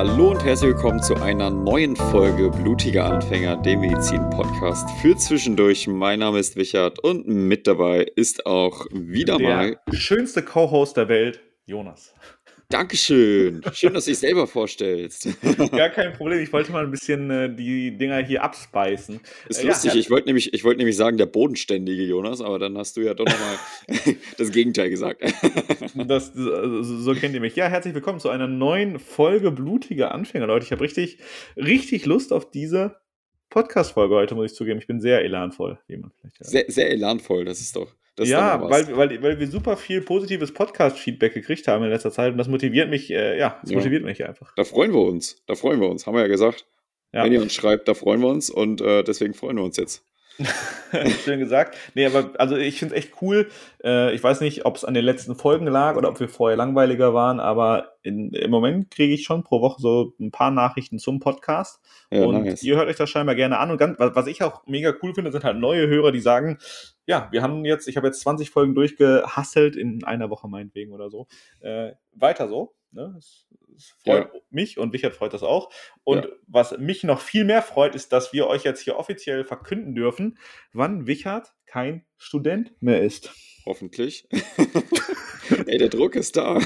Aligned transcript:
Hallo 0.00 0.30
und 0.30 0.42
herzlich 0.42 0.70
willkommen 0.70 1.02
zu 1.02 1.14
einer 1.16 1.50
neuen 1.50 1.94
Folge 1.94 2.48
Blutiger 2.48 3.04
Anfänger, 3.04 3.58
dem 3.58 3.80
Medizin-Podcast 3.80 4.88
für 5.02 5.14
zwischendurch. 5.14 5.88
Mein 5.88 6.20
Name 6.20 6.38
ist 6.38 6.56
Wichert 6.56 7.00
und 7.00 7.28
mit 7.28 7.66
dabei 7.66 8.06
ist 8.16 8.46
auch 8.46 8.86
wieder 8.92 9.36
der 9.36 9.46
mal. 9.46 9.80
schönste 9.92 10.42
Co-Host 10.42 10.96
der 10.96 11.10
Welt, 11.10 11.42
Jonas. 11.66 12.14
Dankeschön. 12.70 13.62
Schön, 13.72 13.94
dass 13.94 14.04
du 14.04 14.12
dich 14.12 14.20
selber 14.20 14.46
vorstellst. 14.46 15.28
Gar 15.72 15.88
kein 15.90 16.12
Problem. 16.12 16.40
Ich 16.40 16.52
wollte 16.52 16.70
mal 16.70 16.84
ein 16.84 16.90
bisschen 16.92 17.28
äh, 17.28 17.52
die 17.52 17.96
Dinger 17.96 18.18
hier 18.24 18.44
abspeisen. 18.44 19.20
Ist 19.48 19.64
Äh, 19.64 19.66
lustig, 19.66 19.92
ja, 19.92 19.98
ich 19.98 20.08
wollte 20.08 20.28
nämlich, 20.28 20.54
ich 20.54 20.62
wollte 20.62 20.78
nämlich 20.78 20.96
sagen, 20.96 21.18
der 21.18 21.26
bodenständige 21.26 22.04
Jonas, 22.04 22.40
aber 22.40 22.60
dann 22.60 22.78
hast 22.78 22.96
du 22.96 23.00
ja 23.00 23.14
doch 23.14 23.26
nochmal 23.26 23.58
das 24.38 24.52
Gegenteil 24.52 24.88
gesagt. 24.90 25.22
Das, 25.94 26.32
so 26.32 26.82
so 26.82 27.14
kennt 27.14 27.34
ihr 27.34 27.40
mich. 27.40 27.56
Ja, 27.56 27.66
herzlich 27.66 27.94
willkommen 27.94 28.20
zu 28.20 28.28
einer 28.28 28.46
neuen 28.46 28.98
Folge 29.00 29.50
blutiger 29.50 30.14
Anfänger, 30.14 30.46
Leute. 30.46 30.64
Ich 30.64 30.72
habe 30.72 30.82
richtig, 30.82 31.18
richtig 31.56 32.06
Lust 32.06 32.32
auf 32.32 32.50
diese 32.50 32.96
Podcast-Folge 33.50 34.14
heute, 34.14 34.34
muss 34.36 34.52
ich 34.52 34.56
zugeben. 34.56 34.78
Ich 34.78 34.86
bin 34.86 35.00
sehr 35.00 35.24
elanvoll, 35.24 35.78
wie 35.88 35.96
man 35.96 36.12
vielleicht 36.12 36.38
hört. 36.38 36.48
Sehr, 36.48 36.64
sehr 36.68 36.90
elanvoll, 36.90 37.44
das 37.44 37.60
ist 37.60 37.74
doch. 37.74 37.92
Ja, 38.18 38.60
weil, 38.68 38.96
weil, 38.96 39.22
weil 39.22 39.38
wir 39.38 39.46
super 39.46 39.76
viel 39.76 40.02
positives 40.02 40.52
Podcast-Feedback 40.52 41.32
gekriegt 41.32 41.68
haben 41.68 41.84
in 41.84 41.90
letzter 41.90 42.10
Zeit 42.10 42.32
und 42.32 42.38
das 42.38 42.48
motiviert 42.48 42.90
mich, 42.90 43.10
äh, 43.10 43.38
ja, 43.38 43.58
das 43.62 43.70
Ja. 43.70 43.76
motiviert 43.78 44.04
mich 44.04 44.24
einfach. 44.26 44.52
Da 44.56 44.64
freuen 44.64 44.92
wir 44.92 45.00
uns. 45.00 45.42
Da 45.46 45.54
freuen 45.54 45.80
wir 45.80 45.88
uns, 45.88 46.06
haben 46.06 46.14
wir 46.14 46.22
ja 46.22 46.28
gesagt. 46.28 46.66
Ja. 47.12 47.24
Wenn 47.24 47.32
ihr 47.32 47.40
uns 47.42 47.54
schreibt, 47.54 47.88
da 47.88 47.94
freuen 47.94 48.20
wir 48.20 48.28
uns 48.28 48.50
und 48.50 48.80
äh, 48.80 49.02
deswegen 49.02 49.34
freuen 49.34 49.56
wir 49.56 49.64
uns 49.64 49.76
jetzt. 49.76 50.04
Schön 51.24 51.38
gesagt. 51.38 51.76
Nee, 51.94 52.06
aber 52.06 52.30
also 52.38 52.56
ich 52.56 52.78
finde 52.78 52.94
es 52.94 53.04
echt 53.04 53.20
cool. 53.20 53.48
Äh, 53.84 54.14
ich 54.14 54.22
weiß 54.22 54.40
nicht, 54.40 54.64
ob 54.64 54.76
es 54.76 54.84
an 54.84 54.94
den 54.94 55.04
letzten 55.04 55.34
Folgen 55.34 55.66
lag 55.66 55.96
oder 55.96 56.08
ob 56.08 56.18
wir 56.18 56.28
vorher 56.28 56.56
langweiliger 56.56 57.12
waren, 57.12 57.40
aber 57.40 57.94
in, 58.02 58.30
im 58.32 58.50
Moment 58.50 58.90
kriege 58.90 59.12
ich 59.12 59.24
schon 59.24 59.44
pro 59.44 59.60
Woche 59.60 59.80
so 59.82 60.14
ein 60.18 60.30
paar 60.30 60.50
Nachrichten 60.50 60.98
zum 60.98 61.20
Podcast. 61.20 61.80
Ja, 62.10 62.24
und 62.24 62.44
nice. 62.44 62.62
ihr 62.62 62.76
hört 62.76 62.88
euch 62.88 62.96
das 62.96 63.10
scheinbar 63.10 63.34
gerne 63.34 63.58
an. 63.58 63.70
Und 63.70 63.76
ganz, 63.78 63.98
was 63.98 64.26
ich 64.26 64.42
auch 64.42 64.66
mega 64.66 64.94
cool 65.02 65.14
finde, 65.14 65.30
sind 65.30 65.44
halt 65.44 65.58
neue 65.58 65.86
Hörer, 65.88 66.10
die 66.12 66.20
sagen, 66.20 66.58
ja, 67.10 67.28
wir 67.32 67.42
haben 67.42 67.64
jetzt, 67.64 67.88
ich 67.88 67.96
habe 67.96 68.06
jetzt 68.06 68.20
20 68.20 68.50
Folgen 68.50 68.74
durchgehasselt 68.76 69.74
in 69.74 70.04
einer 70.04 70.30
Woche 70.30 70.46
meinetwegen 70.48 70.92
oder 70.92 71.10
so. 71.10 71.26
Äh, 71.60 71.92
weiter 72.12 72.48
so. 72.48 72.74
Ne? 72.92 73.14
Es, 73.18 73.48
es 73.76 73.94
freut 74.04 74.30
mich 74.50 74.78
und 74.78 74.92
Wichert 74.92 75.14
freut 75.14 75.32
das 75.32 75.42
auch. 75.42 75.70
Und 76.04 76.24
Ja. 76.24 76.30
was 76.46 76.78
mich 76.78 77.02
noch 77.04 77.20
viel 77.20 77.44
mehr 77.44 77.62
freut, 77.62 77.94
ist, 77.96 78.12
dass 78.12 78.32
wir 78.32 78.46
euch 78.46 78.62
jetzt 78.62 78.80
hier 78.80 78.96
offiziell 78.96 79.44
verkünden 79.44 79.94
dürfen, 79.94 80.38
wann 80.72 81.06
Wichert 81.08 81.52
kein 81.66 82.04
Student 82.16 82.72
mehr 82.80 83.02
ist. 83.02 83.32
Hoffentlich. 83.66 84.28
Ey, 85.66 85.78
der 85.78 85.88
Druck 85.88 86.14
ist 86.16 86.36
da. 86.36 86.58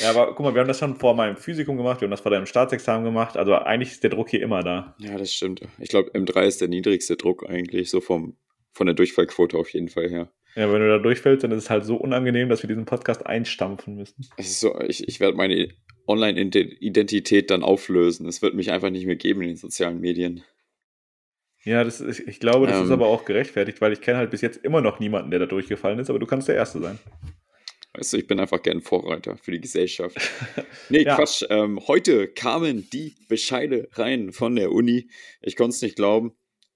Ja, 0.00 0.10
aber 0.10 0.28
guck 0.34 0.40
mal, 0.40 0.54
wir 0.54 0.60
haben 0.60 0.68
das 0.68 0.78
schon 0.78 0.96
vor 0.96 1.14
meinem 1.14 1.36
Physikum 1.36 1.76
gemacht, 1.76 2.00
wir 2.00 2.06
haben 2.06 2.12
das 2.12 2.20
vor 2.22 2.30
deinem 2.30 2.46
Staatsexamen 2.46 3.04
gemacht, 3.04 3.36
also 3.36 3.54
eigentlich 3.54 3.90
ist 3.90 4.02
der 4.02 4.10
Druck 4.10 4.30
hier 4.30 4.40
immer 4.42 4.62
da. 4.62 4.96
Ja, 4.98 5.16
das 5.18 5.34
stimmt. 5.34 5.60
Ich 5.78 5.90
glaube, 5.90 6.10
M3 6.12 6.46
ist 6.46 6.60
der 6.62 6.68
niedrigste 6.68 7.16
Druck 7.16 7.48
eigentlich, 7.48 7.90
so 7.90 8.00
vom, 8.00 8.36
von 8.72 8.86
der 8.86 8.94
Durchfallquote 8.94 9.56
auf 9.56 9.70
jeden 9.70 9.88
Fall 9.88 10.08
her. 10.08 10.32
Ja, 10.54 10.70
wenn 10.72 10.80
du 10.80 10.88
da 10.88 10.98
durchfällst, 10.98 11.44
dann 11.44 11.50
ist 11.52 11.64
es 11.64 11.70
halt 11.70 11.84
so 11.86 11.96
unangenehm, 11.96 12.48
dass 12.50 12.62
wir 12.62 12.68
diesen 12.68 12.84
Podcast 12.84 13.24
einstampfen 13.26 13.94
müssen. 13.96 14.26
Es 14.36 14.48
ist 14.50 14.60
so, 14.60 14.78
ich, 14.80 15.06
ich 15.08 15.18
werde 15.18 15.36
meine 15.36 15.68
Online-Identität 16.06 17.50
dann 17.50 17.62
auflösen. 17.62 18.26
Es 18.26 18.42
wird 18.42 18.54
mich 18.54 18.70
einfach 18.70 18.90
nicht 18.90 19.06
mehr 19.06 19.16
geben 19.16 19.42
in 19.42 19.48
den 19.48 19.56
sozialen 19.56 20.00
Medien. 20.00 20.42
Ja, 21.64 21.84
das 21.84 22.00
ist, 22.00 22.20
ich 22.20 22.40
glaube, 22.40 22.66
das 22.66 22.76
ist 22.80 22.86
Ähm. 22.88 22.92
aber 22.92 23.06
auch 23.06 23.24
gerechtfertigt, 23.24 23.80
weil 23.80 23.92
ich 23.92 24.00
kenne 24.00 24.18
halt 24.18 24.30
bis 24.30 24.40
jetzt 24.40 24.64
immer 24.64 24.80
noch 24.80 24.98
niemanden, 25.00 25.30
der 25.30 25.40
da 25.40 25.46
durchgefallen 25.46 25.98
ist, 26.00 26.10
aber 26.10 26.18
du 26.18 26.26
kannst 26.26 26.48
der 26.48 26.56
Erste 26.56 26.80
sein. 26.80 26.98
Weißt 27.94 28.12
du, 28.14 28.16
ich 28.16 28.26
bin 28.26 28.40
einfach 28.40 28.62
gern 28.62 28.80
Vorreiter 28.80 29.36
für 29.36 29.52
die 29.52 29.60
Gesellschaft. 29.60 30.16
Nee, 30.88 31.04
Ja. 31.04 31.16
Quatsch. 31.16 31.44
Ähm, 31.48 31.78
heute 31.86 32.28
kamen 32.28 32.88
die 32.92 33.14
Bescheide 33.28 33.88
rein 33.92 34.32
von 34.32 34.56
der 34.56 34.72
Uni. 34.72 35.08
Ich 35.40 35.56
konnte 35.56 35.74
es 35.74 35.82
nicht 35.82 35.96
glauben. 35.96 36.32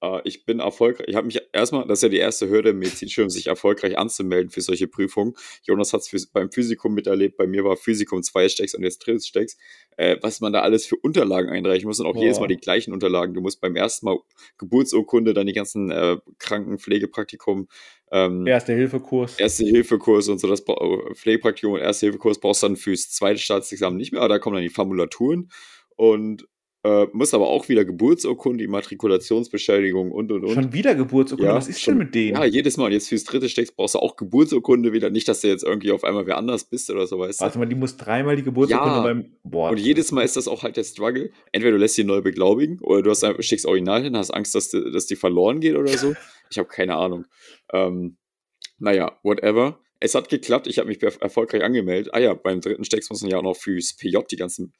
Äh, 0.06 0.20
ich 0.24 0.44
bin 0.44 0.60
erfolgreich. 0.60 1.06
Ich 1.08 1.16
habe 1.16 1.26
mich 1.26 1.40
erstmal, 1.52 1.86
das 1.86 1.98
ist 1.98 2.02
ja 2.02 2.08
die 2.08 2.18
erste 2.18 2.48
Hürde 2.48 2.70
im 2.70 2.78
Medizinstudium, 2.78 3.30
sich 3.30 3.46
erfolgreich 3.46 3.98
anzumelden 3.98 4.50
für 4.50 4.60
solche 4.60 4.86
Prüfungen. 4.86 5.34
Jonas 5.62 5.92
hat 5.92 6.00
es 6.00 6.26
beim 6.26 6.50
Physikum 6.50 6.94
miterlebt. 6.94 7.36
Bei 7.36 7.46
mir 7.46 7.64
war 7.64 7.76
Physikum 7.76 8.22
zwei 8.22 8.48
Stecks 8.48 8.74
und 8.74 8.82
jetzt 8.82 8.98
drittes 9.06 9.26
Stecks. 9.26 9.56
Äh, 9.96 10.16
was 10.22 10.40
man 10.40 10.52
da 10.52 10.60
alles 10.60 10.86
für 10.86 10.96
Unterlagen 10.96 11.50
einreichen 11.50 11.86
muss 11.86 12.00
und 12.00 12.06
auch 12.06 12.14
Boah. 12.14 12.22
jedes 12.22 12.40
Mal 12.40 12.48
die 12.48 12.56
gleichen 12.56 12.92
Unterlagen. 12.92 13.34
Du 13.34 13.40
musst 13.40 13.60
beim 13.60 13.76
ersten 13.76 14.06
Mal 14.06 14.18
Geburtsurkunde, 14.58 15.34
dann 15.34 15.46
die 15.46 15.52
ganzen 15.52 15.90
äh, 15.90 16.18
Krankenpflegepraktikum, 16.38 17.68
ähm, 18.12 18.46
Erste-Hilfe-Kurs. 18.46 19.38
Erste-Hilfe-Kurs 19.38 20.28
und 20.28 20.38
so, 20.38 20.48
das 20.48 20.62
Pflegepraktikum 21.14 21.74
und 21.74 21.80
Erste-Hilfe-Kurs 21.80 22.38
brauchst 22.38 22.62
du 22.62 22.68
dann 22.68 22.76
fürs 22.76 23.10
zweite 23.10 23.40
Staatsexamen 23.40 23.96
nicht 23.96 24.12
mehr, 24.12 24.20
aber 24.20 24.28
da 24.28 24.38
kommen 24.38 24.54
dann 24.54 24.62
die 24.62 24.68
Formulaturen 24.68 25.50
und 25.96 26.46
äh, 26.86 27.06
musst 27.12 27.34
aber 27.34 27.48
auch 27.48 27.68
wieder 27.68 27.84
Geburtsurkunde, 27.84 28.62
Immatrikulationsbeschädigung 28.64 30.12
und 30.12 30.30
und 30.30 30.44
und. 30.44 30.52
Schon 30.54 30.72
wieder 30.72 30.94
Geburtsurkunde, 30.94 31.50
Ja, 31.50 31.56
was 31.56 31.68
ist 31.68 31.80
schon- 31.82 31.94
denn 31.98 32.06
mit 32.06 32.14
denen? 32.14 32.36
Ja, 32.36 32.44
jedes 32.44 32.76
Mal. 32.76 32.86
Und 32.86 32.92
jetzt 32.92 33.08
fürs 33.08 33.24
dritte 33.24 33.48
Steckst 33.48 33.76
brauchst 33.76 33.94
du 33.94 33.98
auch 33.98 34.16
Geburtsurkunde 34.16 34.92
wieder. 34.92 35.10
Nicht, 35.10 35.26
dass 35.28 35.40
du 35.40 35.48
jetzt 35.48 35.64
irgendwie 35.64 35.90
auf 35.92 36.04
einmal 36.04 36.26
wer 36.26 36.36
anders 36.36 36.64
bist 36.64 36.90
oder 36.90 37.06
so, 37.06 37.18
weißt 37.18 37.40
du. 37.40 37.44
Warte 37.44 37.58
mal, 37.58 37.66
die 37.66 37.74
muss 37.74 37.96
dreimal 37.96 38.36
die 38.36 38.42
Geburtsurkunde 38.42 38.96
Ja. 38.96 39.02
beim. 39.02 39.32
Boah. 39.42 39.70
Und 39.70 39.78
jedes 39.80 40.12
Mal 40.12 40.22
ist 40.22 40.36
das 40.36 40.48
auch 40.48 40.62
halt 40.62 40.76
der 40.76 40.84
Struggle. 40.84 41.30
Entweder 41.52 41.72
du 41.72 41.78
lässt 41.78 41.94
sie 41.96 42.04
neu 42.04 42.20
beglaubigen 42.20 42.78
oder 42.80 43.02
du 43.02 43.10
hast 43.10 43.24
schickst 43.44 43.66
Original 43.66 44.02
hin, 44.02 44.16
hast 44.16 44.30
Angst, 44.30 44.54
dass 44.54 44.68
die, 44.68 44.90
dass 44.92 45.06
die 45.06 45.16
verloren 45.16 45.60
geht 45.60 45.76
oder 45.76 45.88
so. 45.96 46.14
Ich 46.48 46.58
habe 46.58 46.68
keine 46.68 46.94
Ahnung. 46.94 47.24
Ähm, 47.72 48.18
naja, 48.78 49.18
whatever. 49.24 49.80
Es 49.98 50.14
hat 50.14 50.28
geklappt, 50.28 50.68
ich 50.68 50.78
habe 50.78 50.86
mich 50.88 50.98
erf- 50.98 51.20
erfolgreich 51.20 51.64
angemeldet. 51.64 52.14
Ah 52.14 52.20
ja, 52.20 52.34
beim 52.34 52.60
dritten 52.60 52.84
Stecks 52.84 53.10
muss 53.10 53.22
man 53.22 53.32
ja 53.32 53.38
auch 53.38 53.42
noch 53.42 53.56
fürs 53.56 53.96
PJ 53.96 54.18
die 54.30 54.36
ganzen 54.36 54.72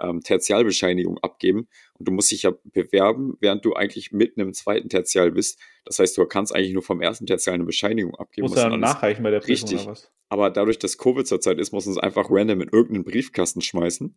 ähm, 0.00 0.20
Tertialbescheinigungen 0.20 1.22
abgeben. 1.22 1.68
Und 1.98 2.08
du 2.08 2.12
musst 2.12 2.30
dich 2.30 2.42
ja 2.42 2.52
bewerben, 2.64 3.36
während 3.40 3.64
du 3.64 3.74
eigentlich 3.74 4.12
mitten 4.12 4.40
im 4.40 4.52
zweiten 4.52 4.88
Tertial 4.88 5.32
bist. 5.32 5.60
Das 5.84 5.98
heißt, 5.98 6.16
du 6.16 6.24
kannst 6.26 6.54
eigentlich 6.54 6.72
nur 6.72 6.82
vom 6.82 7.00
ersten 7.00 7.26
Tertial 7.26 7.54
eine 7.54 7.64
Bescheinigung 7.64 8.14
abgeben. 8.14 8.44
muss 8.44 8.52
musst 8.52 8.64
dann 8.64 8.80
nachreichen 8.80 9.22
bei 9.22 9.30
der 9.30 9.40
Prüfung 9.40 9.68
Richtig. 9.68 9.80
oder 9.82 9.92
was? 9.92 10.12
aber 10.30 10.48
dadurch, 10.50 10.78
dass 10.78 10.96
Covid 10.96 11.26
zurzeit 11.26 11.58
ist, 11.58 11.72
muss 11.72 11.86
es 11.86 11.98
einfach 11.98 12.28
random 12.30 12.62
in 12.62 12.68
irgendeinen 12.68 13.04
Briefkasten 13.04 13.60
schmeißen. 13.60 14.16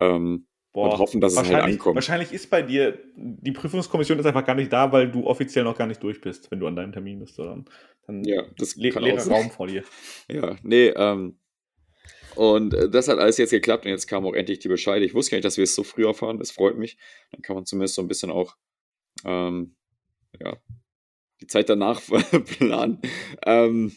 Ähm, 0.00 0.46
Und 0.72 0.98
hoffen, 0.98 1.20
dass 1.20 1.34
es 1.34 1.38
halt 1.38 1.62
ankommt. 1.62 1.94
Wahrscheinlich 1.94 2.32
ist 2.32 2.50
bei 2.50 2.62
dir, 2.62 2.98
die 3.16 3.52
Prüfungskommission 3.52 4.18
ist 4.18 4.26
einfach 4.26 4.44
gar 4.44 4.56
nicht 4.56 4.72
da, 4.72 4.90
weil 4.90 5.10
du 5.10 5.24
offiziell 5.24 5.64
noch 5.64 5.78
gar 5.78 5.86
nicht 5.86 6.02
durch 6.02 6.20
bist, 6.20 6.50
wenn 6.50 6.58
du 6.58 6.66
an 6.66 6.74
deinem 6.74 6.92
Termin 6.92 7.20
bist, 7.20 7.36
sondern 7.36 7.64
dann 8.06 8.24
ja, 8.24 8.42
das 8.58 8.74
le 8.74 8.90
leerer. 8.90 9.24
Raum 9.28 9.50
vor 9.50 9.68
dir. 9.68 9.84
Ja, 10.28 10.56
nee, 10.64 10.88
ähm, 10.88 11.38
und 12.34 12.74
äh, 12.74 12.88
das 12.88 13.08
hat 13.08 13.18
alles 13.18 13.38
jetzt 13.38 13.50
geklappt 13.50 13.84
und 13.84 13.90
jetzt 13.90 14.06
kam 14.06 14.26
auch 14.26 14.34
endlich 14.34 14.58
die 14.58 14.68
Bescheide. 14.68 15.04
Ich 15.04 15.14
wusste 15.14 15.32
gar 15.32 15.36
nicht, 15.38 15.44
dass 15.44 15.56
wir 15.56 15.64
es 15.64 15.74
so 15.74 15.82
früh 15.82 16.06
erfahren. 16.06 16.38
Das 16.38 16.50
freut 16.50 16.76
mich. 16.76 16.96
Dann 17.30 17.42
kann 17.42 17.56
man 17.56 17.66
zumindest 17.66 17.94
so 17.94 18.02
ein 18.02 18.08
bisschen 18.08 18.30
auch, 18.30 18.56
ähm, 19.24 19.74
ja, 20.40 20.56
die 21.40 21.46
Zeit 21.46 21.68
danach 21.68 22.00
planen. 22.58 23.00
Ähm, 23.44 23.92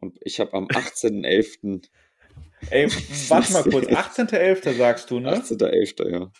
und 0.00 0.18
ich 0.20 0.40
habe 0.40 0.54
am 0.54 0.66
18.11., 0.68 1.88
Ey, 2.70 2.88
warte 3.28 3.52
mal 3.52 3.62
kurz, 3.64 3.86
18.11. 3.88 4.72
sagst 4.76 5.10
du, 5.10 5.20
ne? 5.20 5.36
18.11., 5.36 6.10
ja. 6.10 6.32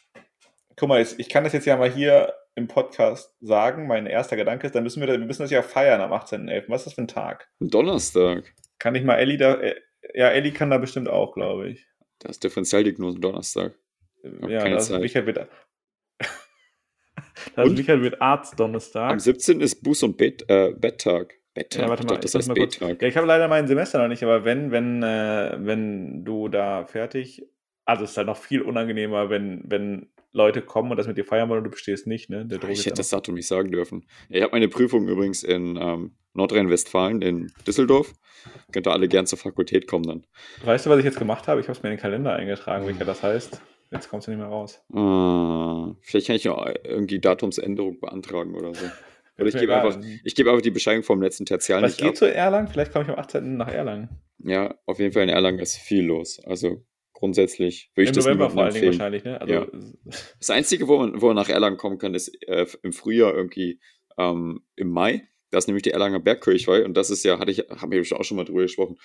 Guck 0.76 0.88
mal, 0.88 1.06
ich 1.18 1.28
kann 1.28 1.44
das 1.44 1.52
jetzt 1.52 1.66
ja 1.66 1.76
mal 1.76 1.90
hier 1.90 2.34
im 2.54 2.68
Podcast 2.68 3.34
sagen. 3.40 3.86
Mein 3.86 4.06
erster 4.06 4.36
Gedanke 4.36 4.66
ist, 4.66 4.74
dann 4.74 4.82
müssen 4.82 5.00
wir, 5.00 5.08
wir 5.08 5.18
müssen 5.18 5.42
das 5.42 5.50
ja 5.50 5.62
feiern 5.62 6.00
am 6.00 6.12
18.11. 6.12 6.64
Was 6.68 6.80
ist 6.82 6.86
das 6.86 6.94
für 6.94 7.02
ein 7.02 7.08
Tag? 7.08 7.48
Donnerstag. 7.60 8.54
Kann 8.78 8.94
ich 8.94 9.04
mal 9.04 9.16
Ellie 9.16 9.38
da, 9.38 9.54
äh, 9.54 9.74
ja, 10.14 10.28
Ellie 10.30 10.52
kann 10.52 10.70
da 10.70 10.78
bestimmt 10.78 11.08
auch, 11.08 11.34
glaube 11.34 11.68
ich. 11.70 11.86
Das 12.18 12.32
ist 12.32 12.44
Differentialdiagnosen 12.44 13.20
Donnerstag. 13.20 13.74
Hab 14.40 14.50
ja, 14.50 14.68
das 14.68 14.90
ist 14.90 14.98
Michael 14.98 15.26
wird, 15.26 15.36
das 17.54 17.68
ist? 17.68 17.78
Michael 17.78 18.02
wird 18.02 18.20
Arzt 18.20 18.58
Donnerstag. 18.58 19.12
Am 19.12 19.18
17. 19.18 19.60
ist 19.60 19.82
Buß- 19.84 20.04
und 20.04 20.16
Bet, 20.16 20.44
äh, 20.48 20.72
Betttag. 20.72 21.34
Betttag, 21.54 21.82
Ja, 21.82 21.88
warte 21.88 22.02
ich 22.02 22.08
mal, 22.08 22.14
dachte, 22.14 22.26
das 22.26 22.34
heißt 22.34 22.54
kurz. 22.54 22.78
B-Tag. 22.78 23.02
Ja, 23.02 23.08
ich 23.08 23.16
habe 23.16 23.26
leider 23.26 23.48
mein 23.48 23.66
Semester 23.66 23.98
noch 23.98 24.08
nicht, 24.08 24.22
aber 24.22 24.44
wenn, 24.44 24.70
wenn, 24.72 25.02
äh, 25.02 25.56
wenn 25.58 26.24
du 26.24 26.48
da 26.48 26.84
fertig, 26.84 27.46
also 27.84 28.04
es 28.04 28.10
ist 28.10 28.16
halt 28.16 28.26
noch 28.26 28.36
viel 28.36 28.60
unangenehmer, 28.62 29.30
wenn, 29.30 29.62
wenn 29.64 30.10
Leute 30.32 30.60
kommen 30.60 30.90
und 30.90 30.98
das 30.98 31.06
mit 31.06 31.16
dir 31.16 31.24
feiern 31.24 31.48
wollen 31.48 31.58
und 31.58 31.64
du 31.64 31.70
bestehst 31.70 32.06
nicht, 32.06 32.28
ne? 32.28 32.44
Der 32.44 32.58
Druck 32.58 32.70
Ich 32.70 32.80
ist 32.80 32.86
hätte 32.86 32.96
das 32.96 33.08
Datum 33.08 33.36
nicht 33.36 33.46
sagen 33.46 33.70
dürfen. 33.70 34.04
Ja, 34.28 34.36
ich 34.36 34.42
habe 34.42 34.52
meine 34.52 34.68
Prüfung 34.68 35.08
übrigens 35.08 35.42
in 35.42 35.76
ähm, 35.80 36.14
Nordrhein-Westfalen, 36.36 37.22
in 37.22 37.52
Düsseldorf. 37.66 38.12
Könnt 38.72 38.86
ihr 38.86 38.92
alle 38.92 39.08
gern 39.08 39.26
zur 39.26 39.38
Fakultät 39.38 39.86
kommen 39.88 40.04
dann. 40.06 40.26
Weißt 40.64 40.86
du, 40.86 40.90
was 40.90 40.98
ich 40.98 41.04
jetzt 41.04 41.18
gemacht 41.18 41.48
habe? 41.48 41.60
Ich 41.60 41.68
habe 41.68 41.76
es 41.76 41.82
mir 41.82 41.90
in 41.90 41.96
den 41.96 42.00
Kalender 42.00 42.34
eingetragen, 42.34 42.86
welcher 42.86 43.04
das 43.04 43.22
heißt. 43.22 43.60
Jetzt 43.90 44.08
kommst 44.10 44.26
du 44.26 44.32
nicht 44.32 44.40
mehr 44.40 44.48
raus. 44.48 44.82
Ah, 44.92 45.94
vielleicht 46.00 46.26
kann 46.26 46.36
ich 46.36 46.44
noch 46.44 46.66
irgendwie 46.84 47.18
Datumsänderung 47.20 48.00
beantragen 48.00 48.54
oder 48.54 48.74
so. 48.74 48.86
Oder 49.38 49.48
ich 49.48 49.58
gebe 49.58 49.76
einfach, 49.76 50.00
ich 50.24 50.34
gebe 50.34 50.48
einfach 50.48 50.62
die 50.62 50.70
Bescheinigung 50.70 51.04
vom 51.04 51.20
letzten 51.20 51.44
Tertial 51.44 51.82
Was 51.82 51.90
nicht 51.90 51.98
geht 52.00 52.08
ab. 52.08 52.16
zu 52.16 52.34
Erlangen? 52.34 52.68
Vielleicht 52.68 52.92
komme 52.92 53.04
ich 53.04 53.10
am 53.10 53.18
18. 53.18 53.58
nach 53.58 53.68
Erlangen. 53.68 54.08
Ja, 54.38 54.74
auf 54.86 54.98
jeden 54.98 55.12
Fall 55.12 55.24
in 55.24 55.28
Erlangen 55.28 55.58
ist 55.58 55.76
viel 55.76 56.04
los. 56.06 56.40
Also 56.46 56.86
grundsätzlich 57.12 57.90
würde 57.94 58.04
ich 58.04 58.08
Im 58.10 58.14
das 58.14 58.24
November 58.24 58.48
vor 58.48 58.62
allen 58.64 58.72
Dingen 58.72 58.86
wahrscheinlich, 58.86 59.24
ne? 59.24 59.38
Also, 59.38 59.52
Ja. 59.52 59.66
Das 60.38 60.48
Einzige, 60.48 60.88
wo 60.88 60.96
man, 60.96 61.20
wo 61.20 61.26
man 61.26 61.36
nach 61.36 61.50
Erlangen 61.50 61.76
kommen 61.76 61.98
kann, 61.98 62.14
ist 62.14 62.28
äh, 62.48 62.64
im 62.82 62.94
Frühjahr 62.94 63.34
irgendwie 63.34 63.78
ähm, 64.16 64.62
im 64.74 64.88
Mai. 64.88 65.28
Da 65.56 65.58
ist 65.58 65.68
nämlich 65.68 65.84
die 65.84 65.92
Erlanger 65.92 66.20
Bergkirchweih 66.20 66.84
und 66.84 66.92
das 66.98 67.08
ist 67.08 67.24
ja, 67.24 67.38
hatte 67.38 67.50
ich, 67.50 67.60
haben 67.60 67.90
wir 67.90 68.02
auch 68.14 68.24
schon 68.24 68.36
mal 68.36 68.44
drüber 68.44 68.60
gesprochen. 68.60 68.98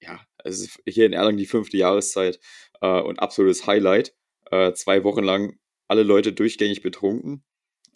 Ja, 0.00 0.18
es 0.42 0.58
ist 0.58 0.82
hier 0.88 1.06
in 1.06 1.12
Erlangen 1.12 1.38
die 1.38 1.46
fünfte 1.46 1.76
Jahreszeit 1.76 2.40
äh, 2.80 3.00
und 3.00 3.20
absolutes 3.20 3.68
Highlight. 3.68 4.12
Äh, 4.50 4.72
zwei 4.72 5.04
Wochen 5.04 5.22
lang 5.22 5.56
alle 5.86 6.02
Leute 6.02 6.32
durchgängig 6.32 6.82
betrunken. 6.82 7.44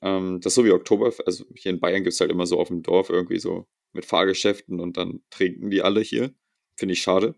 Ähm, 0.00 0.38
das 0.40 0.52
ist 0.52 0.54
so 0.54 0.64
wie 0.64 0.70
Oktober, 0.70 1.12
also 1.26 1.44
hier 1.56 1.72
in 1.72 1.80
Bayern 1.80 2.04
gibt 2.04 2.14
es 2.14 2.20
halt 2.20 2.30
immer 2.30 2.46
so 2.46 2.60
auf 2.60 2.68
dem 2.68 2.84
Dorf 2.84 3.10
irgendwie 3.10 3.40
so 3.40 3.66
mit 3.92 4.06
Fahrgeschäften 4.06 4.78
und 4.78 4.96
dann 4.96 5.24
trinken 5.30 5.68
die 5.68 5.82
alle 5.82 6.00
hier. 6.00 6.32
Finde 6.76 6.92
ich 6.92 7.02
schade. 7.02 7.34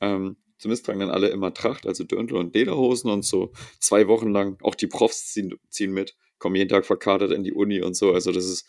Ähm, 0.00 0.36
zumindest 0.58 0.86
tragen 0.86 1.00
dann 1.00 1.10
alle 1.10 1.30
immer 1.30 1.52
Tracht, 1.52 1.84
also 1.84 2.04
Dirndl 2.04 2.36
und 2.36 2.54
Lederhosen 2.54 3.10
und 3.10 3.24
so 3.24 3.50
zwei 3.80 4.06
Wochen 4.06 4.30
lang. 4.30 4.56
Auch 4.62 4.76
die 4.76 4.86
Profs 4.86 5.32
ziehen, 5.32 5.58
ziehen 5.68 5.92
mit, 5.92 6.16
kommen 6.38 6.54
jeden 6.54 6.70
Tag 6.70 6.86
verkatert 6.86 7.32
in 7.32 7.42
die 7.42 7.52
Uni 7.52 7.82
und 7.82 7.96
so. 7.96 8.12
Also 8.12 8.30
das 8.30 8.44
ist 8.44 8.68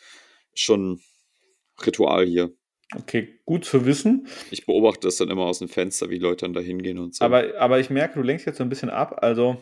schon 0.56 1.00
Ritual 1.86 2.26
hier. 2.26 2.52
Okay, 2.96 3.40
gut 3.46 3.66
zu 3.66 3.86
wissen. 3.86 4.28
Ich 4.50 4.66
beobachte 4.66 5.08
das 5.08 5.18
dann 5.18 5.30
immer 5.30 5.44
aus 5.44 5.60
dem 5.60 5.68
Fenster, 5.68 6.10
wie 6.10 6.20
Leute 6.20 6.46
dann 6.46 6.54
da 6.54 6.62
hingehen 6.62 7.00
und 7.00 7.16
so. 7.16 7.26
Aber, 7.26 7.44
aber 7.60 7.80
ich 7.80 7.90
merke, 7.90 8.16
du 8.20 8.22
lenkst 8.26 8.46
jetzt 8.46 8.58
so 8.58 8.64
ein 8.64 8.70
bisschen 8.70 8.90
ab. 8.90 9.20
Also 9.22 9.58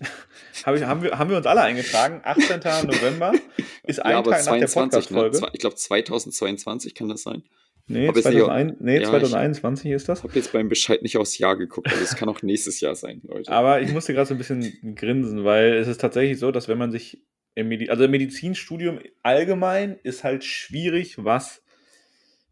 hab 0.64 0.74
ich, 0.74 0.82
haben, 0.84 1.02
wir, 1.02 1.18
haben 1.18 1.28
wir 1.30 1.36
uns 1.36 1.46
alle 1.46 1.60
eingetragen. 1.62 2.20
18. 2.24 2.60
November 2.86 3.32
ist 3.84 4.00
ein 4.00 4.12
ja, 4.12 4.22
Tag 4.22 4.46
nach 4.46 4.56
der 4.58 4.66
22, 4.66 5.10
ne? 5.10 5.16
Podcast-Folge. 5.16 5.36
Zwei- 5.38 5.50
Ich 5.52 5.60
glaube 5.60 5.76
2022 5.76 6.94
kann 6.94 7.08
das 7.08 7.22
sein. 7.22 7.42
Nee, 7.90 8.06
Hab 8.08 8.16
jetzt 8.16 8.26
nicht- 8.26 8.38
2001, 8.38 8.76
nee 8.80 8.98
Ja, 9.00 9.08
2021 9.08 9.90
ist 9.92 10.08
das. 10.08 10.18
Ich 10.18 10.24
habe 10.24 10.34
jetzt 10.34 10.52
beim 10.52 10.68
Bescheid 10.68 11.02
nicht 11.02 11.16
aufs 11.16 11.38
Jahr 11.38 11.56
geguckt, 11.56 11.88
also 11.90 12.02
es 12.02 12.16
kann 12.16 12.28
auch 12.28 12.42
nächstes 12.42 12.80
Jahr 12.80 12.94
sein, 12.94 13.22
Leute. 13.24 13.50
Aber 13.50 13.80
ich 13.80 13.92
musste 13.92 14.12
gerade 14.12 14.26
so 14.26 14.34
ein 14.34 14.38
bisschen 14.38 14.94
grinsen, 14.94 15.44
weil 15.44 15.74
es 15.74 15.88
ist 15.88 16.00
tatsächlich 16.00 16.38
so, 16.38 16.50
dass 16.52 16.68
wenn 16.68 16.76
man 16.78 16.92
sich 16.92 17.22
im 17.58 17.68
Medi 17.68 17.90
also 17.90 18.04
im 18.04 18.12
Medizinstudium 18.12 19.00
allgemein 19.22 19.98
ist 20.02 20.22
halt 20.22 20.44
schwierig, 20.44 21.24
was 21.24 21.64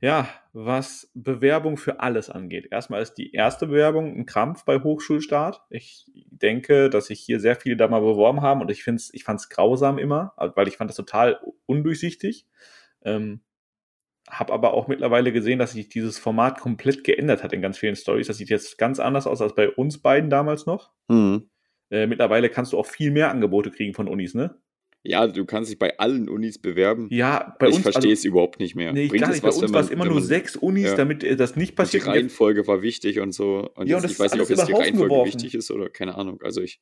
ja, 0.00 0.28
was 0.52 1.10
Bewerbung 1.14 1.78
für 1.78 2.00
alles 2.00 2.28
angeht. 2.28 2.68
Erstmal 2.70 3.00
ist 3.00 3.14
die 3.14 3.32
erste 3.32 3.68
Bewerbung 3.68 4.14
ein 4.14 4.26
Krampf 4.26 4.64
bei 4.64 4.80
Hochschulstart. 4.80 5.62
Ich 5.70 6.10
denke, 6.14 6.90
dass 6.90 7.06
sich 7.06 7.20
hier 7.20 7.40
sehr 7.40 7.56
viele 7.56 7.76
da 7.76 7.88
mal 7.88 8.00
beworben 8.00 8.42
haben 8.42 8.60
und 8.60 8.70
ich 8.70 8.82
finde 8.84 9.02
ich 9.12 9.24
fand 9.24 9.40
es 9.40 9.48
grausam 9.48 9.98
immer, 9.98 10.34
weil 10.54 10.68
ich 10.68 10.76
fand 10.76 10.90
das 10.90 10.96
total 10.96 11.40
undurchsichtig. 11.64 12.46
Ähm, 13.04 13.40
habe 14.28 14.52
aber 14.52 14.74
auch 14.74 14.88
mittlerweile 14.88 15.32
gesehen, 15.32 15.60
dass 15.60 15.72
sich 15.72 15.88
dieses 15.88 16.18
Format 16.18 16.58
komplett 16.58 17.04
geändert 17.04 17.44
hat 17.44 17.52
in 17.52 17.62
ganz 17.62 17.78
vielen 17.78 17.94
Stories. 17.94 18.26
Das 18.26 18.38
sieht 18.38 18.50
jetzt 18.50 18.76
ganz 18.76 18.98
anders 18.98 19.28
aus 19.28 19.40
als 19.40 19.54
bei 19.54 19.70
uns 19.70 19.98
beiden 19.98 20.30
damals 20.30 20.66
noch. 20.66 20.90
Hm. 21.08 21.48
Äh, 21.90 22.08
mittlerweile 22.08 22.50
kannst 22.50 22.72
du 22.72 22.78
auch 22.78 22.86
viel 22.86 23.12
mehr 23.12 23.30
Angebote 23.30 23.70
kriegen 23.70 23.94
von 23.94 24.08
Unis, 24.08 24.34
ne? 24.34 24.60
Ja, 25.02 25.26
du 25.28 25.44
kannst 25.44 25.70
dich 25.70 25.78
bei 25.78 25.98
allen 25.98 26.28
Unis 26.28 26.58
bewerben. 26.58 27.06
Ja, 27.12 27.54
bei 27.60 27.68
ich 27.68 27.74
uns. 27.74 27.82
verstehe 27.82 28.10
also, 28.10 28.12
es 28.20 28.24
überhaupt 28.24 28.58
nicht 28.58 28.74
mehr. 28.74 28.92
Nee, 28.92 29.04
ich 29.04 29.10
Bringt 29.10 29.22
gar 29.22 29.30
nicht. 29.30 29.42
Bei 29.42 29.48
was, 29.48 29.56
uns 29.58 29.66
wenn 29.66 29.74
war 29.74 29.80
es 29.82 29.90
immer 29.90 30.04
nur 30.04 30.20
sechs 30.20 30.56
Unis, 30.56 30.86
ja. 30.86 30.94
damit 30.96 31.22
äh, 31.22 31.36
das 31.36 31.54
nicht 31.54 31.70
die 31.72 31.74
passiert. 31.76 32.02
Und 32.06 32.08
jetzt- 32.14 32.22
Reihenfolge 32.22 32.66
war 32.66 32.82
wichtig 32.82 33.20
und 33.20 33.32
so. 33.32 33.70
Und 33.76 33.86
Ja, 33.86 33.96
jetzt, 33.96 33.96
und 33.96 34.02
das 34.04 34.12
ich 34.12 34.18
weiß 34.18 34.32
nicht, 34.32 34.42
ob 34.42 34.48
jetzt 34.50 34.66
die 34.68 34.72
Reihenfolge 34.72 35.08
geworfen. 35.14 35.32
wichtig 35.34 35.54
ist 35.54 35.70
oder 35.70 35.88
keine 35.90 36.16
Ahnung. 36.16 36.40
Also 36.42 36.60
ich, 36.60 36.80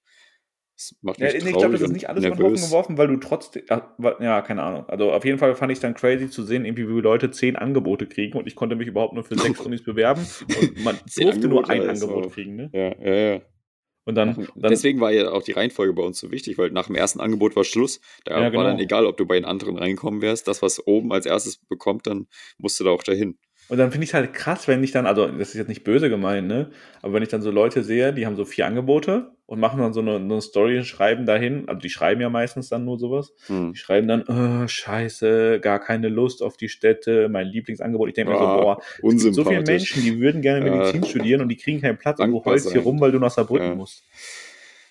es 0.77 0.97
macht 1.03 1.21
Ja, 1.21 1.27
mich 1.27 1.35
nee, 1.35 1.39
traurig 1.41 1.55
ich 1.55 1.59
glaube, 1.61 1.73
das 1.75 1.83
ist 1.83 1.93
nicht 1.93 2.09
alles 2.09 2.25
über 2.25 2.35
den 2.35 2.39
Haufen 2.43 2.53
nervös. 2.55 2.69
geworfen, 2.71 2.99
weil 2.99 3.09
du 3.09 3.17
trotzdem. 3.19 3.63
Ja, 3.69 3.95
wa- 3.99 4.17
ja, 4.21 4.41
keine 4.41 4.63
Ahnung. 4.63 4.89
Also 4.89 5.13
auf 5.13 5.25
jeden 5.27 5.39
Fall 5.39 5.55
fand 5.55 5.71
ich 5.73 5.77
es 5.77 5.83
dann 5.83 5.93
crazy 5.95 6.31
zu 6.31 6.43
sehen, 6.45 6.65
irgendwie, 6.65 6.89
wie 6.89 7.01
Leute 7.01 7.31
zehn 7.31 7.57
Angebote 7.57 8.07
kriegen 8.07 8.39
und 8.39 8.47
ich 8.47 8.55
konnte 8.55 8.75
mich 8.75 8.89
überhaupt 8.89 9.13
nur 9.13 9.23
für 9.25 9.37
sechs 9.39 9.61
Unis 9.61 9.85
bewerben 9.85 10.27
und 10.61 10.83
man 10.83 10.97
durfte 11.17 11.47
nur 11.47 11.69
Angebote 11.69 11.71
ein 11.71 11.83
ist 11.95 12.03
Angebot 12.03 12.33
kriegen, 12.33 12.57
ne? 12.57 12.71
Ja, 12.73 13.07
ja, 13.07 13.33
ja. 13.35 13.41
Und 14.07 14.17
dann, 14.17 14.35
dann 14.55 14.71
Deswegen 14.71 15.01
war 15.01 15.13
ja 15.13 15.31
auch 15.31 15.43
die 15.43 15.53
Reihenfolge 15.53 15.95
bei 15.95 16.03
uns 16.03 16.19
so 16.19 16.31
wichtig, 16.31 16.59
weil 16.59 16.71
nach 16.71 16.87
dem 16.87 16.95
ersten 16.95 17.21
Angebot 17.21 17.57
war 17.57 17.65
Schluss. 17.65 18.01
Da 18.25 18.39
Ja, 18.39 18.49
genau. 18.51 18.63
war 18.63 18.71
dann 18.71 18.79
egal, 18.79 19.07
ob 19.07 19.17
du 19.17 19.25
bei 19.25 19.37
den 19.37 19.47
anderen 19.47 19.79
reinkommen 19.79 20.21
wärst. 20.21 20.47
Das, 20.47 20.61
was 20.61 20.87
oben 20.87 21.11
als 21.13 21.25
erstes 21.25 21.57
bekommt, 21.57 22.07
dann 22.07 22.27
musst 22.59 22.79
du 22.79 22.85
da 22.85 22.91
auch 22.91 23.03
dahin. 23.03 23.39
Und 23.69 23.79
dann 23.79 23.91
finde 23.91 24.05
ich 24.05 24.11
es 24.11 24.15
halt 24.15 24.35
krass, 24.35 24.69
wenn 24.69 24.85
ich 24.85 24.93
dann, 24.93 25.07
also 25.07 25.27
das 25.27 25.49
ist 25.49 25.55
jetzt 25.55 25.69
nicht 25.69 25.85
böse 25.85 26.11
gemeint, 26.11 26.47
ne? 26.47 26.71
Aber 27.01 27.15
wenn 27.15 27.23
ich 27.23 27.31
dann 27.31 27.41
so 27.41 27.51
Leute 27.51 27.83
sehe, 27.83 28.13
die 28.13 28.27
haben 28.27 28.37
so 28.37 28.45
vier 28.45 28.67
Angebote 28.67 29.31
und 29.47 29.59
machen 29.59 29.81
dann 29.81 29.95
so 29.95 30.01
eine, 30.01 30.17
eine 30.17 30.41
Story 30.43 30.77
und 30.77 30.85
schreiben 30.85 31.25
dahin, 31.25 31.67
also 31.69 31.81
die 31.81 31.89
schreiben 31.89 32.21
ja 32.21 32.29
meistens 32.29 32.69
dann 32.69 32.85
nur 32.85 32.99
sowas, 32.99 33.33
Hm. 33.47 33.73
die 33.73 33.79
schreiben 33.79 34.07
dann, 34.07 34.23
oh, 34.29 34.69
scheiße, 34.69 35.61
gar 35.61 35.81
keine 35.81 36.09
Lust 36.09 36.43
auf 36.43 36.59
die 36.59 36.69
Städte, 36.69 37.29
mein 37.31 37.47
Lieblingsangebot. 37.47 38.09
Ich 38.09 38.15
denke 38.15 38.33
mir 38.33 38.39
so, 38.39 38.45
Ah, 38.45 38.57
boah, 38.57 38.79
es 39.17 39.23
gibt 39.23 39.35
so 39.35 39.45
viele. 39.45 39.63
Menschen, 39.63 40.03
die 40.03 40.21
würden 40.21 40.43
gerne 40.43 40.67
Ja. 40.67 40.73
Medizin 40.73 41.05
studieren 41.05 41.41
und 41.41 41.49
die 41.49 41.57
kriegen 41.57 41.81
keinen 41.81 41.97
Platz 41.97 42.21
und 42.21 42.31
du 42.33 42.45
heulst 42.45 42.71
hier 42.71 42.83
rum, 42.83 43.01
weil 43.01 43.13
du 43.13 43.19
nach 43.19 43.31
Saarbrücken 43.31 43.69
Ja. 43.69 43.75
musst. 43.75 44.03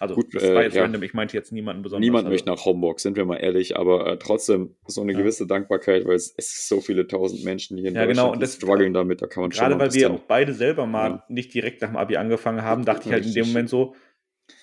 Also, 0.03 0.15
Gut, 0.15 0.35
das 0.35 0.43
war 0.43 0.61
äh, 0.61 0.65
jetzt 0.65 0.75
ja. 0.75 0.83
random, 0.83 1.01
ich 1.03 1.13
meinte 1.13 1.35
jetzt 1.37 1.51
niemanden 1.51 1.81
besonders. 1.81 2.05
Niemand 2.05 2.25
also, 2.25 2.33
möchte 2.33 2.49
nach 2.49 2.65
Homburg, 2.65 2.99
sind 2.99 3.15
wir 3.15 3.25
mal 3.25 3.37
ehrlich, 3.37 3.77
aber 3.77 4.05
äh, 4.07 4.17
trotzdem 4.17 4.75
so 4.85 5.01
eine 5.01 5.13
Ja. 5.13 5.19
gewisse 5.19 5.47
Dankbarkeit, 5.47 6.05
weil 6.05 6.15
es, 6.15 6.33
es 6.37 6.67
so 6.67 6.81
viele 6.81 7.07
tausend 7.07 7.43
Menschen 7.45 7.77
hier 7.77 7.87
in 7.89 7.95
Ja, 7.95 8.05
Deutschland, 8.05 8.17
genau, 8.27 8.33
und 8.33 8.41
das- 8.43 8.55
strugglen 8.55 8.93
damit, 8.93 9.21
da 9.21 9.27
kann 9.27 9.41
man 9.43 9.51
schon 9.51 9.61
Gerade 9.61 9.75
mal 9.75 9.85
ein 9.85 9.89
weil 9.91 9.95
wir 9.99 10.11
auch 10.11 10.19
beide 10.27 10.53
selber 10.53 10.85
mal 10.85 11.23
nicht 11.29 11.53
direkt 11.53 11.81
nach 11.81 11.89
dem 11.89 11.97
Abi 11.97 12.17
angefangen 12.17 12.61
haben, 12.63 12.85
dachte 12.85 13.07
ich 13.07 13.13
halt 13.13 13.25
in 13.25 13.33
dem. 13.33 13.47
Moment 13.47 13.69
so, 13.69 13.95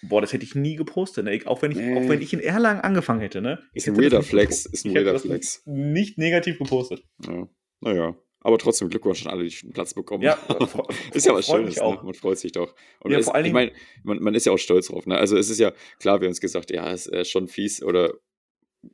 boah, 0.02 0.20
das 0.20 0.32
hätte 0.32 0.44
ich 0.44 0.54
nie 0.54 0.76
gepostet. 0.76 1.24
Ne? 1.24 1.40
Auch, 1.46 1.62
wenn 1.62 1.70
ich, 1.72 1.78
Nee. 1.78 1.96
auch 1.96 2.08
wenn 2.08 2.20
ich 2.20 2.32
in 2.32 2.40
Erlangen 2.40 2.80
angefangen 2.80 3.20
hätte. 3.20 3.40
Ne? 3.40 3.58
Ich 3.72 3.86
Ist 3.86 3.88
ein 3.88 4.02
weirder 4.02 4.18
nicht 4.18 4.28
Flex, 4.28 4.66
ist 4.66 4.84
ein 4.84 4.94
weirder 4.94 5.18
Flex. 5.18 5.62
Nicht 5.66 6.18
negativ 6.18 6.58
gepostet. 6.58 7.02
Ja. 7.26 7.48
Naja, 7.80 8.14
aber 8.40 8.58
trotzdem 8.58 8.88
Glückwunsch 8.88 9.24
an 9.26 9.32
alle, 9.32 9.44
die 9.44 9.56
einen 9.62 9.72
Platz 9.72 9.94
bekommen 9.94 10.22
Ja, 10.22 10.36
ist 11.14 11.26
ja 11.26 11.34
was 11.34 11.46
Schönes, 11.46 11.76
ne? 11.76 11.98
man 12.02 12.14
freut 12.14 12.38
sich 12.38 12.52
doch. 12.52 12.74
Und 13.00 13.12
Ja, 13.12 13.18
es, 13.18 13.26
vor 13.26 13.34
allen 13.34 13.46
ich 13.46 13.52
meine, 13.52 13.72
man, 14.02 14.22
man 14.22 14.34
ist 14.34 14.46
ja 14.46 14.52
auch 14.52 14.58
stolz 14.58 14.88
drauf. 14.88 15.06
Ne? 15.06 15.16
Also 15.16 15.36
es 15.36 15.50
ist 15.50 15.58
ja, 15.58 15.72
klar, 15.98 16.20
wir 16.20 16.26
haben 16.26 16.30
uns 16.32 16.40
gesagt, 16.40 16.70
ja, 16.70 16.90
es 16.90 17.06
ist 17.06 17.30
schon 17.30 17.48
fies 17.48 17.82
oder 17.82 18.14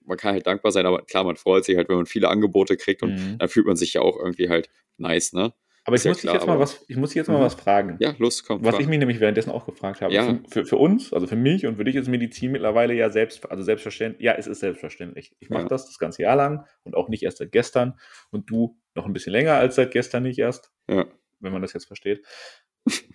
man 0.05 0.19
kann 0.19 0.33
halt 0.33 0.47
dankbar 0.47 0.73
sein, 0.73 0.85
aber 0.87 1.03
klar, 1.03 1.25
man 1.25 1.37
freut 1.37 1.65
sich 1.65 1.77
halt, 1.77 1.89
wenn 1.89 1.97
man 1.97 2.07
viele 2.07 2.29
Angebote 2.29 2.77
kriegt 2.77 3.03
und 3.03 3.13
Mhm. 3.13 3.39
dann 3.39 3.49
fühlt 3.49 3.67
man 3.67 3.77
sich 3.77 3.95
ja 3.95 4.01
auch 4.01 4.17
irgendwie 4.19 4.49
halt 4.49 4.69
nice, 4.99 5.33
ne? 5.33 5.55
Aber 5.87 5.95
ich 5.97 6.03
ja 6.05 6.11
muss 6.11 6.17
dich 6.19 6.23
klar, 6.23 6.35
jetzt 6.35 6.47
mal 6.47 6.59
was, 6.59 6.85
ich 6.89 6.97
muss 6.97 7.11
dich 7.11 7.17
jetzt 7.17 7.29
mal 7.29 7.39
Mhm. 7.39 7.43
was 7.43 7.55
fragen. 7.55 7.97
Ja, 8.01 8.15
los, 8.19 8.43
komm. 8.43 8.65
Was 8.65 8.75
frag. 8.75 8.81
ich 8.83 8.89
mich 8.89 8.99
nämlich 8.99 9.21
währenddessen 9.21 9.51
auch 9.51 9.65
gefragt 9.67 10.01
habe. 10.01 10.13
Ja. 10.13 10.25
Für, 10.25 10.41
für, 10.51 10.65
für 10.67 10.77
uns, 10.77 11.13
also 11.13 11.27
für 11.29 11.37
mich 11.37 11.65
und 11.67 11.77
für 11.77 11.85
dich 11.85 11.95
ist 11.95 12.09
Medizin 12.09 12.51
mittlerweile 12.53 12.93
ja 12.95 13.09
selbst, 13.11 13.49
also 13.51 13.63
selbstverständlich. 13.63 14.25
Ja, 14.25 14.33
es 14.35 14.47
ist 14.49 14.61
selbstverständlich. 14.61 15.37
Ich 15.39 15.49
mache 15.49 15.63
Ja. 15.63 15.69
das 15.69 15.87
das 15.87 15.99
ganze 15.99 16.23
Jahr 16.23 16.35
lang 16.37 16.67
und 16.83 16.97
auch 16.97 17.09
nicht 17.09 17.23
erst 17.23 17.39
seit 17.39 17.53
gestern. 17.53 17.99
Und 18.31 18.51
du 18.51 18.77
noch 18.95 19.07
ein 19.07 19.13
bisschen 19.13 19.33
länger 19.33 19.55
als 19.55 19.77
seit 19.77 19.93
gestern 19.93 20.25
nicht 20.25 20.39
erst, 20.39 20.73
Ja. 20.91 21.07
wenn 21.41 21.53
man 21.53 21.63
das 21.63 21.73
jetzt 21.73 21.87
versteht. 21.87 22.25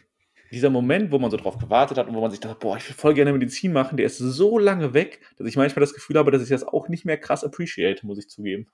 Dieser 0.51 0.69
Moment, 0.69 1.11
wo 1.11 1.19
man 1.19 1.31
so 1.31 1.37
drauf 1.37 1.57
gewartet 1.57 1.97
hat 1.97 2.07
und 2.09 2.15
wo 2.15 2.19
man 2.21 2.29
sich 2.31 2.39
dachte, 2.41 2.57
boah, 2.59 2.75
ich 2.77 2.87
will 2.87 2.95
voll 2.95 3.13
gerne 3.13 3.31
Medizin 3.33 3.71
machen, 3.73 3.95
der 3.97 4.05
ist 4.05 4.17
so 4.17 4.59
lange 4.59 4.93
weg, 4.93 5.21
dass 5.37 5.47
ich 5.47 5.55
manchmal 5.55 5.79
das 5.81 5.93
Gefühl 5.93 6.17
habe, 6.17 6.29
dass 6.31 6.43
ich 6.43 6.49
das 6.49 6.63
auch 6.65 6.89
nicht 6.89 7.05
mehr 7.05 7.17
krass 7.17 7.43
appreciate, 7.45 8.05
muss 8.05 8.17
ich 8.19 8.27
zugeben. 8.29 8.67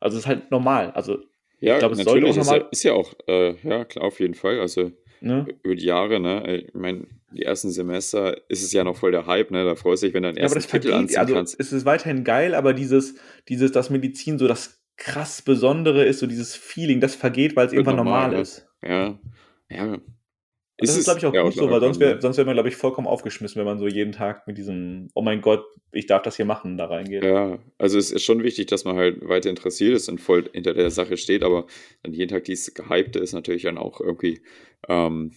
Also 0.00 0.16
es 0.16 0.24
ist 0.24 0.26
halt 0.28 0.50
normal. 0.50 0.92
Also, 0.92 1.18
Ja, 1.60 1.74
Ich 1.74 1.78
glaub, 1.80 1.92
es 1.92 1.98
natürlich 1.98 2.36
ist, 2.36 2.50
ja, 2.50 2.56
ist 2.56 2.82
ja 2.84 2.92
auch, 2.92 3.14
äh, 3.26 3.54
ja, 3.62 3.84
klar, 3.84 4.04
auf 4.04 4.20
jeden 4.20 4.34
Fall. 4.34 4.60
Also 4.60 4.92
ne? 5.20 5.46
über 5.62 5.74
die 5.74 5.84
Jahre, 5.84 6.20
ne? 6.20 6.64
Ich 6.68 6.74
meine, 6.74 7.06
die 7.32 7.42
ersten 7.42 7.70
Semester 7.70 8.36
ist 8.48 8.62
es 8.62 8.72
ja 8.72 8.84
noch 8.84 8.96
voll 8.96 9.10
der 9.10 9.26
Hype, 9.26 9.50
ne? 9.50 9.64
Da 9.64 9.74
freust 9.74 10.02
du 10.02 10.06
dich, 10.06 10.14
wenn 10.14 10.22
du 10.22 10.28
deinen 10.28 10.36
Ja, 10.38 10.44
aber 10.46 10.54
ersten 10.54 10.58
das 10.60 10.66
Titel 10.70 10.88
vergeht, 10.88 11.00
anziehen 11.00 11.18
also 11.18 11.34
kannst. 11.34 11.60
es 11.60 11.72
ist 11.72 11.84
weiterhin 11.84 12.24
geil, 12.24 12.54
aber 12.54 12.72
dieses, 12.74 13.16
dieses, 13.48 13.72
dass 13.72 13.90
Medizin 13.90 14.38
so 14.38 14.46
das 14.48 14.80
krass 14.96 15.42
Besondere 15.42 16.04
ist, 16.04 16.18
so 16.20 16.26
dieses 16.26 16.54
Feeling, 16.56 17.00
das 17.00 17.14
vergeht, 17.14 17.56
weil 17.56 17.66
es 17.66 17.72
irgendwann 17.72 17.96
normal, 17.96 18.22
normal, 18.28 18.36
ne? 18.36 18.42
ist. 18.42 18.66
Ja, 18.82 19.18
ja. 19.70 19.98
Das 20.80 20.96
ist, 20.96 21.04
glaube 21.04 21.18
ich, 21.18 21.26
auch 21.26 21.34
ja, 21.34 21.42
gut 21.42 21.54
so, 21.54 21.68
weil 21.70 21.80
sonst 21.80 21.98
wäre 21.98 22.20
sonst 22.20 22.36
wär 22.36 22.44
man, 22.44 22.54
glaube 22.54 22.68
ich, 22.68 22.76
vollkommen 22.76 23.08
aufgeschmissen, 23.08 23.58
wenn 23.58 23.66
man 23.66 23.78
so 23.80 23.88
jeden 23.88 24.12
Tag 24.12 24.46
mit 24.46 24.58
diesem, 24.58 25.08
oh 25.12 25.22
mein 25.22 25.40
Gott, 25.40 25.64
ich 25.90 26.06
darf 26.06 26.22
das 26.22 26.36
hier 26.36 26.44
machen, 26.44 26.76
da 26.76 26.86
reingeht. 26.86 27.24
Ja, 27.24 27.58
also 27.78 27.98
es 27.98 28.12
ist 28.12 28.22
schon 28.24 28.44
wichtig, 28.44 28.66
dass 28.66 28.84
man 28.84 28.96
halt 28.96 29.28
weiter 29.28 29.50
interessiert 29.50 29.94
ist 29.96 30.08
und 30.08 30.20
voll 30.20 30.48
hinter 30.52 30.74
der 30.74 30.90
Sache 30.90 31.16
steht, 31.16 31.42
aber 31.42 31.66
dann 32.04 32.12
jeden 32.12 32.30
Tag 32.30 32.44
dieses 32.44 32.74
Gehypte 32.74 33.18
ist 33.18 33.32
natürlich 33.32 33.62
dann 33.62 33.76
auch 33.76 34.00
irgendwie 34.00 34.40
ähm, 34.88 35.32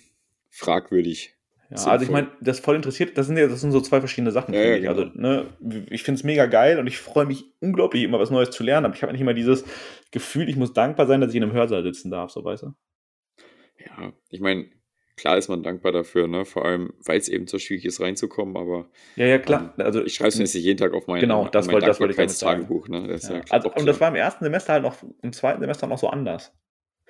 fragwürdig. 0.52 1.36
Ja, 1.72 1.78
Sinnvoll. 1.78 1.92
also 1.94 2.06
ich 2.06 2.12
meine, 2.12 2.32
das 2.42 2.60
voll 2.60 2.76
interessiert, 2.76 3.18
das 3.18 3.26
sind 3.26 3.38
ja, 3.38 3.48
das 3.48 3.62
sind 3.62 3.72
so 3.72 3.82
zwei 3.82 4.00
verschiedene 4.00 4.32
Sachen, 4.32 4.54
Ja, 4.54 4.60
finde 4.62 4.80
ja, 4.84 4.92
ich. 4.92 4.98
genau. 4.98 5.08
Also, 5.08 5.20
ne, 5.20 5.86
ich 5.90 6.04
finde 6.04 6.20
es 6.20 6.24
mega 6.24 6.46
geil 6.46 6.78
und 6.78 6.86
ich 6.86 7.00
freue 7.00 7.26
mich 7.26 7.46
unglaublich, 7.62 8.04
immer 8.04 8.20
was 8.20 8.30
Neues 8.30 8.52
zu 8.52 8.64
lernen, 8.64 8.86
aber 8.86 8.94
ich 8.94 9.02
habe 9.02 9.12
nicht 9.14 9.22
immer 9.22 9.34
dieses 9.34 9.64
Gefühl, 10.12 10.50
ich 10.50 10.56
muss 10.58 10.74
dankbar 10.74 11.08
sein, 11.08 11.22
dass 11.22 11.32
ich 11.32 11.38
in 11.38 11.44
einem 11.44 11.54
Hörsaal 11.54 11.82
sitzen 11.82 12.12
darf, 12.12 12.30
so 12.30 12.44
weißt 12.44 12.64
du? 12.64 12.74
Ja, 13.80 14.14
ich 14.30 14.42
meine, 14.42 14.70
klar 15.18 15.38
ist 15.38 15.48
man 15.50 15.64
dankbar 15.64 15.92
dafür, 15.92 16.28
ne? 16.28 16.46
Vor 16.46 16.66
allem, 16.66 16.94
weil 17.06 17.18
es 17.20 17.30
eben 17.30 17.48
so 17.48 17.60
schwierig 17.60 17.86
ist, 17.86 18.00
reinzukommen, 18.02 18.56
aber 18.58 18.90
Ja, 19.16 19.26
ja, 19.26 19.38
klar. 19.40 19.74
Also 19.78 20.04
ich 20.04 20.16
schreibe 20.16 20.30
es 20.30 20.38
jetzt 20.40 20.54
nicht 20.56 20.64
jeden 20.64 20.78
Tag 20.78 20.94
auf 20.94 21.08
mein, 21.08 21.20
Genau, 21.22 21.48
das 21.48 21.68
mein 21.68 21.74
wollte- 21.76 21.88
das 21.88 22.00
wollte 22.00 22.12
ich 22.12 22.18
damit 22.18 22.32
sagen. 22.32 22.62
Dankbarkeitstagebuch, 22.62 22.88
ne? 22.88 23.08
Das 23.14 23.24
ja, 23.30 23.36
Ja, 23.38 23.42
also, 23.50 23.72
und 23.74 23.86
das 23.86 24.00
war 24.00 24.10
im 24.10 24.16
ersten 24.16 24.44
Semester 24.44 24.74
halt 24.74 24.84
noch, 24.84 24.96
im 25.22 25.34
zweiten 25.34 25.60
Semester 25.62 25.88
noch 25.88 25.98
so 25.98 26.10
anders. 26.10 26.54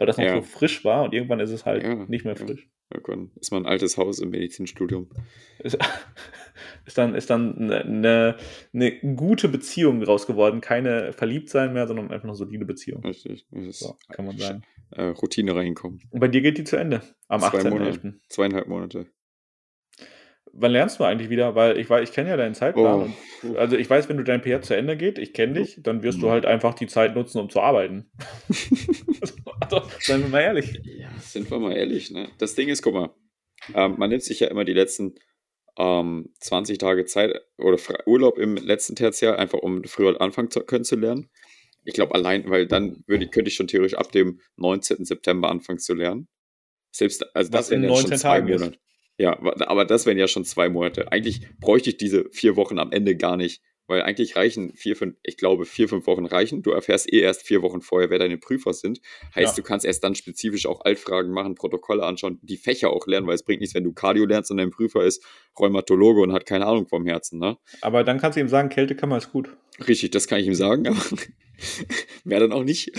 Weil 0.01 0.07
das 0.07 0.17
noch 0.17 0.25
Ja. 0.25 0.35
so 0.35 0.41
frisch 0.41 0.83
war 0.83 1.03
und 1.03 1.13
irgendwann 1.13 1.39
ist 1.39 1.51
es 1.51 1.65
halt 1.65 1.83
Ja, 1.83 1.93
nicht 2.07 2.25
mehr 2.25 2.35
ja. 2.35 2.43
frisch. 2.45 2.67
Irgendwann 2.93 3.31
ist 3.39 3.51
man 3.51 3.63
ein 3.63 3.71
altes 3.71 3.97
Haus 3.97 4.19
im 4.19 4.31
Medizinstudium. 4.31 5.09
Ist, 5.59 5.77
ist 6.85 6.97
dann, 6.97 7.15
ist 7.15 7.29
dann 7.29 7.55
eine, 7.57 7.85
eine, 7.85 8.35
eine 8.73 9.15
gute 9.15 9.47
Beziehung 9.47 10.01
draus 10.01 10.27
geworden. 10.27 10.59
Keine 10.59 11.13
Verliebtsein 11.13 11.71
mehr, 11.71 11.87
sondern 11.87 12.11
einfach 12.11 12.27
eine 12.27 12.35
solide 12.35 12.65
Beziehung. 12.65 13.03
Richtig. 13.05 13.45
So, 13.69 13.95
kann 14.09 14.25
man 14.25 14.37
sagen. 14.37 14.63
Äh, 14.89 15.03
Routine 15.03 15.55
reinkommen. 15.55 16.01
Und 16.09 16.19
bei 16.19 16.27
dir 16.27 16.41
geht 16.41 16.57
die 16.57 16.63
zu 16.65 16.75
Ende. 16.77 17.01
Am 17.29 17.39
Zwei 17.39 17.59
18.11. 17.59 18.13
Zweieinhalb 18.27 18.67
Monate. 18.67 19.05
Wann 20.53 20.71
lernst 20.71 20.99
du 20.99 21.03
eigentlich 21.05 21.29
wieder? 21.29 21.55
Weil 21.55 21.77
ich 21.77 21.89
weiß, 21.89 22.07
ich 22.07 22.13
kenne 22.13 22.29
ja 22.29 22.37
deinen 22.37 22.55
Zeitplan. 22.55 23.13
Oh, 23.43 23.55
also 23.55 23.77
ich 23.77 23.89
weiß, 23.89 24.09
wenn 24.09 24.17
du 24.17 24.23
dein 24.23 24.41
PR 24.41 24.61
zu 24.61 24.75
Ende 24.75 24.97
geht, 24.97 25.17
ich 25.17 25.33
kenne 25.33 25.53
dich, 25.53 25.79
dann 25.81 26.03
wirst 26.03 26.21
du 26.21 26.27
Mhm. 26.27 26.31
halt 26.31 26.45
einfach 26.45 26.73
die 26.73 26.87
Zeit 26.87 27.15
nutzen, 27.15 27.39
um 27.39 27.49
zu 27.49 27.61
arbeiten. 27.61 28.11
also, 29.61 29.81
seien 29.99 30.21
wir 30.21 30.29
mal 30.29 30.41
ehrlich. 30.41 30.79
Ja, 30.83 31.09
sind 31.19 31.49
wir 31.49 31.59
mal 31.59 31.75
ehrlich, 31.75 32.11
ne? 32.11 32.29
Das 32.37 32.55
Ding 32.55 32.67
ist, 32.69 32.81
guck 32.81 32.93
mal, 32.93 33.15
ähm, 33.73 33.95
man 33.97 34.09
nimmt 34.09 34.23
sich 34.23 34.39
ja 34.41 34.47
immer 34.47 34.65
die 34.65 34.73
letzten 34.73 35.15
ähm, 35.77 36.33
20 36.39 36.77
Tage 36.77 37.05
Zeit 37.05 37.33
oder 37.57 37.77
Urlaub 38.05 38.37
im 38.37 38.55
letzten 38.57 38.95
Tertiär, 38.95 39.39
einfach 39.39 39.59
um 39.59 39.83
früher 39.85 40.19
anfangen 40.19 40.51
zu, 40.51 40.61
können 40.61 40.83
zu 40.83 40.95
lernen. 40.97 41.29
Ich 41.83 41.93
glaube 41.93 42.13
allein, 42.13 42.49
weil 42.49 42.67
dann 42.67 43.03
würde, 43.07 43.27
könnte 43.27 43.49
ich 43.49 43.55
schon 43.55 43.67
theoretisch 43.67 43.97
ab 43.97 44.11
dem 44.11 44.39
19. 44.57 45.05
September 45.05 45.49
anfangen 45.49 45.79
zu 45.79 45.93
lernen. 45.93 46.27
Selbst, 46.91 47.25
also 47.35 47.49
das 47.51 47.71
wären 47.71 47.83
ja 47.83 47.95
schon 47.95 48.17
zwei 48.17 48.41
Monate. 48.41 48.75
Ist. 48.75 48.90
Ja, 49.21 49.37
aber 49.39 49.85
das 49.85 50.07
wären 50.07 50.17
ja 50.17 50.27
schon 50.27 50.45
zwei 50.45 50.67
Monate. 50.67 51.11
Eigentlich 51.11 51.47
bräuchte 51.59 51.91
ich 51.91 51.97
diese 51.97 52.27
vier 52.31 52.55
Wochen 52.55 52.79
am 52.79 52.91
Ende 52.91 53.15
gar 53.15 53.37
nicht, 53.37 53.61
weil 53.87 54.01
eigentlich 54.01 54.35
reichen 54.35 54.73
vier, 54.75 54.95
fünf, 54.95 55.17
ich 55.23 55.37
glaube, 55.37 55.65
vier, 55.65 55.89
fünf 55.89 56.07
Wochen 56.07 56.25
reichen. 56.25 56.61
Du 56.61 56.71
erfährst 56.71 57.11
eh 57.11 57.19
erst 57.19 57.43
vier 57.43 57.61
Wochen 57.61 57.81
vorher, 57.81 58.09
wer 58.09 58.19
deine 58.19 58.37
Prüfer 58.37 58.73
sind. 58.73 59.01
Heißt, 59.35 59.57
ja. 59.57 59.61
du 59.61 59.63
kannst 59.63 59.85
erst 59.85 60.03
dann 60.03 60.15
spezifisch 60.15 60.65
auch 60.65 60.81
Altfragen 60.85 61.31
machen, 61.31 61.55
Protokolle 61.55 62.03
anschauen, 62.03 62.39
die 62.41 62.57
Fächer 62.57 62.91
auch 62.91 63.07
lernen, 63.07 63.27
weil 63.27 63.35
es 63.35 63.43
bringt 63.43 63.61
nichts, 63.61 63.75
wenn 63.75 63.83
du 63.83 63.93
Cardio 63.93 64.25
lernst 64.25 64.51
und 64.51 64.57
dein 64.57 64.71
Prüfer 64.71 65.03
ist 65.03 65.23
Rheumatologe 65.59 66.21
und 66.21 66.33
hat 66.33 66.45
keine 66.45 66.65
Ahnung 66.65 66.87
vom 66.87 67.05
Herzen, 67.05 67.39
ne? 67.39 67.57
Aber 67.81 68.03
dann 68.03 68.19
kannst 68.19 68.37
du 68.37 68.41
ihm 68.41 68.47
sagen, 68.47 68.69
Kältekammer 68.69 69.17
ist 69.17 69.31
gut. 69.31 69.55
Richtig, 69.87 70.11
das 70.11 70.27
kann 70.27 70.39
ich 70.39 70.47
ihm 70.47 70.55
sagen, 70.55 70.87
aber 70.87 71.01
mehr 72.23 72.39
dann 72.39 72.53
auch 72.53 72.63
nicht. 72.63 72.91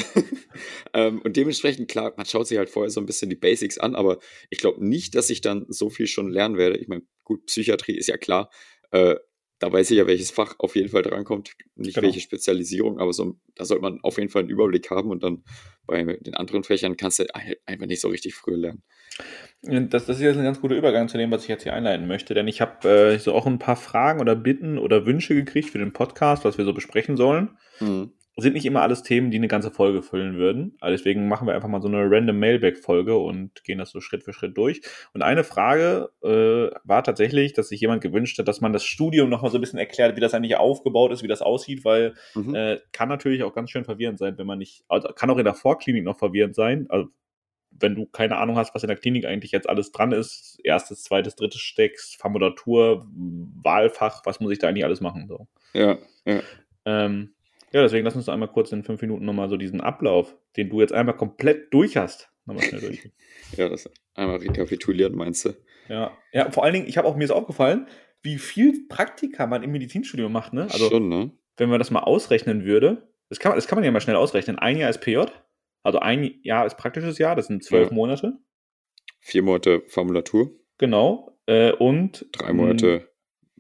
ähm, 0.94 1.20
und 1.22 1.36
dementsprechend, 1.36 1.88
klar, 1.88 2.12
man 2.16 2.26
schaut 2.26 2.46
sich 2.46 2.58
halt 2.58 2.70
vorher 2.70 2.90
so 2.90 3.00
ein 3.00 3.06
bisschen 3.06 3.30
die 3.30 3.36
Basics 3.36 3.78
an, 3.78 3.94
aber 3.94 4.18
ich 4.50 4.58
glaube 4.58 4.86
nicht, 4.86 5.14
dass 5.14 5.30
ich 5.30 5.40
dann 5.40 5.66
so 5.68 5.90
viel 5.90 6.06
schon 6.06 6.30
lernen 6.30 6.56
werde. 6.56 6.76
Ich 6.78 6.88
meine, 6.88 7.02
gut, 7.24 7.46
Psychiatrie 7.46 7.96
ist 7.96 8.08
ja 8.08 8.16
klar. 8.16 8.50
Äh, 8.90 9.16
da 9.62 9.72
weiß 9.72 9.92
ich 9.92 9.98
ja, 9.98 10.08
welches 10.08 10.32
Fach 10.32 10.56
auf 10.58 10.74
jeden 10.74 10.88
Fall 10.88 11.02
drankommt, 11.02 11.52
nicht 11.76 11.94
genau. 11.94 12.06
welche 12.06 12.18
Spezialisierung, 12.18 12.98
aber 12.98 13.12
so, 13.12 13.36
da 13.54 13.64
sollte 13.64 13.82
man 13.82 14.00
auf 14.02 14.18
jeden 14.18 14.28
Fall 14.28 14.40
einen 14.42 14.50
Überblick 14.50 14.90
haben 14.90 15.10
und 15.10 15.22
dann 15.22 15.44
bei 15.86 16.02
den 16.02 16.34
anderen 16.34 16.64
Fächern 16.64 16.96
kannst 16.96 17.20
du 17.20 17.26
einfach 17.64 17.86
nicht 17.86 18.00
so 18.00 18.08
richtig 18.08 18.34
früh 18.34 18.56
lernen. 18.56 18.82
Das, 19.62 20.06
das 20.06 20.16
ist 20.16 20.22
jetzt 20.22 20.36
ein 20.36 20.42
ganz 20.42 20.60
guter 20.60 20.74
Übergang 20.74 21.08
zu 21.08 21.16
dem, 21.16 21.30
was 21.30 21.44
ich 21.44 21.48
jetzt 21.48 21.62
hier 21.62 21.74
einleiten 21.74 22.08
möchte, 22.08 22.34
denn 22.34 22.48
ich 22.48 22.60
habe 22.60 22.88
äh, 22.88 23.18
so 23.20 23.34
auch 23.34 23.46
ein 23.46 23.60
paar 23.60 23.76
Fragen 23.76 24.20
oder 24.20 24.34
Bitten 24.34 24.78
oder 24.78 25.06
Wünsche 25.06 25.36
gekriegt 25.36 25.70
für 25.70 25.78
den 25.78 25.92
Podcast, 25.92 26.44
was 26.44 26.58
wir 26.58 26.64
so 26.64 26.74
besprechen 26.74 27.16
sollen. 27.16 27.56
Mhm 27.78 28.10
sind 28.36 28.54
nicht 28.54 28.64
immer 28.64 28.80
alles 28.80 29.02
Themen, 29.02 29.30
die 29.30 29.36
eine 29.36 29.48
ganze 29.48 29.70
Folge 29.70 30.02
füllen 30.02 30.36
würden. 30.36 30.76
Also 30.80 30.96
deswegen 30.96 31.28
machen 31.28 31.46
wir 31.46 31.54
einfach 31.54 31.68
mal 31.68 31.82
so 31.82 31.88
eine 31.88 32.10
random 32.10 32.38
Mailback-Folge 32.38 33.16
und 33.16 33.62
gehen 33.64 33.78
das 33.78 33.90
so 33.90 34.00
Schritt 34.00 34.24
für 34.24 34.32
Schritt 34.32 34.56
durch. 34.56 34.80
Und 35.12 35.22
eine 35.22 35.44
Frage 35.44 36.08
äh, 36.22 36.74
war 36.84 37.04
tatsächlich, 37.04 37.52
dass 37.52 37.68
sich 37.68 37.80
jemand 37.80 38.00
gewünscht 38.02 38.38
hat, 38.38 38.48
dass 38.48 38.62
man 38.62 38.72
das 38.72 38.84
Studium 38.84 39.28
nochmal 39.28 39.50
so 39.50 39.58
ein 39.58 39.60
bisschen 39.60 39.78
erklärt, 39.78 40.16
wie 40.16 40.20
das 40.20 40.32
eigentlich 40.32 40.56
aufgebaut 40.56 41.12
ist, 41.12 41.22
wie 41.22 41.28
das 41.28 41.42
aussieht, 41.42 41.84
weil 41.84 42.14
mhm. 42.34 42.54
äh, 42.54 42.78
kann 42.92 43.10
natürlich 43.10 43.42
auch 43.42 43.54
ganz 43.54 43.70
schön 43.70 43.84
verwirrend 43.84 44.18
sein, 44.18 44.38
wenn 44.38 44.46
man 44.46 44.58
nicht, 44.58 44.84
also 44.88 45.08
kann 45.08 45.28
auch 45.28 45.38
in 45.38 45.44
der 45.44 45.54
Vorklinik 45.54 46.04
noch 46.04 46.18
verwirrend 46.18 46.54
sein. 46.54 46.86
Also 46.88 47.08
wenn 47.70 47.94
du 47.94 48.06
keine 48.06 48.36
Ahnung 48.36 48.56
hast, 48.56 48.74
was 48.74 48.82
in 48.82 48.88
der 48.88 48.96
Klinik 48.96 49.26
eigentlich 49.26 49.52
jetzt 49.52 49.68
alles 49.68 49.92
dran 49.92 50.12
ist, 50.12 50.58
erstes, 50.64 51.02
zweites, 51.02 51.36
drittes 51.36 51.60
Stecks, 51.60 52.14
Formulatur, 52.14 53.06
Wahlfach, 53.62 54.22
was 54.24 54.40
muss 54.40 54.52
ich 54.52 54.58
da 54.58 54.68
eigentlich 54.68 54.84
alles 54.84 55.00
machen? 55.00 55.26
So. 55.28 55.48
Ja, 55.74 55.98
ja. 56.24 56.40
Ähm, 56.84 57.34
ja, 57.72 57.82
deswegen 57.82 58.04
lass 58.04 58.16
uns 58.16 58.28
einmal 58.28 58.48
kurz 58.48 58.72
in 58.72 58.84
fünf 58.84 59.00
Minuten 59.00 59.24
nochmal 59.24 59.48
so 59.48 59.56
diesen 59.56 59.80
Ablauf, 59.80 60.36
den 60.56 60.68
du 60.70 60.80
jetzt 60.80 60.92
einmal 60.92 61.16
komplett 61.16 61.72
durch 61.72 61.96
hast, 61.96 62.30
nochmal 62.44 62.64
schnell 62.64 62.80
durchgehen. 62.80 63.12
ja, 63.56 63.68
das 63.68 63.90
einmal 64.14 64.36
rekapitulieren, 64.36 65.14
meinst 65.14 65.44
du? 65.44 65.54
Ja, 65.88 66.16
ja 66.32 66.50
vor 66.50 66.64
allen 66.64 66.74
Dingen, 66.74 66.86
ich 66.86 66.98
habe 66.98 67.08
auch 67.08 67.16
mir 67.16 67.24
ist 67.24 67.30
aufgefallen, 67.30 67.88
wie 68.22 68.38
viel 68.38 68.86
Praktika 68.88 69.46
man 69.46 69.62
im 69.62 69.72
Medizinstudium 69.72 70.30
macht, 70.30 70.52
ne? 70.52 70.62
Also, 70.64 70.88
Schon, 70.88 71.08
ne? 71.08 71.32
wenn 71.56 71.68
man 71.68 71.78
das 71.78 71.90
mal 71.90 72.00
ausrechnen 72.00 72.64
würde, 72.64 73.08
das 73.28 73.40
kann, 73.40 73.50
man, 73.50 73.56
das 73.56 73.66
kann 73.66 73.76
man 73.76 73.84
ja 73.84 73.90
mal 73.90 74.00
schnell 74.00 74.16
ausrechnen. 74.16 74.58
Ein 74.58 74.76
Jahr 74.76 74.90
ist 74.90 75.00
PJ, 75.00 75.24
also 75.82 75.98
ein 75.98 76.34
Jahr 76.42 76.66
ist 76.66 76.76
praktisches 76.76 77.18
Jahr, 77.18 77.34
das 77.34 77.46
sind 77.46 77.64
zwölf 77.64 77.88
ja. 77.88 77.94
Monate. 77.94 78.38
Vier 79.20 79.42
Monate 79.42 79.82
Formulatur. 79.86 80.50
Genau. 80.78 81.38
Äh, 81.46 81.72
und 81.72 82.26
drei 82.32 82.52
Monate 82.52 83.08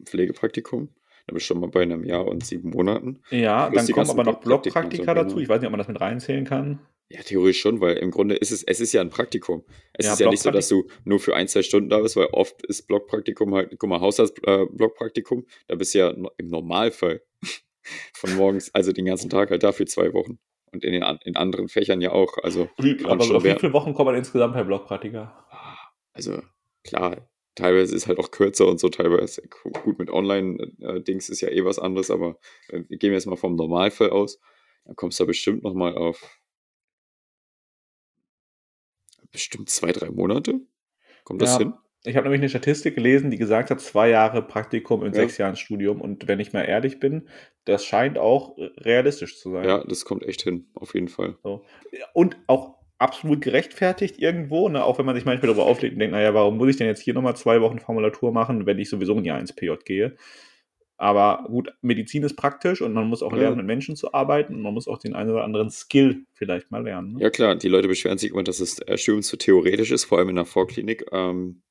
Pflegepraktikum. 0.04 0.90
Da 1.26 1.34
bist 1.34 1.44
du 1.44 1.54
schon 1.54 1.60
mal 1.60 1.68
bei 1.68 1.82
einem 1.82 2.04
Jahr 2.04 2.26
und 2.26 2.44
sieben 2.44 2.70
Monaten. 2.70 3.22
Ja, 3.30 3.70
dann 3.70 3.86
kommen 3.88 4.10
aber 4.10 4.24
noch 4.24 4.40
Blockpraktika 4.40 5.14
dazu. 5.14 5.38
Ich 5.38 5.48
weiß 5.48 5.60
nicht, 5.60 5.66
ob 5.66 5.72
man 5.72 5.78
das 5.78 5.88
mit 5.88 6.00
reinzählen 6.00 6.44
kann. 6.44 6.80
Ja, 7.12 7.20
theoretisch 7.22 7.60
schon, 7.60 7.80
weil 7.82 7.98
im 7.98 8.10
Grunde 8.10 8.36
ist 8.36 8.52
es, 8.52 8.62
es 8.62 8.80
ist 8.80 8.92
ja 8.94 9.02
ein 9.02 9.10
Praktikum. 9.10 9.64
Es 9.92 10.06
ja, 10.06 10.12
ist 10.14 10.20
ja 10.20 10.30
nicht 10.30 10.42
so, 10.42 10.50
dass 10.50 10.68
du 10.68 10.88
nur 11.04 11.20
für 11.20 11.36
ein, 11.36 11.46
zwei 11.46 11.62
Stunden 11.62 11.90
da 11.90 12.00
bist, 12.00 12.16
weil 12.16 12.28
oft 12.32 12.64
ist 12.64 12.86
Blockpraktikum 12.86 13.54
halt, 13.54 13.74
guck 13.78 13.90
mal, 13.90 14.00
Haushaltsblockpraktikum, 14.00 15.40
äh, 15.40 15.44
da 15.68 15.74
bist 15.74 15.92
du 15.94 15.98
ja 15.98 16.08
im 16.08 16.48
Normalfall 16.48 17.22
von 18.14 18.34
morgens, 18.36 18.74
also 18.74 18.92
den 18.92 19.04
ganzen 19.04 19.28
Tag 19.28 19.50
halt 19.50 19.62
dafür 19.62 19.84
zwei 19.84 20.14
Wochen. 20.14 20.38
Und 20.72 20.84
in 20.84 20.92
den 20.92 21.02
in 21.24 21.36
anderen 21.36 21.68
Fächern 21.68 22.00
ja 22.00 22.12
auch. 22.12 22.38
Also, 22.42 22.70
wie, 22.78 23.04
aber 23.04 23.22
so 23.22 23.44
wie 23.44 23.58
viele 23.58 23.74
Wochen 23.74 23.92
kommt 23.92 24.06
man 24.06 24.14
insgesamt 24.14 24.54
per 24.54 24.64
Blockpraktika? 24.64 25.46
Also, 26.14 26.40
klar, 26.82 27.28
teilweise 27.54 27.94
ist 27.94 28.06
halt 28.06 28.18
auch 28.18 28.30
kürzer 28.30 28.66
und 28.66 28.80
so, 28.80 28.88
teilweise 28.88 29.42
gut 29.84 29.98
mit 29.98 30.10
Online-Dings 30.10 31.28
ist 31.28 31.40
ja 31.40 31.48
eh 31.48 31.64
was 31.64 31.78
anderes, 31.78 32.10
aber 32.10 32.38
äh, 32.68 32.82
wir 32.88 32.98
gehen 32.98 33.12
jetzt 33.12 33.26
mal 33.26 33.36
vom 33.36 33.56
Normalfall 33.56 34.10
aus, 34.10 34.40
dann 34.84 34.96
kommst 34.96 35.20
du 35.20 35.24
da 35.24 35.28
bestimmt 35.28 35.62
nochmal 35.62 35.96
auf 35.96 36.40
bestimmt 39.30 39.70
zwei, 39.70 39.92
drei 39.92 40.10
Monate. 40.10 40.60
Kommt 41.24 41.40
das 41.40 41.54
ja, 41.54 41.58
hin? 41.60 41.74
Ich 42.04 42.16
habe 42.16 42.24
nämlich 42.24 42.40
eine 42.40 42.48
Statistik 42.48 42.96
gelesen, 42.96 43.30
die 43.30 43.38
gesagt 43.38 43.70
hat, 43.70 43.80
zwei 43.80 44.08
Jahre 44.08 44.42
Praktikum 44.42 45.04
in 45.04 45.12
ja. 45.12 45.20
sechs 45.20 45.38
Jahren 45.38 45.56
Studium. 45.56 46.00
Und 46.00 46.26
wenn 46.26 46.40
ich 46.40 46.52
mal 46.52 46.64
ehrlich 46.64 46.98
bin, 46.98 47.28
das 47.64 47.84
scheint 47.84 48.18
auch 48.18 48.56
realistisch 48.58 49.38
zu 49.38 49.52
sein. 49.52 49.64
Ja, 49.64 49.84
das 49.84 50.04
kommt 50.04 50.24
echt 50.24 50.42
hin, 50.42 50.68
auf 50.74 50.94
jeden 50.94 51.08
Fall. 51.08 51.38
So. 51.44 51.64
Und 52.12 52.36
auch 52.48 52.81
absolut 53.02 53.40
gerechtfertigt 53.40 54.18
irgendwo, 54.18 54.68
ne? 54.68 54.84
auch 54.84 54.98
wenn 54.98 55.06
man 55.06 55.14
sich 55.14 55.24
manchmal 55.24 55.48
darüber 55.48 55.66
auflegt 55.66 55.94
und 55.94 55.98
denkt, 55.98 56.12
naja, 56.12 56.32
warum 56.34 56.56
muss 56.56 56.70
ich 56.70 56.76
denn 56.76 56.86
jetzt 56.86 57.02
hier 57.02 57.14
nochmal 57.14 57.36
zwei 57.36 57.60
Wochen 57.60 57.78
Formulatur 57.78 58.32
machen, 58.32 58.64
wenn 58.64 58.78
ich 58.78 58.88
sowieso 58.88 59.16
ein 59.16 59.24
Jahr 59.24 59.40
ins 59.40 59.52
PJ 59.52 59.72
gehe. 59.84 60.16
Aber 60.96 61.46
gut, 61.48 61.74
Medizin 61.82 62.22
ist 62.22 62.36
praktisch 62.36 62.80
und 62.80 62.92
man 62.92 63.08
muss 63.08 63.24
auch 63.24 63.32
lernen, 63.32 63.56
ja. 63.56 63.56
mit 63.56 63.66
Menschen 63.66 63.96
zu 63.96 64.14
arbeiten 64.14 64.54
und 64.54 64.62
man 64.62 64.72
muss 64.72 64.86
auch 64.86 64.98
den 64.98 65.14
einen 65.14 65.30
oder 65.30 65.42
anderen 65.42 65.68
Skill 65.70 66.26
vielleicht 66.32 66.70
mal 66.70 66.84
lernen. 66.84 67.14
Ne? 67.14 67.22
Ja 67.22 67.30
klar, 67.30 67.56
die 67.56 67.68
Leute 67.68 67.88
beschweren 67.88 68.18
sich 68.18 68.30
immer, 68.30 68.44
dass 68.44 68.58
das 68.58 68.80
Studium 69.00 69.22
zu 69.22 69.36
theoretisch 69.36 69.90
ist, 69.90 70.04
vor 70.04 70.18
allem 70.18 70.28
in 70.28 70.36
der 70.36 70.44
Vorklinik. 70.44 71.06
Ähm, 71.10 71.62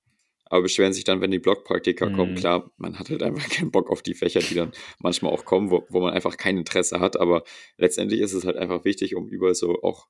aber 0.52 0.64
beschweren 0.64 0.92
sich 0.92 1.06
dann, 1.06 1.22
wenn 1.22 1.32
die 1.32 1.40
Blockpraktika 1.40 2.08
mhm. 2.08 2.16
kommen. 2.16 2.36
Klar, 2.36 2.70
man 2.76 3.00
hat 3.00 3.10
halt 3.10 3.24
einfach 3.24 3.48
keinen 3.50 3.72
Bock 3.72 3.90
auf 3.90 4.02
die 4.02 4.16
Fächer, 4.16 4.42
die 4.42 4.54
dann 4.54 4.74
manchmal 5.00 5.32
auch 5.32 5.46
kommen, 5.46 5.72
wo, 5.72 5.86
wo 5.88 6.02
man 6.02 6.14
einfach 6.14 6.36
kein 6.36 6.58
Interesse 6.58 7.00
hat. 7.00 7.18
Aber 7.18 7.44
letztendlich 7.78 8.20
ist 8.20 8.34
es 8.34 8.46
halt 8.46 8.58
einfach 8.58 8.84
wichtig, 8.84 9.16
um 9.16 9.30
über 9.30 9.56
so 9.56 9.82
auch 9.82 10.08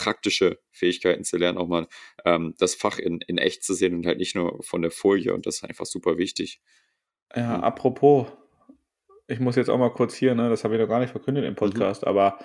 praktische 0.00 0.58
Fähigkeiten 0.70 1.24
zu 1.24 1.36
lernen, 1.36 1.58
auch 1.58 1.68
mal 1.68 1.86
ähm, 2.24 2.54
das 2.58 2.74
Fach 2.74 2.98
in, 2.98 3.20
in 3.26 3.36
echt 3.36 3.62
zu 3.62 3.74
sehen 3.74 3.94
und 3.94 4.06
halt 4.06 4.16
nicht 4.16 4.34
nur 4.34 4.62
von 4.62 4.80
der 4.80 4.90
Folie 4.90 5.34
und 5.34 5.44
das 5.44 5.56
ist 5.56 5.64
einfach 5.64 5.84
super 5.84 6.16
wichtig. 6.16 6.62
Ja, 7.36 7.42
ja. 7.42 7.60
apropos, 7.60 8.28
ich 9.28 9.40
muss 9.40 9.56
jetzt 9.56 9.68
auch 9.68 9.78
mal 9.78 9.92
kurz 9.92 10.14
hier, 10.14 10.34
ne, 10.34 10.48
das 10.48 10.64
habe 10.64 10.74
ich 10.74 10.80
noch 10.80 10.88
gar 10.88 11.00
nicht 11.00 11.10
verkündet 11.10 11.44
im 11.44 11.50
mhm. 11.50 11.56
Podcast, 11.56 12.02
mhm. 12.02 12.08
aber 12.08 12.38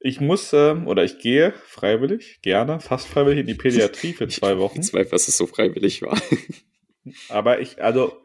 ich 0.00 0.20
muss 0.22 0.54
ähm, 0.54 0.86
oder 0.86 1.04
ich 1.04 1.18
gehe 1.18 1.52
freiwillig, 1.66 2.40
gerne, 2.40 2.80
fast 2.80 3.08
freiwillig 3.08 3.40
in 3.40 3.46
die 3.46 3.54
Pädiatrie 3.54 4.14
für 4.14 4.28
zwei 4.28 4.56
Wochen. 4.56 4.80
Ich 4.80 4.94
weiß, 4.94 5.12
was 5.12 5.28
es 5.28 5.36
so 5.36 5.46
freiwillig 5.46 6.00
war. 6.00 6.18
aber 7.28 7.60
ich, 7.60 7.82
also, 7.82 8.16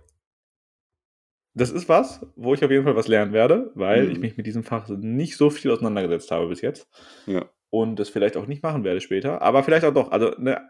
das 1.53 1.71
ist 1.71 1.89
was, 1.89 2.25
wo 2.37 2.53
ich 2.53 2.63
auf 2.63 2.71
jeden 2.71 2.85
Fall 2.85 2.95
was 2.95 3.09
lernen 3.09 3.33
werde, 3.33 3.71
weil 3.75 4.05
mhm. 4.05 4.11
ich 4.11 4.19
mich 4.19 4.37
mit 4.37 4.45
diesem 4.45 4.63
Fach 4.63 4.87
nicht 4.87 5.35
so 5.35 5.49
viel 5.49 5.71
auseinandergesetzt 5.71 6.31
habe 6.31 6.47
bis 6.47 6.61
jetzt. 6.61 6.87
Ja 7.25 7.49
und 7.71 7.95
das 7.97 8.09
vielleicht 8.09 8.37
auch 8.37 8.45
nicht 8.45 8.61
machen 8.61 8.83
werde 8.83 9.01
später. 9.01 9.41
Aber 9.41 9.63
vielleicht 9.63 9.85
auch 9.85 9.93
doch. 9.93 10.11
Also 10.11 10.35
ne, 10.37 10.61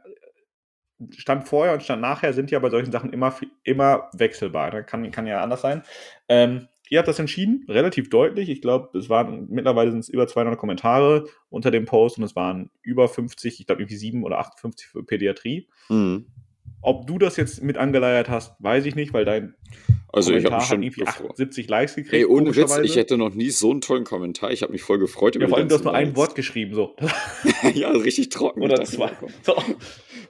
Stand 1.18 1.48
vorher 1.48 1.74
und 1.74 1.84
Stand 1.84 2.02
nachher 2.02 2.32
sind 2.32 2.52
ja 2.52 2.60
bei 2.60 2.70
solchen 2.70 2.92
Sachen 2.92 3.12
immer, 3.12 3.36
immer 3.64 4.10
wechselbar. 4.14 4.72
Da 4.72 4.82
kann, 4.84 5.12
kann 5.12 5.28
ja 5.28 5.42
anders 5.42 5.62
sein. 5.62 5.82
Ähm, 6.30 6.68
ihr 6.90 7.00
habt 7.00 7.08
das 7.08 7.20
entschieden, 7.20 7.66
relativ 7.68 8.10
deutlich. 8.10 8.50
Ich 8.50 8.62
glaube, 8.62 8.98
es 8.98 9.10
waren 9.10 9.48
mittlerweile 9.50 9.92
sind 9.92 10.02
es 10.02 10.10
über 10.10 10.28
200 10.28 10.58
Kommentare 10.58 11.26
unter 11.50 11.72
dem 11.72 11.86
Post 11.86 12.20
und 12.20 12.24
es 12.24 12.36
waren 12.36 12.70
über 12.84 13.10
50, 13.10 13.60
ich 13.60 13.66
glaube 13.66 13.82
irgendwie 13.82 13.98
7 13.98 14.24
oder 14.24 14.38
58 14.38 14.88
für 14.88 15.04
Pädiatrie. 15.04 15.68
Mhm. 15.90 16.28
Ob 16.84 17.08
du 17.08 17.18
das 17.18 17.36
jetzt 17.36 17.64
mit 17.64 17.78
angeleiert 17.78 18.30
hast, 18.30 18.56
weiß 18.60 18.86
ich 18.86 18.96
nicht, 18.96 19.14
weil 19.14 19.26
dein 19.26 19.56
also 20.14 20.32
Kommentar 20.32 20.62
ich 20.62 20.70
habe 20.70 20.84
irgendwie 20.84 21.08
78 21.08 21.70
Likes 21.70 21.96
gekriegt. 21.96 22.14
Ey, 22.14 22.26
ohne 22.26 22.56
Witz, 22.56 22.78
ich 22.84 22.96
hätte 22.96 23.18
noch 23.18 23.34
nie 23.34 23.50
so 23.50 23.72
einen 23.72 23.82
tollen 23.82 24.04
Kommentar. 24.04 24.52
Ich 24.52 24.62
habe 24.62 24.72
mich 24.72 24.82
voll 24.82 25.00
gefreut 25.00 25.36
über 25.36 25.46
ja, 25.46 25.50
vor 25.50 25.58
allem, 25.58 25.70
du 25.70 25.76
hast 25.76 25.84
nur 25.84 25.94
ein 25.94 26.16
Wort 26.16 26.36
geschrieben, 26.36 26.74
so. 26.74 26.96
ja, 27.74 27.90
richtig 27.92 28.30
trocken. 28.30 28.62
Oder 28.62 28.84
zwei. 28.84 29.12
So. 29.44 29.56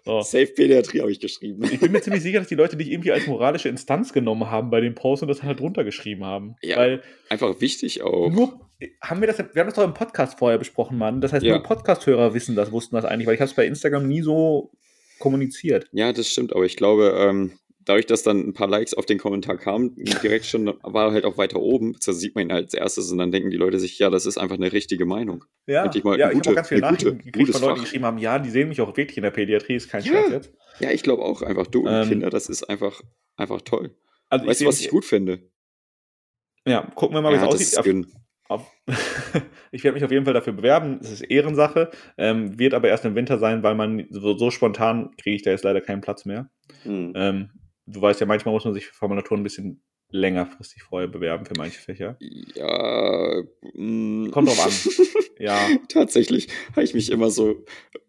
So. 0.04 0.22
Safe 0.22 0.48
Pädiatrie 0.48 1.02
habe 1.02 1.12
ich 1.12 1.20
geschrieben. 1.20 1.64
Ich 1.64 1.80
bin 1.80 1.92
mir 1.92 2.02
ziemlich 2.02 2.24
sicher, 2.24 2.40
dass 2.40 2.48
die 2.48 2.56
Leute 2.56 2.76
dich 2.76 2.92
irgendwie 2.92 3.12
als 3.12 3.28
moralische 3.28 3.70
Instanz 3.70 4.14
genommen 4.14 4.50
haben 4.50 4.72
bei 4.72 4.82
dem 4.82 4.96
Post 4.96 5.22
und 5.22 5.28
das 5.28 5.44
halt 5.44 5.62
runtergeschrieben 5.62 6.26
haben. 6.26 6.56
Ja, 6.64 6.78
Weil 6.78 7.04
einfach 7.30 7.62
wichtig 7.62 8.02
auch. 8.02 8.32
Nur, 8.32 8.60
haben 9.00 9.22
wir 9.22 9.28
das, 9.28 9.38
wir 9.38 9.60
haben 9.60 9.68
das 9.68 9.76
doch 9.76 9.84
im 9.84 9.94
Podcast 9.94 10.40
vorher 10.40 10.58
besprochen, 10.58 10.98
Mann. 10.98 11.22
Das 11.22 11.34
heißt, 11.34 11.46
ja. 11.46 11.54
nur 11.54 11.64
Podcast-Hörer 11.64 12.34
wissen 12.34 12.56
das, 12.56 12.72
wussten 12.72 12.96
das 12.96 13.06
eigentlich, 13.06 13.28
weil 13.28 13.36
ich 13.36 13.42
habe 13.42 13.50
es 13.50 13.56
bei 13.56 13.66
Instagram 13.68 14.08
nie 14.08 14.22
so 14.22 14.72
kommuniziert. 15.20 15.88
Ja, 15.92 16.12
das 16.12 16.28
stimmt, 16.28 16.54
aber 16.56 16.66
ich 16.66 16.78
glaube, 16.78 17.16
ähm, 17.18 17.52
dadurch, 17.92 18.06
dass 18.06 18.24
dann 18.24 18.40
ein 18.48 18.54
paar 18.54 18.70
Likes 18.70 18.94
auf 18.94 19.06
den 19.06 19.18
Kommentar 19.18 19.58
kamen, 19.58 19.96
direkt 20.24 20.46
schon 20.46 20.66
war 20.82 21.08
er 21.08 21.12
halt 21.12 21.26
auch 21.26 21.38
weiter 21.38 21.60
oben. 21.60 21.98
Da 22.06 22.14
sieht 22.14 22.36
man 22.36 22.46
ihn 22.46 22.52
als 22.52 22.74
erstes 22.74 23.12
und 23.12 23.18
dann 23.18 23.32
denken 23.32 23.50
die 23.50 23.58
Leute 23.58 23.80
sich, 23.80 24.00
ja, 24.00 24.10
das 24.10 24.26
ist 24.26 24.38
einfach 24.38 24.56
eine 24.56 24.72
richtige 24.72 25.06
Meinung. 25.06 25.44
Ja, 25.68 25.92
ich, 25.94 26.04
mal, 26.04 26.18
ja, 26.18 26.32
ich 26.32 26.38
habe 26.38 26.50
auch 26.50 26.56
ganz 26.56 26.70
viele 26.70 26.82
Nachrichten 26.82 27.18
gekriegt 27.18 27.52
von 27.52 27.62
Leuten, 27.62 27.76
die 27.76 27.82
geschrieben 27.82 28.06
haben, 28.06 28.18
ja, 28.18 28.40
die 28.40 28.50
sehen 28.50 28.70
mich 28.70 28.80
auch 28.80 28.96
wirklich 28.96 29.18
in 29.18 29.24
der 29.24 29.32
Pädiatrie, 29.32 29.76
ist 29.76 29.90
kein 29.90 30.04
ja. 30.04 30.14
Scherz 30.14 30.32
jetzt. 30.32 30.54
Ja, 30.80 30.92
ich 30.92 31.04
glaube 31.04 31.24
auch 31.24 31.42
einfach, 31.42 31.68
du 31.68 31.82
und 31.82 31.94
ähm, 31.94 32.08
Kinder, 32.08 32.30
das 32.30 32.48
ist 32.48 32.64
einfach, 32.64 33.02
einfach 33.36 33.62
toll. 33.62 33.94
Also 34.30 34.48
weißt 34.48 34.62
du, 34.62 34.66
was 34.68 34.80
ich 34.80 34.90
gut 34.90 35.04
finde? 35.04 35.40
Ja, 36.66 36.90
gucken 36.96 37.16
wir 37.16 37.22
mal, 37.22 37.34
wie 37.34 37.36
Ja, 37.36 37.50
es 37.50 37.74
das 37.74 37.78
aussieht. 37.78 38.08
auf, 38.48 38.72
ich 39.72 39.84
werde 39.84 39.96
mich 39.96 40.06
auf 40.06 40.12
jeden 40.12 40.24
Fall 40.24 40.34
dafür 40.34 40.54
bewerben. 40.54 41.00
Es 41.02 41.12
ist 41.12 41.22
Ehrensache. 41.22 41.92
Ähm, 42.18 42.58
wird 42.58 42.74
aber 42.74 42.88
erst 42.88 43.04
im 43.04 43.16
Winter 43.16 43.38
sein, 43.38 43.64
weil 43.64 43.76
man 43.76 44.08
so, 44.10 44.38
so 44.38 44.50
spontan 44.50 45.12
kriege 45.18 45.36
ich 45.36 45.42
da 45.42 45.52
jetzt 45.52 45.64
leider 45.64 45.82
keinen 45.82 46.02
Platz 46.02 46.24
mehr. 46.24 46.50
Hm. 46.84 47.14
Ähm, 47.16 47.50
du 47.92 48.02
weißt 48.02 48.20
ja, 48.20 48.26
manchmal 48.26 48.54
muss 48.54 48.66
man 48.66 48.74
sich 48.74 48.88
für 48.88 48.94
Formulaturen 48.94 49.42
ein 49.42 49.44
bisschen 49.44 49.84
längerfristig 50.10 50.84
vorher 50.84 51.08
bewerben 51.08 51.46
für 51.46 51.54
manche 51.58 51.80
Fächer. 51.80 52.18
Ja, 52.20 53.44
mm. 53.74 54.30
Kommt 54.32 54.48
drauf 54.50 54.66
an. 54.66 54.72
Ja. 55.40 55.58
Tatsächlich 55.90 56.50
habe 56.74 56.84
ich 56.84 56.94
mich 56.94 57.10
immer 57.10 57.32
so 57.32 57.66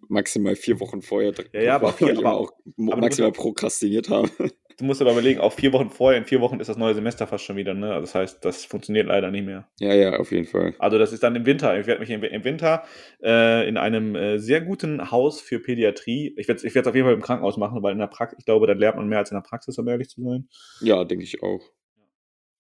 maximal 0.09 0.55
vier 0.55 0.81
Wochen 0.81 1.01
vorher 1.01 1.33
Ja, 1.55 1.63
ja, 1.63 1.75
aber 1.77 1.95
immer 2.01 2.19
aber- 2.19 2.35
auch 2.35 2.53
aber 2.77 2.97
maximal 2.99 3.33
prokrastiniert 3.33 4.11
habe. 4.11 4.29
Du 4.77 4.85
musst 4.85 5.01
aber 5.01 5.13
überlegen, 5.13 5.41
auch 5.41 5.53
vier 5.53 5.73
Wochen 5.73 5.91
vorher, 5.91 6.19
in 6.19 6.25
vier 6.25 6.41
Wochen 6.41 6.61
ist 6.61 6.69
das 6.69 6.77
neue 6.77 6.95
Semester 6.95 7.27
fast 7.27 7.45
schon 7.45 7.57
wieder, 7.57 7.75
ne? 7.75 7.89
Das 8.01 8.15
heißt, 8.15 8.45
das 8.45 8.65
funktioniert 8.65 9.07
leider 9.07 9.31
nicht 9.31 9.45
mehr. 9.45 9.69
Ja, 9.79 9.95
ja, 9.95 10.19
auf 10.19 10.33
jeden 10.33 10.47
Fall. 10.47 10.75
Also 10.79 10.99
das 10.99 11.13
ist 11.13 11.23
dann 11.23 11.37
im 11.37 11.47
Winter. 11.47 11.79
Ich 11.79 11.87
werde 11.87 12.01
mich 12.01 12.11
im, 12.11 12.45
Winter 12.45 12.85
äh, 13.23 13.69
in 13.69 13.77
einem 13.77 14.15
äh, 14.15 14.39
sehr 14.39 14.61
guten 14.61 15.11
Haus 15.11 15.41
für 15.41 15.61
Pädiatrie. 15.61 16.35
Ich 16.37 16.49
werde 16.49 16.67
ich 16.67 16.75
es 16.75 16.87
auf 16.87 16.95
jeden 16.95 17.07
Fall 17.07 17.15
im 17.15 17.23
Krankenhaus 17.23 17.57
machen, 17.57 17.83
weil 17.83 17.93
in 17.93 17.99
der 17.99 18.07
Praxis, 18.07 18.39
ich 18.39 18.45
glaube, 18.45 18.67
da 18.67 18.73
lernt 18.73 18.97
man 18.97 19.09
mehr 19.09 19.19
als 19.19 19.31
in 19.31 19.37
der 19.37 19.43
Praxis, 19.43 19.79
um 19.79 19.89
ehrlich 19.89 20.09
zu 20.09 20.23
sein. 20.23 20.49
Ja, 20.81 21.05
denke 21.05 21.25
ich 21.25 21.43
auch. 21.43 21.63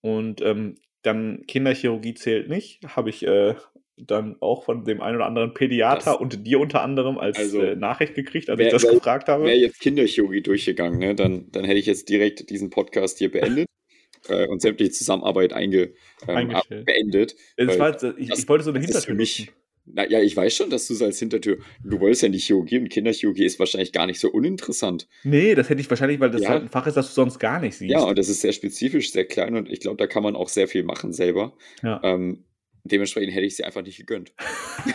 Und 0.00 0.40
ähm, 0.42 0.76
dann 1.02 1.45
Kinderchirurgie 1.47 2.14
zählt 2.14 2.49
nicht. 2.49 2.81
Habe 2.97 3.11
ich 3.11 3.26
äh, 3.26 3.54
dann 3.97 4.37
auch 4.41 4.65
von 4.65 4.85
dem 4.85 5.01
einen 5.01 5.17
oder 5.17 5.27
anderen 5.27 5.55
Pädiater 5.55 6.13
Das- 6.13 6.17
und 6.21 6.47
dir 6.47 6.59
unter 6.61 6.83
anderem 6.83 7.19
als 7.19 7.39
Also, 7.39 7.61
äh, 7.61 7.77
Nachricht 7.77 8.15
gekriegt, 8.15 8.49
als 8.51 8.59
wer- 8.59 8.67
ich 8.67 8.73
das 8.73 8.85
wer- 8.85 8.93
gefragt 8.95 9.29
habe. 9.29 9.45
Wäre 9.45 9.57
jetzt 9.57 9.81
Kinderchirurgie 9.81 10.41
durchgegangen, 10.43 10.99
ne, 10.99 11.15
dann, 11.15 11.51
dann 11.53 11.65
hätte 11.65 11.79
ich 11.79 11.87
jetzt 11.87 12.09
direkt 12.09 12.51
diesen 12.51 12.71
Podcast 12.71 13.19
hier 13.19 13.31
beendet 13.31 13.67
äh, 14.29 14.47
und 14.49 14.63
sämtliche 14.63 14.93
Zusammenarbeit 14.93 15.53
einge, 15.53 15.93
ähm, 16.27 16.51
ab- 16.51 16.67
beendet. 16.69 17.37
War, 17.59 17.91
äh, 18.03 18.13
ich, 18.19 18.29
das- 18.29 18.39
ich 18.41 18.49
wollte 18.49 18.65
so 18.65 18.71
eine 18.71 18.81
Hintertür 18.81 19.15
mich. 19.15 19.53
Na, 19.85 20.09
ja, 20.09 20.21
ich 20.21 20.37
weiß 20.37 20.55
schon, 20.57 20.71
dass 20.71 20.87
du 20.87 20.95
es 20.95 21.03
als 21.03 21.19
Hintertür. 21.19 21.59
Du 21.85 21.99
wolltest 21.99 22.23
ja 22.23 22.27
in 22.27 22.33
die 22.33 22.39
Chirurgie 22.39 22.79
und 22.79 22.89
Kinderchirurgie 22.89 23.45
ist 23.45 23.59
wahrscheinlich 23.59 23.91
gar 23.91 24.07
nicht 24.07 24.21
so 24.21 24.31
uninteressant. 24.31 25.09
Nee, 25.25 25.57
das 25.57 25.69
hätte 25.71 25.81
ich 25.81 25.91
wahrscheinlich, 25.91 26.21
weil 26.21 26.31
das 26.31 26.43
Ja. 26.43 26.51
halt 26.51 26.63
ein 26.63 26.69
Fach 26.69 26.87
ist, 26.87 26.97
das 26.97 27.09
du 27.09 27.15
sonst 27.15 27.41
gar 27.41 27.61
nicht 27.61 27.75
siehst. 27.77 27.91
Ja, 27.91 28.05
und 28.05 28.17
das 28.17 28.29
ist 28.29 28.43
sehr 28.43 28.53
spezifisch, 28.53 29.11
sehr 29.11 29.25
klein 29.25 29.57
und 29.57 29.69
ich 29.69 29.81
glaube, 29.81 29.97
da 29.97 30.07
kann 30.07 30.23
man 30.23 30.37
auch 30.37 30.49
sehr 30.49 30.69
viel 30.69 30.85
machen 30.85 31.13
selber. 31.13 31.57
Ja. 31.83 32.01
Ähm, 32.05 32.45
dementsprechend 32.85 33.35
hätte 33.35 33.47
ich 33.47 33.57
sie 33.57 33.65
einfach 33.65 33.83
nicht 33.83 33.99
gegönnt. 33.99 34.33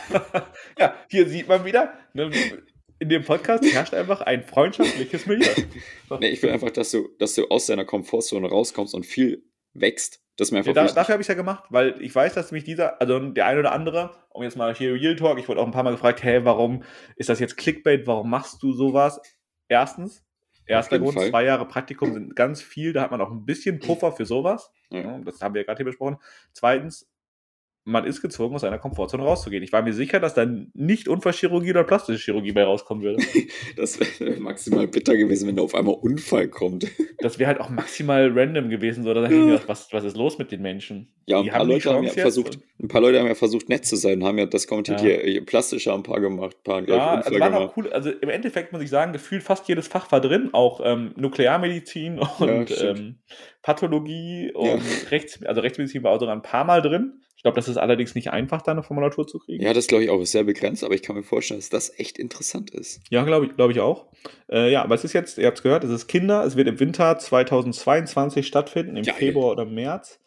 ja, 0.80 0.96
hier 1.10 1.28
sieht 1.28 1.48
man 1.48 1.66
wieder, 1.66 1.94
ne, 2.14 2.32
in 3.00 3.10
dem 3.10 3.24
Podcast 3.24 3.64
herrscht 3.64 3.94
einfach 3.94 4.22
ein 4.22 4.44
freundschaftliches 4.44 5.26
Milieu. 5.26 5.48
Nee, 6.20 6.30
ich 6.30 6.42
will 6.42 6.50
einfach, 6.50 6.72
dass 6.72 6.92
du, 6.92 7.10
dass 7.20 7.36
du 7.36 7.48
aus 7.50 7.68
deiner 7.68 7.86
Komfortzone 7.86 8.48
rauskommst 8.48 8.96
und 8.96 9.06
viel 9.06 9.44
wächst. 9.74 10.22
Das 10.36 10.48
ist 10.48 10.52
mir 10.52 10.60
einfach 10.60 10.76
Ja, 10.76 10.86
da, 10.86 10.94
dafür 10.94 11.14
habe 11.14 11.22
ich 11.22 11.26
es 11.26 11.30
ja 11.30 11.36
gemacht, 11.36 11.66
weil 11.70 12.02
ich 12.02 12.14
weiß, 12.14 12.34
dass 12.34 12.52
mich 12.52 12.64
dieser, 12.64 13.02
also 13.02 13.20
der 13.20 13.46
ein 13.46 13.58
oder 13.58 13.72
andere, 13.72 14.12
um 14.30 14.44
jetzt 14.44 14.56
mal 14.56 14.74
hier 14.74 14.94
Real 14.94 15.16
Talk, 15.16 15.40
ich 15.40 15.48
wurde 15.48 15.62
auch 15.62 15.66
ein 15.66 15.72
paar 15.72 15.84
Mal 15.84 15.92
gefragt, 15.92 16.24
hey, 16.24 16.46
warum 16.46 16.84
ist 17.16 17.30
das 17.30 17.40
jetzt 17.40 17.58
Clickbait, 17.58 18.08
warum 18.08 18.30
machst 18.30 18.62
du 18.64 18.72
sowas? 18.74 19.20
Erstens, 19.68 20.24
erster 20.66 21.00
Grund, 21.00 21.16
Fall. 21.16 21.30
zwei 21.30 21.44
Jahre 21.44 21.68
Praktikum 21.68 22.14
sind 22.14 22.36
ganz 22.36 22.62
viel, 22.62 22.94
da 22.94 23.02
hat 23.02 23.12
man 23.12 23.22
auch 23.22 23.32
ein 23.32 23.46
bisschen 23.46 23.80
Puffer 23.80 24.12
für 24.12 24.26
sowas. 24.26 24.72
Ja, 24.90 25.20
das 25.20 25.42
haben 25.42 25.54
wir 25.54 25.62
ja 25.62 25.66
gerade 25.66 25.78
hier 25.78 25.86
besprochen. 25.86 26.18
Zweitens, 26.54 27.10
man 27.88 28.06
ist 28.06 28.22
gezwungen, 28.22 28.54
aus 28.56 28.62
seiner 28.62 28.78
Komfortzone 28.78 29.24
rauszugehen. 29.24 29.64
Ich 29.64 29.72
war 29.72 29.82
mir 29.82 29.94
sicher, 29.94 30.20
dass 30.20 30.34
dann 30.34 30.70
nicht 30.74 31.08
Unfallchirurgie 31.08 31.72
oder 31.72 31.84
plastische 31.86 32.24
Chirurgie 32.24 32.52
bei 32.52 32.64
rauskommen 32.64 33.04
würde. 33.04 33.24
Das 33.76 34.00
wäre 34.00 34.40
maximal 34.40 34.88
bitter 34.88 35.16
gewesen, 35.16 35.48
wenn 35.48 35.56
da 35.56 35.62
auf 35.64 35.74
einmal 35.76 35.96
Unfall 35.96 36.48
kommt. 36.48 36.86
Das 37.20 37.40
wäre 37.40 37.48
halt 37.48 37.60
auch 37.60 37.70
maximal 37.72 38.32
random 38.32 38.70
gewesen, 38.70 39.04
so. 39.04 39.12
Da 39.12 39.22
dachte 39.22 39.34
ich 39.34 39.42
mir, 39.44 39.60
was, 39.66 39.92
was 39.92 40.04
ist 40.04 40.16
los 40.16 40.38
mit 40.38 40.52
den 40.52 40.62
Menschen? 40.62 41.08
Ja, 41.26 41.40
ein 41.40 41.48
paar, 41.48 41.60
haben 41.62 41.70
Leute 41.70 41.90
haben 41.92 42.04
ja 42.04 42.12
versucht, 42.12 42.60
ein 42.80 42.88
paar 42.90 43.02
Leute 43.02 43.20
haben 43.20 43.26
ja 43.28 43.34
versucht, 43.34 43.70
nett 43.70 43.86
zu 43.88 43.96
sein, 43.96 44.24
haben 44.24 44.38
ja 44.38 44.46
das 44.46 44.68
kommentiert 44.68 45.02
Ja. 45.02 45.08
hier, 45.08 45.20
hier 45.22 45.44
plastischer 45.46 45.96
ein 45.96 46.04
paar 46.04 46.22
gemacht, 46.22 46.58
ein 46.60 46.64
paar 46.64 46.82
glaub 46.84 46.98
ich, 47.00 47.04
Ja, 47.04 47.16
Unfall 47.16 47.34
also 47.34 47.40
waren 47.40 47.54
gemacht. 47.54 47.74
cool. 47.76 47.90
Also 47.92 48.12
im 48.12 48.30
Endeffekt 48.30 48.72
muss 48.72 48.84
ich 48.84 48.90
sagen, 48.92 49.14
gefühlt 49.14 49.42
fast 49.42 49.68
jedes 49.68 49.88
Fach 49.88 50.12
war 50.12 50.22
drin, 50.22 50.50
auch 50.54 50.80
ähm, 50.84 51.14
Nuklearmedizin 51.16 52.20
und 52.20 52.70
stimmt. 52.70 53.00
ähm, 53.00 53.16
Pathologie 53.64 54.52
und 54.54 54.66
Ja. 54.68 54.78
Rechts, 55.10 55.44
also 55.44 55.62
Rechtsmedizin 55.62 56.04
war 56.04 56.12
auch 56.14 56.20
sogar 56.20 56.36
ein 56.36 56.42
paar 56.44 56.66
Mal 56.66 56.82
drin. 56.82 57.22
Ich 57.38 57.44
glaube, 57.44 57.56
das 57.56 57.68
ist 57.68 57.78
allerdings 57.78 58.16
nicht 58.16 58.32
einfach, 58.32 58.64
da 58.64 58.72
eine 58.72 58.82
Formulatur 58.82 59.28
zu 59.28 59.38
kriegen. 59.38 59.64
Ja, 59.64 59.72
das 59.72 59.86
glaube 59.86 60.04
ich 60.04 60.10
auch 60.10 60.20
ist 60.20 60.32
sehr 60.32 60.44
begrenzt, 60.44 60.84
aber 60.84 60.96
ich 60.96 61.04
kann 61.04 61.16
mir 61.16 61.22
vorstellen, 61.22 61.60
dass 61.60 61.70
das 61.70 61.98
echt 62.00 62.18
interessant 62.18 62.72
ist. 62.72 63.00
Ja, 63.12 63.24
glaube 63.24 63.46
ich, 63.46 63.56
glaube 63.56 63.72
ich 63.72 63.80
auch. 63.80 64.08
Äh, 64.50 64.72
ja, 64.72 64.84
aber 64.84 64.96
es 64.96 65.04
ist 65.04 65.14
jetzt, 65.14 65.38
ihr 65.38 65.46
habt 65.46 65.58
es 65.58 65.64
gehört, 65.64 65.84
es 65.84 65.92
ist 65.92 66.08
Kinder, 66.08 66.44
es 66.44 66.56
wird 66.56 66.68
im 66.68 66.80
Winter 66.80 67.18
2022 67.18 68.46
stattfinden, 68.46 68.98
im 68.98 69.04
Geil. 69.04 69.14
Februar 69.14 69.52
oder 69.52 69.66
März. 69.66 70.20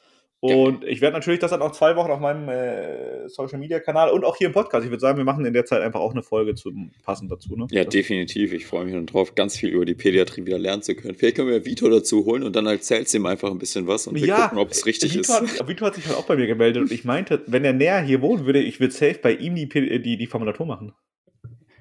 Und 0.43 0.85
ich 0.85 1.03
werde 1.03 1.13
natürlich 1.15 1.39
das 1.39 1.51
dann 1.51 1.61
auch 1.61 1.73
zwei 1.73 1.97
Wochen 1.97 2.11
auf 2.11 2.19
meinem 2.19 2.49
äh, 2.49 3.29
Social 3.29 3.59
Media 3.59 3.79
Kanal 3.79 4.09
und 4.11 4.25
auch 4.25 4.37
hier 4.37 4.47
im 4.47 4.55
Podcast. 4.55 4.85
Ich 4.87 4.91
würde 4.91 5.01
sagen, 5.01 5.19
wir 5.19 5.25
machen 5.27 5.45
in 5.45 5.53
der 5.53 5.67
Zeit 5.67 5.83
einfach 5.83 6.01
auch 6.01 6.13
eine 6.13 6.23
Folge 6.23 6.55
zu, 6.55 6.73
passend 7.05 7.31
dazu. 7.31 7.55
Ne? 7.57 7.67
Ja, 7.71 7.85
Das- 7.85 7.93
definitiv. 7.93 8.55
Ich 8.55 8.65
freue 8.65 8.87
mich 8.87 8.95
dann 8.95 9.05
drauf, 9.05 9.35
ganz 9.35 9.59
viel 9.59 9.69
über 9.69 9.85
die 9.85 9.95
Pädiatrie 9.95 10.47
wieder 10.47 10.59
lernen 10.59 10.81
zu 10.83 10.95
können. 10.95 11.15
Vielleicht 11.15 11.37
können 11.37 11.49
wir 11.49 11.67
Vito 11.67 11.89
dazu 11.91 12.25
holen 12.25 12.43
und 12.43 12.57
dann 12.57 12.65
erzählst 12.65 13.13
du 13.13 13.19
ihm 13.19 13.27
einfach 13.27 13.51
ein 13.51 13.59
bisschen 13.59 13.87
was 13.87 14.07
und 14.07 14.15
wir 14.15 14.27
Ja, 14.27 14.45
gucken, 14.45 14.59
ob 14.59 14.71
es 14.71 14.87
richtig 14.87 15.11
Vito 15.13 15.21
ist. 15.21 15.59
Hat, 15.61 15.69
Vito 15.69 15.85
hat 15.85 15.95
sich 15.97 16.07
halt 16.07 16.17
auch 16.17 16.25
bei 16.27 16.37
mir 16.37 16.47
gemeldet 16.47 16.83
und 16.85 16.91
ich 16.91 17.05
meinte, 17.05 17.43
wenn 17.47 17.63
er 17.67 17.75
näher 17.75 18.01
hier 18.01 18.23
wohnen 18.23 18.47
würde, 18.47 18.63
ich 18.63 18.81
würde 18.81 18.95
safe 18.95 19.19
bei 19.23 19.33
ihm 19.35 19.55
die, 19.57 19.67
P- 19.67 19.99
die, 19.99 20.17
die 20.17 20.27
Formulatur 20.27 20.65
machen. 20.65 20.95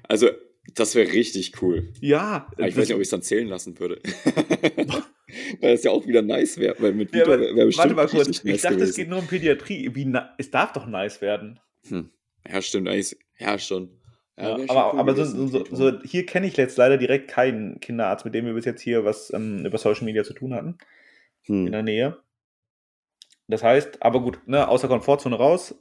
Also, 0.06 0.28
das 0.74 0.94
wäre 0.94 1.10
richtig 1.10 1.62
cool. 1.62 1.88
Ja, 2.00 2.46
Aber 2.58 2.68
ich 2.68 2.76
weiß 2.76 2.88
nicht, 2.88 2.94
ob 2.94 3.00
ich 3.00 3.06
es 3.06 3.10
dann 3.10 3.22
zählen 3.22 3.48
lassen 3.48 3.78
würde. 3.80 4.00
Weil 5.60 5.74
es 5.74 5.84
ja 5.84 5.90
auch 5.90 6.06
wieder 6.06 6.22
nice 6.22 6.58
wäre, 6.58 6.74
weil 6.78 6.92
mit 6.92 7.14
ja, 7.14 7.20
Vito 7.20 7.32
aber, 7.32 7.40
wäre 7.40 7.66
bestimmt 7.66 7.96
warte 7.96 8.14
mal 8.14 8.24
kurz, 8.24 8.38
ich 8.38 8.44
nice 8.44 8.62
dachte, 8.62 8.74
es 8.76 8.80
gewesen. 8.80 8.96
geht 8.96 9.08
nur 9.08 9.18
um 9.18 9.26
Pädiatrie. 9.26 9.94
Wie 9.94 10.12
es 10.38 10.50
darf 10.50 10.72
doch 10.72 10.86
nice 10.86 11.20
werden. 11.20 11.60
Hm. 11.88 12.10
Ja, 12.48 12.62
stimmt 12.62 12.88
eigentlich. 12.88 13.16
Ja, 13.38 13.58
schon. 13.58 13.90
Ja, 14.38 14.56
schon 14.56 14.70
aber 14.70 14.94
cool 14.94 15.00
aber 15.00 15.14
so, 15.14 15.46
so, 15.46 15.64
so, 15.70 16.02
hier 16.02 16.24
kenne 16.24 16.46
ich 16.46 16.56
jetzt 16.56 16.78
leider 16.78 16.96
direkt 16.96 17.28
keinen 17.28 17.78
Kinderarzt, 17.80 18.24
mit 18.24 18.34
dem 18.34 18.46
wir 18.46 18.54
bis 18.54 18.64
jetzt 18.64 18.80
hier 18.80 19.04
was 19.04 19.32
ähm, 19.32 19.64
über 19.66 19.78
Social 19.78 20.04
Media 20.04 20.24
zu 20.24 20.32
tun 20.32 20.54
hatten, 20.54 20.78
in 21.46 21.66
hm. 21.66 21.72
der 21.72 21.82
Nähe. 21.82 22.16
Das 23.48 23.62
heißt, 23.62 24.02
aber 24.02 24.20
gut, 24.20 24.40
ne, 24.46 24.68
aus 24.68 24.80
der 24.80 24.88
Komfortzone 24.88 25.36
raus, 25.36 25.74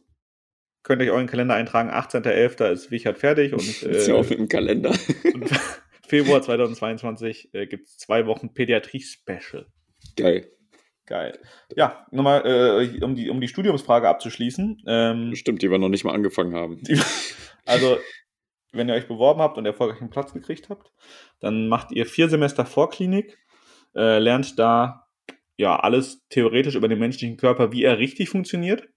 könnt 0.84 1.02
ihr 1.02 1.08
euch 1.08 1.14
euren 1.14 1.28
Kalender 1.28 1.56
eintragen, 1.56 1.92
18.11. 1.92 2.72
ist 2.72 2.92
Wichert 2.92 3.20
fertig 3.20 3.54
und, 3.54 3.62
Ist 3.84 4.08
ja 4.08 4.16
äh, 4.16 4.18
auch 4.18 4.30
im 4.32 4.48
Kalender. 4.48 4.92
und 6.12 6.18
Februar 6.18 6.42
2022 6.42 7.54
äh, 7.54 7.68
gibt 7.68 7.88
es 7.88 7.98
zwei 7.98 8.26
Wochen 8.26 8.54
Pädiatrie-Special. 8.54 9.68
Geil. 10.16 10.52
Geil. 11.06 11.40
Ja, 11.76 12.06
nochmal, 12.12 12.44
äh, 12.46 13.04
um, 13.04 13.16
die, 13.16 13.30
um 13.30 13.42
die 13.42 13.48
Studiumsfrage 13.48 14.08
abzuschließen. 14.08 14.84
Ähm, 14.86 15.36
Stimmt, 15.36 15.62
die 15.62 15.72
wir 15.72 15.78
noch 15.80 15.90
nicht 15.90 16.04
mal 16.04 16.14
angefangen 16.14 16.54
haben. 16.56 16.82
Also, 17.66 17.98
wenn 18.72 18.90
ihr 18.90 18.96
euch 18.96 19.08
beworben 19.08 19.42
habt 19.42 19.58
und 19.58 19.66
erfolgreich 19.66 20.02
einen 20.02 20.10
Platz 20.12 20.34
gekriegt 20.34 20.70
habt, 20.70 20.92
dann 21.40 21.68
macht 21.68 21.92
ihr 21.92 22.06
vier 22.06 22.30
Semester 22.30 22.66
Vorklinik, 22.66 23.38
äh, 23.96 24.20
lernt 24.20 24.58
da 24.60 25.08
ja 25.58 25.80
alles 25.80 26.26
theoretisch 26.30 26.76
über 26.76 26.88
den 26.88 27.00
menschlichen 27.00 27.38
Körper, 27.38 27.72
wie 27.72 27.84
er 27.84 27.98
richtig 28.00 28.30
funktioniert, 28.30 28.88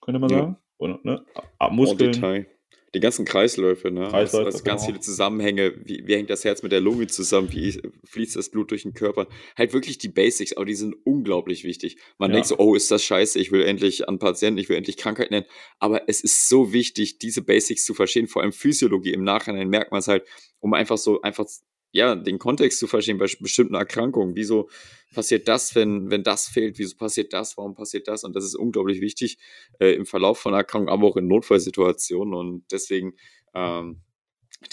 könnte 0.00 0.18
man 0.18 0.30
Ja. 0.30 0.38
sagen. 0.38 0.56
Oder, 0.78 1.00
ne? 1.02 1.24
Muskeln. 1.70 2.46
Die 2.94 3.00
ganzen 3.00 3.24
Kreisläufe, 3.24 3.90
ne? 3.90 4.08
Kreisläufe, 4.08 4.46
also, 4.46 4.58
also 4.58 4.64
ganz 4.64 4.82
genau. 4.82 4.86
viele 4.86 5.00
Zusammenhänge. 5.00 5.74
Wie, 5.84 6.06
wie 6.06 6.14
hängt 6.14 6.30
das 6.30 6.44
Herz 6.44 6.62
mit 6.62 6.72
der 6.72 6.80
Lunge 6.80 7.06
zusammen? 7.06 7.52
Wie 7.52 7.80
fließt 8.04 8.36
das 8.36 8.48
Blut 8.48 8.70
durch 8.70 8.84
den 8.84 8.94
Körper? 8.94 9.26
Halt 9.56 9.74
wirklich 9.74 9.98
die 9.98 10.08
Basics, 10.08 10.54
aber 10.54 10.64
die 10.64 10.74
sind 10.74 10.96
unglaublich 11.04 11.64
wichtig. 11.64 11.98
Man 12.18 12.30
Ja. 12.30 12.34
denkt 12.36 12.48
so, 12.48 12.56
oh, 12.58 12.74
ist 12.74 12.90
das 12.90 13.04
scheiße, 13.04 13.38
ich 13.38 13.52
will 13.52 13.62
endlich 13.62 14.08
an 14.08 14.18
Patienten, 14.18 14.58
ich 14.58 14.68
will 14.68 14.76
endlich 14.76 14.96
Krankheiten 14.96 15.34
nennen. 15.34 15.46
Aber 15.78 16.08
es 16.08 16.22
ist 16.22 16.48
so 16.48 16.72
wichtig, 16.72 17.18
diese 17.18 17.42
Basics 17.42 17.84
zu 17.84 17.92
verstehen, 17.92 18.26
vor 18.26 18.42
allem 18.42 18.52
Physiologie. 18.52 19.12
Im 19.12 19.22
Nachhinein 19.22 19.68
merkt 19.68 19.92
man 19.92 20.00
es 20.00 20.08
halt, 20.08 20.24
um 20.60 20.72
einfach 20.72 20.96
so, 20.96 21.20
einfach, 21.20 21.46
ja, 21.90 22.14
den 22.14 22.38
Kontext 22.38 22.78
zu 22.78 22.86
verstehen 22.86 23.18
bei 23.18 23.26
bestimmten 23.40 23.74
Erkrankungen. 23.74 24.36
Wieso 24.36 24.68
passiert 25.14 25.48
das, 25.48 25.74
wenn, 25.74 26.10
wenn 26.10 26.22
das 26.22 26.48
fehlt? 26.48 26.78
Wieso 26.78 26.96
passiert 26.96 27.32
das? 27.32 27.56
Warum 27.56 27.74
passiert 27.74 28.08
das? 28.08 28.24
Und 28.24 28.36
das 28.36 28.44
ist 28.44 28.54
unglaublich 28.54 29.00
wichtig 29.00 29.38
äh, 29.80 29.94
im 29.94 30.06
Verlauf 30.06 30.38
von 30.38 30.54
Erkrankungen, 30.54 30.92
aber 30.92 31.06
auch 31.06 31.16
in 31.16 31.26
Notfallsituationen. 31.26 32.34
Und 32.34 32.64
deswegen 32.70 33.14
ähm, 33.54 34.02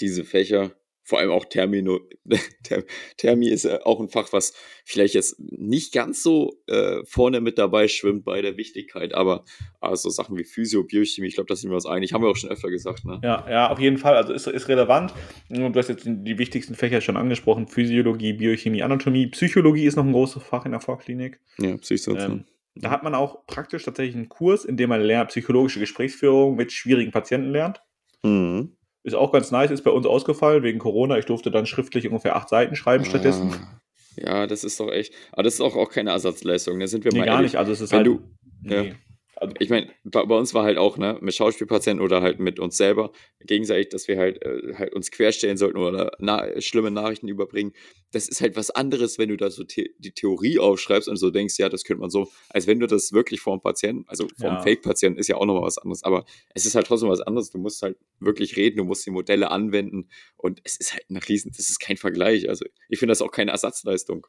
diese 0.00 0.24
Fächer, 0.24 0.76
vor 1.06 1.20
allem 1.20 1.30
auch 1.30 1.44
Termino, 1.44 2.00
Ter- 2.64 2.82
Thermi 3.16 3.48
ist 3.48 3.64
äh, 3.64 3.78
auch 3.84 4.00
ein 4.00 4.08
Fach, 4.08 4.32
was 4.32 4.52
vielleicht 4.84 5.14
jetzt 5.14 5.36
nicht 5.38 5.94
ganz 5.94 6.22
so 6.22 6.60
äh, 6.66 6.98
vorne 7.04 7.40
mit 7.40 7.58
dabei 7.58 7.86
schwimmt 7.88 8.24
bei 8.24 8.42
der 8.42 8.56
Wichtigkeit, 8.56 9.14
aber 9.14 9.44
äh, 9.80 9.94
so 9.94 10.10
Sachen 10.10 10.36
wie 10.36 10.44
Physio, 10.44 10.82
Biochemie, 10.82 11.28
ich 11.28 11.34
glaube, 11.36 11.46
da 11.48 11.54
sind 11.56 11.70
wir 11.70 11.76
uns 11.76 11.86
einig, 11.86 12.12
haben 12.12 12.22
wir 12.24 12.28
auch 12.28 12.36
schon 12.36 12.50
öfter 12.50 12.68
gesagt, 12.70 13.04
ne? 13.04 13.20
Ja, 13.22 13.46
ja, 13.48 13.70
auf 13.70 13.78
jeden 13.78 13.98
Fall. 13.98 14.16
Also 14.16 14.32
ist, 14.32 14.46
ist 14.48 14.68
relevant. 14.68 15.14
Und 15.48 15.72
Du 15.72 15.78
hast 15.78 15.88
jetzt 15.88 16.04
die 16.06 16.38
wichtigsten 16.38 16.74
Fächer 16.74 17.00
schon 17.00 17.16
angesprochen: 17.16 17.68
Physiologie, 17.68 18.32
Biochemie, 18.32 18.82
Anatomie. 18.82 19.28
Psychologie 19.28 19.84
ist 19.84 19.94
noch 19.96 20.04
ein 20.04 20.12
großes 20.12 20.42
Fach 20.42 20.64
in 20.66 20.72
der 20.72 20.80
Vorklinik. 20.80 21.38
Ja, 21.58 21.76
Psychosozial. 21.76 22.30
Ähm, 22.30 22.44
da 22.74 22.90
hat 22.90 23.02
man 23.04 23.14
auch 23.14 23.46
praktisch 23.46 23.84
tatsächlich 23.84 24.16
einen 24.16 24.28
Kurs, 24.28 24.64
in 24.64 24.76
dem 24.76 24.88
man 24.90 25.00
lernt, 25.00 25.30
psychologische 25.30 25.80
Gesprächsführung 25.80 26.56
mit 26.56 26.72
schwierigen 26.72 27.10
Patienten 27.12 27.50
lernt. 27.50 27.80
Mhm. 28.22 28.72
Ist 29.06 29.14
auch 29.14 29.30
ganz 29.32 29.50
nice, 29.52 29.70
ist 29.70 29.82
bei 29.84 29.90
uns 29.92 30.04
ausgefallen 30.04 30.62
wegen 30.64 30.78
Corona. 30.80 31.16
Ich 31.16 31.26
durfte 31.26 31.50
dann 31.52 31.64
schriftlich 31.64 32.08
ungefähr 32.08 32.34
acht 32.34 32.48
Seiten 32.48 32.74
schreiben 32.74 33.04
stattdessen. 33.04 33.52
Ah, 33.54 33.80
Ja, 34.16 34.46
das 34.48 34.64
ist 34.64 34.80
doch 34.80 34.90
echt. 34.90 35.14
Aber 35.32 35.44
das 35.44 35.54
ist 35.54 35.60
auch, 35.60 35.76
auch 35.76 35.90
keine 35.90 36.10
Ersatzleistung. 36.10 36.80
Da 36.80 36.86
sind 36.88 37.04
wir 37.04 37.12
nee, 37.12 37.20
mal 37.20 37.24
gar 37.26 37.36
ehrlich. 37.36 37.52
nicht. 37.52 37.58
Also 37.58 37.70
es 37.72 37.80
ist 37.80 37.92
Wenn 37.92 37.98
halt. 37.98 38.06
du- 38.08 38.20
nee. 38.62 38.88
ja. 38.88 38.94
Also, 39.38 39.54
Ich 39.60 39.68
meine, 39.68 39.90
bei, 40.04 40.24
bei 40.24 40.34
uns 40.34 40.54
war 40.54 40.64
halt 40.64 40.78
auch, 40.78 40.96
ne, 40.96 41.18
mit 41.20 41.34
Schauspielpatienten 41.34 42.02
oder 42.04 42.22
halt 42.22 42.40
mit 42.40 42.58
uns 42.58 42.76
selber 42.76 43.12
gegenseitig, 43.40 43.90
dass 43.90 44.08
wir 44.08 44.16
halt, 44.16 44.42
äh, 44.42 44.74
halt 44.74 44.94
uns 44.94 45.10
querstellen 45.10 45.58
sollten 45.58 45.76
oder 45.76 46.12
na 46.18 46.58
schlimme 46.60 46.90
Nachrichten 46.90 47.28
überbringen. 47.28 47.72
Das 48.12 48.28
ist 48.28 48.40
halt 48.40 48.56
was 48.56 48.70
anderes, 48.70 49.18
wenn 49.18 49.28
du 49.28 49.36
da 49.36 49.50
so 49.50 49.62
the 49.68 49.92
die 49.98 50.12
Theorie 50.12 50.58
aufschreibst 50.58 51.08
und 51.08 51.16
so 51.16 51.30
denkst, 51.30 51.58
ja, 51.58 51.68
das 51.68 51.84
könnte 51.84 52.00
man 52.00 52.10
so, 52.10 52.30
als 52.48 52.66
wenn 52.66 52.80
du 52.80 52.86
das 52.86 53.12
wirklich 53.12 53.40
vor 53.40 53.56
dem 53.58 53.60
Patienten, 53.62 54.04
also 54.08 54.26
vor 54.38 54.48
dem 54.50 54.56
Ja. 54.56 54.62
Fake-Patienten 54.62 55.18
ist 55.18 55.28
ja 55.28 55.36
auch 55.36 55.44
nochmal 55.44 55.64
was 55.64 55.78
anderes, 55.78 56.02
aber 56.02 56.24
es 56.54 56.64
ist 56.64 56.74
halt 56.74 56.86
trotzdem 56.86 57.10
was 57.10 57.20
anderes. 57.20 57.50
Du 57.50 57.58
musst 57.58 57.82
halt 57.82 57.98
wirklich 58.20 58.56
reden, 58.56 58.78
du 58.78 58.84
musst 58.84 59.04
die 59.04 59.10
Modelle 59.10 59.50
anwenden 59.50 60.08
und 60.36 60.60
es 60.64 60.76
ist 60.76 60.92
halt 60.94 61.10
ein 61.10 61.18
Riesen, 61.18 61.52
das 61.56 61.68
ist 61.68 61.78
kein 61.78 61.96
Vergleich. 61.98 62.48
Also 62.48 62.64
ich 62.88 62.98
finde 62.98 63.12
das 63.12 63.20
auch 63.22 63.30
keine 63.32 63.50
Ersatzleistung. 63.50 64.26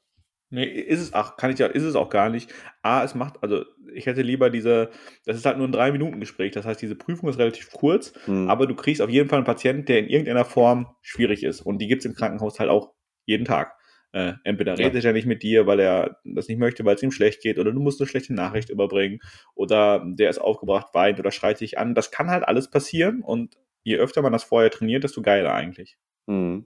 Nee, 0.50 0.64
ist 0.64 1.02
es 1.02 1.14
auch, 1.14 1.36
kann 1.36 1.52
ich 1.52 1.60
ja, 1.60 1.68
ist 1.68 1.84
es 1.84 1.96
auch 1.96 2.10
gar 2.10 2.30
nicht. 2.30 2.54
A, 2.82 3.04
es 3.04 3.16
macht, 3.16 3.44
also 3.44 3.66
ich 3.94 4.06
hätte 4.06 4.22
lieber 4.22 4.50
diese, 4.50 4.92
das 5.26 5.36
ist 5.36 5.46
halt 5.46 5.58
nur 5.58 5.68
ein 5.68 5.74
Drei-Minuten-Gespräch. 5.74 6.54
Das 6.54 6.66
heißt, 6.66 6.82
diese 6.82 6.96
Prüfung 6.96 7.28
ist 7.30 7.38
relativ 7.38 7.72
kurz, 7.72 8.14
Hm. 8.26 8.50
aber 8.50 8.66
du 8.66 8.74
kriegst 8.76 9.02
auf 9.02 9.10
jeden 9.10 9.28
Fall 9.28 9.38
einen 9.40 9.46
Patienten, 9.46 9.86
der 9.86 10.00
in 10.00 10.08
irgendeiner 10.08 10.46
Form 10.46 10.96
schwierig 11.02 11.44
ist. 11.44 11.60
Und 11.62 11.80
die 11.80 11.88
gibt 11.88 12.02
es 12.02 12.06
im 12.06 12.16
Krankenhaus 12.16 12.60
halt 12.60 12.70
auch 12.70 12.94
jeden 13.26 13.44
Tag. 13.46 13.74
Äh, 14.14 14.34
entweder 14.46 14.80
Ja. 14.80 14.86
redet 14.88 15.04
er 15.04 15.12
nicht 15.12 15.26
mit 15.28 15.44
dir, 15.44 15.68
weil 15.68 15.82
er 15.82 16.18
das 16.24 16.48
nicht 16.48 16.60
möchte, 16.60 16.86
weil 16.86 16.96
es 16.96 17.04
ihm 17.04 17.12
schlecht 17.12 17.42
geht, 17.42 17.60
oder 17.60 17.74
du 17.74 17.82
musst 17.82 18.00
eine 18.00 18.08
schlechte 18.08 18.34
Nachricht 18.34 18.70
überbringen, 18.70 19.20
oder 19.54 20.02
der 20.06 20.30
ist 20.30 20.40
aufgebracht, 20.40 20.88
weint 20.94 21.20
oder 21.20 21.32
schreit 21.32 21.60
dich 21.60 21.78
an. 21.78 21.94
Das 21.94 22.10
kann 22.10 22.30
halt 22.30 22.48
alles 22.48 22.70
passieren 22.72 23.22
und 23.22 23.58
je 23.84 23.98
öfter 23.98 24.22
man 24.22 24.32
das 24.32 24.46
vorher 24.46 24.72
trainiert, 24.72 25.04
desto 25.04 25.22
geiler 25.22 25.54
eigentlich. 25.54 25.98
Hm. 26.28 26.64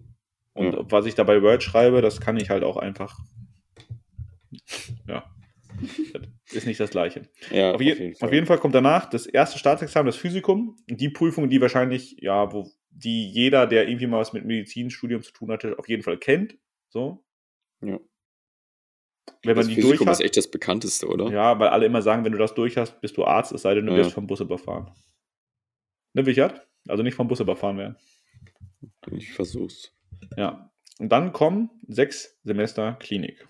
Und 0.53 0.73
Ja. 0.73 0.81
was 0.83 1.07
ich 1.07 1.15
da 1.15 1.23
bei 1.23 1.41
Word 1.41 1.63
schreibe, 1.63 2.01
das 2.03 2.21
kann 2.21 2.37
ich 2.37 2.51
halt 2.51 2.63
auch 2.63 2.77
einfach. 2.77 3.17
Ja. 5.07 5.23
Das 6.45 6.53
ist 6.57 6.67
nicht 6.67 6.79
das 6.79 6.89
Gleiche. 6.91 7.29
Ja, 7.49 7.73
Auf, 7.73 7.81
je 7.81 8.13
auf 8.19 8.31
jeden 8.33 8.45
Fall 8.45 8.57
kommt 8.59 8.75
danach 8.75 9.09
das 9.09 9.25
erste 9.25 9.57
Staatsexamen, 9.57 10.05
das 10.05 10.17
Physikum. 10.17 10.77
Die 10.87 11.09
Prüfung, 11.09 11.49
die 11.49 11.61
wahrscheinlich, 11.61 12.17
ja, 12.19 12.51
wo 12.51 12.69
die 12.89 13.29
jeder, 13.29 13.67
der 13.67 13.87
irgendwie 13.87 14.07
mal 14.07 14.19
was 14.19 14.33
mit 14.33 14.45
Medizinstudium 14.45 15.21
zu 15.23 15.31
tun 15.31 15.49
hatte, 15.51 15.79
auf 15.79 15.87
jeden 15.87 16.03
Fall 16.03 16.17
kennt. 16.17 16.57
So. 16.89 17.23
Ja. 17.81 17.99
Wenn 19.43 19.55
man 19.55 19.55
das 19.55 19.67
die 19.67 19.75
Physikum 19.75 19.97
durch 19.97 20.07
hat. 20.07 20.13
ist 20.19 20.25
echt 20.25 20.37
das 20.37 20.51
bekannteste, 20.51 21.07
oder? 21.07 21.29
Ja, 21.31 21.57
weil 21.57 21.69
alle 21.69 21.85
immer 21.85 22.01
sagen, 22.01 22.25
wenn 22.25 22.33
du 22.33 22.37
das 22.37 22.53
durch 22.53 22.77
hast, 22.77 22.99
bist 23.01 23.15
du 23.17 23.23
Arzt, 23.23 23.51
es 23.53 23.61
sei 23.61 23.73
denn, 23.73 23.85
du 23.85 23.93
Ja. 23.93 23.99
wirst 23.99 24.11
vom 24.11 24.27
Bus 24.27 24.41
überfahren. 24.41 24.91
Ne, 26.13 26.25
Wichert? 26.25 26.67
Also 26.87 27.01
nicht 27.01 27.15
vom 27.15 27.27
Bus 27.27 27.39
überfahren 27.39 27.77
werden. 27.77 27.95
Ich 29.11 29.31
versuch's. 29.31 29.93
Ja. 30.35 30.71
Und 30.99 31.09
dann 31.09 31.31
kommen 31.31 31.69
sechs 31.87 32.39
Semester 32.43 32.93
Klinik. 32.99 33.47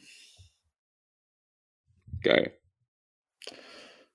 Geil. 2.22 2.58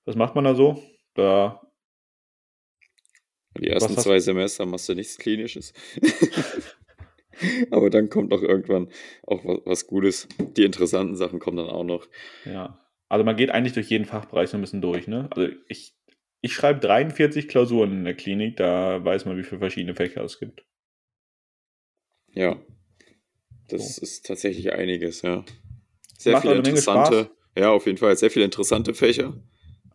Was 0.05 0.15
macht 0.15 0.35
man 0.35 0.43
da 0.45 0.55
so? 0.55 0.81
Da 1.13 1.61
Die 3.57 3.67
ersten 3.67 3.97
zwei 3.97 4.19
Semester 4.19 4.65
machst 4.65 4.87
du 4.89 4.93
nichts 4.95 5.17
Klinisches. 5.17 5.73
Aber 7.71 7.89
dann 7.89 8.09
kommt 8.09 8.29
noch 8.31 8.41
irgendwann 8.41 8.89
auch 9.23 9.43
was, 9.45 9.59
was 9.65 9.87
Gutes. 9.87 10.27
Die 10.39 10.63
interessanten 10.63 11.15
Sachen 11.15 11.39
kommen 11.39 11.57
dann 11.57 11.69
auch 11.69 11.83
noch. 11.83 12.07
Ja. 12.45 12.83
Also 13.09 13.23
man 13.23 13.35
geht 13.35 13.51
eigentlich 13.51 13.73
durch 13.73 13.89
jeden 13.89 14.05
Fachbereich 14.05 14.49
so 14.49 14.57
ein 14.57 14.61
bisschen 14.61 14.81
durch, 14.81 15.07
ne? 15.07 15.29
Also 15.31 15.49
ich, 15.67 15.95
ich 16.41 16.53
schreibe 16.53 16.79
43 16.79 17.47
Klausuren 17.47 17.91
in 17.91 18.03
der 18.05 18.15
Klinik, 18.15 18.57
da 18.57 19.03
weiß 19.03 19.25
man, 19.25 19.37
wie 19.37 19.43
viele 19.43 19.59
verschiedene 19.59 19.95
Fächer 19.95 20.23
es 20.23 20.39
gibt. 20.39 20.65
Ja. 22.33 22.59
Das 23.69 23.95
So. 23.95 24.01
ist 24.01 24.25
tatsächlich 24.25 24.73
einiges, 24.73 25.21
ja. 25.21 25.43
Sehr 26.17 26.33
Macht 26.33 26.43
viele 26.43 26.55
interessante, 26.55 27.29
ja, 27.57 27.71
auf 27.71 27.85
jeden 27.85 27.97
Fall, 27.97 28.15
sehr 28.17 28.31
viele 28.31 28.45
interessante 28.45 28.93
Fächer. 28.93 29.33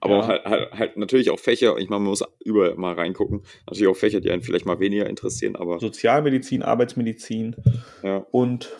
Aber 0.01 0.17
Ja. 0.19 0.27
halt, 0.27 0.45
halt, 0.45 0.73
halt 0.73 0.97
natürlich 0.97 1.31
auch 1.31 1.39
Fächer, 1.39 1.77
ich 1.79 1.89
meine, 1.89 2.01
man 2.01 2.11
muss 2.11 2.25
überall 2.45 2.75
mal 2.75 2.95
reingucken. 2.95 3.43
Natürlich 3.67 3.89
auch 3.89 3.97
Fächer, 3.97 4.21
die 4.21 4.31
einen 4.31 4.43
vielleicht 4.43 4.67
mal 4.67 4.81
weniger 4.81 5.09
interessieren, 5.09 5.55
aber 5.55 5.79
Sozialmedizin, 5.79 6.63
Arbeitsmedizin 6.63 7.55
ja. 8.03 8.17
und 8.33 8.71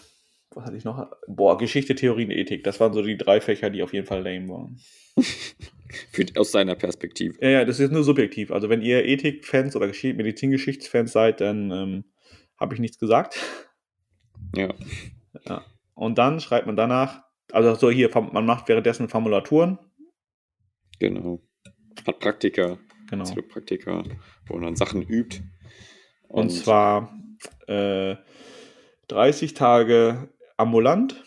was 0.55 0.67
hatte 0.67 0.77
ich 0.77 0.85
noch? 0.85 1.07
Boah, 1.29 1.57
Geschichte, 1.57 1.95
Theorie 1.95 2.25
und 2.25 2.31
Ethik. 2.33 2.65
Das 2.65 2.79
waren 2.81 2.93
so 2.93 3.03
die 3.03 3.17
drei 3.17 3.41
Fächer, 3.41 3.71
die 3.71 3.83
auf 3.83 3.95
jeden 3.95 4.07
Fall 4.07 4.23
lame 4.23 4.49
waren. 4.49 4.81
Aus 6.37 6.53
seiner 6.53 6.75
Perspektive. 6.75 7.39
Ja, 7.41 7.49
ja, 7.51 7.65
das 7.65 7.81
ist 7.81 7.93
nur 7.93 8.03
subjektiv. 8.05 8.51
Also 8.51 8.69
wenn 8.69 8.83
ihr 8.83 9.05
Ethik-Fans 9.05 9.77
oder 9.77 9.87
Gesch- 9.87 10.15
Medizingeschichtsfans 10.15 11.13
seid, 11.13 11.41
dann 11.41 11.71
ähm, 11.71 12.05
habe 12.59 12.75
ich 12.75 12.81
nichts 12.81 12.99
gesagt. 12.99 13.39
Ja. 14.57 14.75
Und 15.95 16.19
dann 16.19 16.41
schreibt 16.41 16.67
man 16.67 16.77
danach, 16.77 17.23
also 17.53 17.75
so 17.75 17.91
hier, 17.91 18.11
man 18.15 18.47
macht 18.47 18.69
währenddessen 18.69 19.09
Formulaturen. 19.09 19.79
Genau. 20.99 21.41
Hat 22.07 22.19
Praktika, 22.19 22.79
Genau. 23.11 23.25
absolute 23.25 23.49
Praktika, 23.49 24.05
wo 24.47 24.55
man 24.55 24.63
dann 24.63 24.77
Sachen 24.77 25.03
übt. 25.03 25.43
Und 26.29 26.49
zwar 26.51 27.15
äh, 27.67 28.17
30 29.09 29.53
Tage 29.53 30.31
ambulant, 30.57 31.23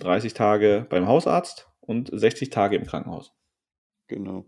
30 0.00 0.34
Tage 0.34 0.86
beim 0.90 1.06
Hausarzt 1.06 1.68
und 1.80 2.10
60 2.12 2.50
Tage 2.50 2.76
im 2.76 2.84
Krankenhaus. 2.84 3.32
Genau. 4.08 4.44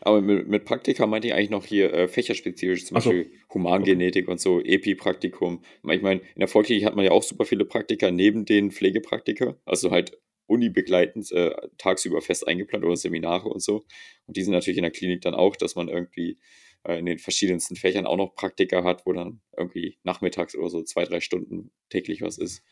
Aber 0.00 0.20
mit, 0.22 0.48
mit 0.48 0.64
Praktika 0.64 1.06
meinte 1.06 1.28
ich 1.28 1.34
eigentlich 1.34 1.50
noch 1.50 1.64
hier 1.66 1.92
äh, 1.92 2.08
fächerspezifisch, 2.08 2.86
zum 2.86 2.98
so. 3.00 3.10
Beispiel 3.10 3.30
Humangenetik 3.52 4.26
und 4.26 4.40
so, 4.40 4.60
Epi-Praktikum. 4.60 5.62
Ich 5.90 6.02
meine, 6.02 6.20
in 6.20 6.40
der 6.40 6.48
Volksklinik 6.48 6.86
hat 6.86 6.96
man 6.96 7.04
ja 7.04 7.10
auch 7.10 7.22
super 7.22 7.44
viele 7.44 7.64
Praktika 7.64 8.10
neben 8.10 8.46
den 8.46 8.70
Pflegepraktika, 8.70 9.56
also 9.64 9.90
halt 9.90 10.18
unibegleitend 10.46 11.30
äh, 11.32 11.50
tagsüber 11.78 12.20
fest 12.22 12.46
eingeplant 12.46 12.84
oder 12.84 12.96
Seminare 12.96 13.48
und 13.48 13.62
so. 13.62 13.84
Und 14.26 14.36
die 14.36 14.42
sind 14.42 14.52
natürlich 14.52 14.78
in 14.78 14.82
der 14.84 14.92
Klinik 14.92 15.20
dann 15.22 15.34
auch, 15.34 15.56
dass 15.56 15.74
man 15.76 15.88
irgendwie 15.88 16.38
äh, 16.84 16.98
in 16.98 17.06
den 17.06 17.18
verschiedensten 17.18 17.76
Fächern 17.76 18.06
auch 18.06 18.16
noch 18.16 18.34
Praktika 18.34 18.84
hat, 18.84 19.06
wo 19.06 19.12
dann 19.12 19.40
irgendwie 19.56 19.98
nachmittags 20.04 20.56
oder 20.56 20.68
so 20.70 20.82
zwei, 20.82 21.04
drei 21.04 21.20
Stunden 21.20 21.70
täglich 21.90 22.22
was 22.22 22.38
ist. 22.38 22.62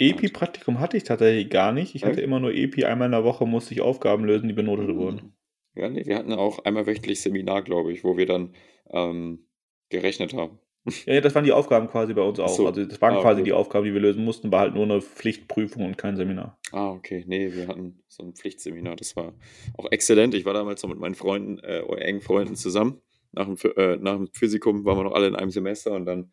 EPI-Praktikum 0.00 0.80
hatte 0.80 0.96
ich 0.96 1.04
tatsächlich 1.04 1.50
gar 1.50 1.72
nicht. 1.72 1.94
Ich 1.94 2.02
Ja. 2.02 2.08
hatte 2.08 2.20
immer 2.20 2.40
nur 2.40 2.52
EPI, 2.52 2.84
einmal 2.84 3.06
in 3.06 3.12
der 3.12 3.24
Woche 3.24 3.46
musste 3.46 3.74
ich 3.74 3.80
Aufgaben 3.80 4.24
lösen, 4.24 4.48
die 4.48 4.54
benotet 4.54 4.88
Mhm. 4.88 4.96
wurden. 4.96 5.36
Ja, 5.76 5.88
nee, 5.88 6.06
wir 6.06 6.16
hatten 6.16 6.32
auch 6.32 6.60
einmal 6.64 6.86
wöchentlich 6.86 7.20
Seminar, 7.20 7.62
glaube 7.62 7.92
ich, 7.92 8.04
wo 8.04 8.16
wir 8.16 8.26
dann 8.26 8.54
ähm, 8.90 9.46
gerechnet 9.90 10.34
haben. 10.34 10.58
Ja, 11.06 11.20
das 11.22 11.34
waren 11.34 11.44
die 11.44 11.52
Aufgaben 11.52 11.88
quasi 11.88 12.12
bei 12.12 12.20
uns 12.22 12.38
auch. 12.40 12.48
So. 12.48 12.66
Also 12.66 12.84
das 12.84 13.00
waren 13.00 13.14
Ah, 13.16 13.22
quasi 13.22 13.40
okay. 13.40 13.50
die 13.50 13.52
Aufgaben, 13.54 13.86
die 13.86 13.94
wir 13.94 14.00
lösen 14.00 14.22
mussten, 14.24 14.52
war 14.52 14.60
halt 14.60 14.74
nur 14.74 14.84
eine 14.84 15.00
Pflichtprüfung 15.00 15.84
und 15.86 15.96
kein 15.96 16.16
Seminar. 16.16 16.58
Ah, 16.72 16.90
okay. 16.90 17.24
Nee, 17.26 17.52
wir 17.54 17.68
hatten 17.68 18.02
so 18.06 18.22
ein 18.22 18.34
Pflichtseminar. 18.34 18.96
Das 18.96 19.16
war 19.16 19.32
auch 19.78 19.90
exzellent. 19.90 20.34
Ich 20.34 20.44
war 20.44 20.52
damals 20.52 20.82
noch 20.82 20.90
mit 20.90 20.98
meinen 20.98 21.14
Freunden, 21.14 21.58
äh, 21.60 21.80
engen 21.80 22.20
Freunden 22.20 22.54
zusammen. 22.56 23.00
Nach 23.32 23.46
dem, 23.46 23.56
äh, 23.76 23.96
nach 23.96 24.16
dem 24.16 24.28
Physikum 24.34 24.84
waren 24.84 24.98
wir 24.98 25.04
noch 25.04 25.14
alle 25.14 25.26
in 25.28 25.36
einem 25.36 25.50
Semester 25.50 25.92
und 25.92 26.04
dann, 26.04 26.30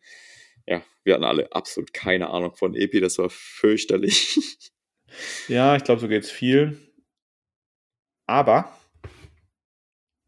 ja, 0.66 0.82
wir 1.02 1.14
hatten 1.14 1.24
alle 1.24 1.50
absolut 1.52 1.92
keine 1.94 2.28
Ahnung 2.28 2.54
von 2.54 2.74
EPI. 2.74 3.00
Das 3.00 3.18
war 3.18 3.30
fürchterlich. 3.30 4.36
Ja, 5.46 5.76
ich 5.76 5.84
glaube, 5.84 6.00
so 6.00 6.08
geht's 6.08 6.30
viel. 6.30 6.78
Aber 8.26 8.72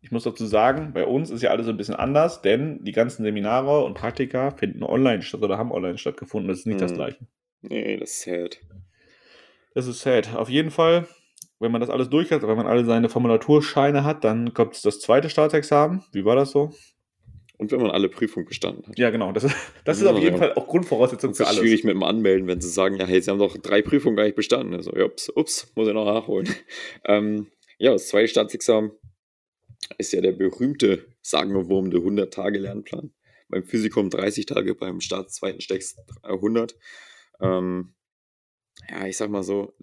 ich 0.05 0.11
muss 0.13 0.25
dazu 0.25 0.45
sagen, 0.45 0.93
bei 0.93 1.07
uns 1.07 1.31
ist 1.31 1.43
ja 1.43 1.49
alles 1.51 1.65
so 1.65 1.73
ein 1.73 1.79
bisschen 1.79 1.95
anders, 1.95 2.43
denn 2.43 2.85
die 2.85 2.93
ganzen 2.93 3.25
Seminare 3.25 3.83
und 3.85 3.95
Praktika 3.95 4.51
finden 4.51 4.83
online 4.83 5.23
statt 5.23 5.41
oder 5.43 5.57
haben 5.57 5.73
online 5.73 5.97
stattgefunden. 5.97 6.47
Das 6.49 6.59
ist 6.59 6.67
nicht 6.67 6.81
das 6.81 6.93
Mhm. 6.93 6.97
gleiche. 6.97 7.19
nee, 7.63 7.97
das 7.97 8.11
ist 8.11 8.21
sad. 8.21 8.59
Das 9.75 9.87
ist 9.87 10.01
sad. 10.03 10.35
Auf 10.37 10.51
jeden 10.51 10.71
Fall, 10.71 11.09
wenn 11.59 11.73
man 11.73 11.81
das 11.81 11.89
alles 11.89 12.11
durch 12.11 12.31
hat, 12.33 12.43
wenn 12.43 12.57
man 12.57 12.67
alle 12.67 12.85
seine 12.85 13.09
Formulaturscheine 13.09 14.05
hat, 14.05 14.25
dann 14.25 14.53
kommt 14.53 14.85
das 14.85 15.01
zweite 15.01 15.31
Staatsexamen. 15.31 16.03
Wie 16.13 16.27
war 16.27 16.37
das 16.37 16.51
so? 16.51 16.71
Und 17.57 17.73
wenn 17.73 17.81
man 17.81 17.91
alle 17.91 18.11
Prüfungen 18.11 18.47
bestanden 18.47 18.87
hat. 18.87 18.99
Ja, 18.99 19.09
genau. 19.09 19.33
Das 19.33 19.45
ist, 19.45 19.57
das 19.87 20.01
ist 20.03 20.07
auf 20.07 20.19
jeden 20.19 20.35
ja. 20.35 20.39
Fall 20.39 20.53
auch 20.55 20.67
Grundvoraussetzung 20.67 21.31
Das 21.31 21.39
für 21.39 21.43
ist 21.45 21.49
alles. 21.49 21.61
schwierig 21.61 21.83
mit 21.85 21.95
dem 21.95 22.03
Anmelden, 22.03 22.47
wenn 22.47 22.61
sie 22.61 22.69
sagen, 22.69 22.97
ja, 22.97 23.07
hey, 23.07 23.23
sie 23.23 23.31
haben 23.31 23.39
doch 23.39 23.57
drei 23.57 23.81
Prüfungen 23.81 24.17
gar 24.17 24.25
nicht 24.25 24.37
bestanden. 24.37 24.75
Also, 24.75 24.93
ups, 24.93 25.31
ups, 25.35 25.73
muss 25.75 25.89
ich 25.89 25.95
noch 25.95 26.05
nachholen. 26.05 26.47
ähm, 27.07 27.47
ja, 27.79 27.93
das 27.93 28.09
zweite 28.09 28.29
Staatsexamen 28.29 28.91
ist 29.99 30.13
ja 30.13 30.21
der 30.21 30.33
berühmte, 30.33 31.07
sagenumwurmende 31.23 31.99
100-Tage-Lernplan. 31.99 33.13
Beim 33.49 33.65
Physikum 33.65 34.11
30 34.11 34.47
Tage, 34.47 34.75
beim 34.75 35.01
Staats 35.01 35.35
zweiten 35.35 35.61
Stecks 35.61 35.97
100. 36.23 36.77
Ähm, 37.41 37.95
ja, 38.91 39.07
ich 39.07 39.17
sag 39.17 39.31
mal 39.31 39.43
so, 39.43 39.75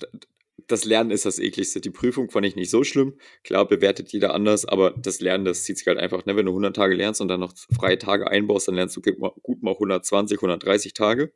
das 0.68 0.86
Lernen 0.86 1.12
ist 1.12 1.26
das 1.26 1.40
ekligste. 1.40 1.82
Die 1.82 1.90
Prüfung 1.90 2.30
fand 2.30 2.46
ich 2.46 2.56
nicht 2.56 2.70
so 2.70 2.84
schlimm. 2.84 3.18
Klar, 3.44 3.68
bewertet 3.68 4.12
jeder 4.12 4.34
anders, 4.34 4.66
aber 4.66 4.92
das 4.92 5.22
Lernen, 5.22 5.46
das 5.46 5.64
zieht 5.64 5.78
sich 5.78 5.88
halt 5.88 5.98
einfach. 5.98 6.26
Ne? 6.26 6.36
Wenn 6.36 6.46
du 6.46 6.52
100 6.52 6.76
Tage 6.76 6.96
lernst 6.96 7.22
und 7.22 7.28
dann 7.28 7.40
noch 7.40 7.54
freie 7.76 7.98
Tage 7.98 8.30
einbaust, 8.30 8.68
dann 8.68 8.76
lernst 8.76 8.96
du 8.96 9.02
gut 9.02 9.20
mal, 9.20 9.32
gut 9.42 9.62
mal 9.64 9.72
120, 9.74 10.38
130 10.38 10.94
Tage. 10.94 11.34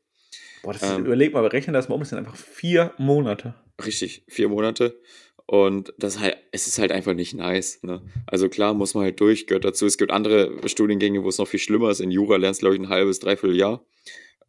Boah, 0.63 0.73
das 0.73 0.83
Ähm. 0.83 1.05
überleg 1.05 1.33
mal, 1.33 1.41
berechne 1.41 1.73
das 1.73 1.89
mal 1.89 1.95
um, 1.95 2.01
das 2.01 2.09
sind 2.09 2.17
einfach 2.17 2.35
vier 2.35 2.93
Monate. 2.97 3.55
Richtig, 3.83 4.23
vier 4.27 4.49
Monate. 4.49 4.99
Und 5.47 5.93
das 5.97 6.19
halt, 6.19 6.37
es 6.51 6.65
ist 6.65 6.79
halt 6.79 6.91
einfach 6.91 7.13
nicht 7.13 7.35
nice. 7.35 7.83
Ne? 7.83 8.01
Also 8.25 8.49
klar, 8.49 8.73
muss 8.73 8.95
man 8.95 9.03
halt 9.03 9.19
durch, 9.19 9.45
gehört 9.45 9.65
dazu. 9.65 9.85
Es 9.85 9.97
gibt 9.97 10.11
andere 10.11 10.67
Studiengänge, 10.67 11.23
wo 11.23 11.29
es 11.29 11.37
noch 11.37 11.47
viel 11.47 11.59
schlimmer 11.59 11.91
ist. 11.91 11.99
In 11.99 12.09
Jura 12.09 12.37
lernst 12.37 12.61
du, 12.61 12.65
glaube 12.65 12.75
ich, 12.75 12.81
ein 12.81 12.89
halbes, 12.89 13.19
dreiviertel 13.19 13.55
Jahr 13.55 13.85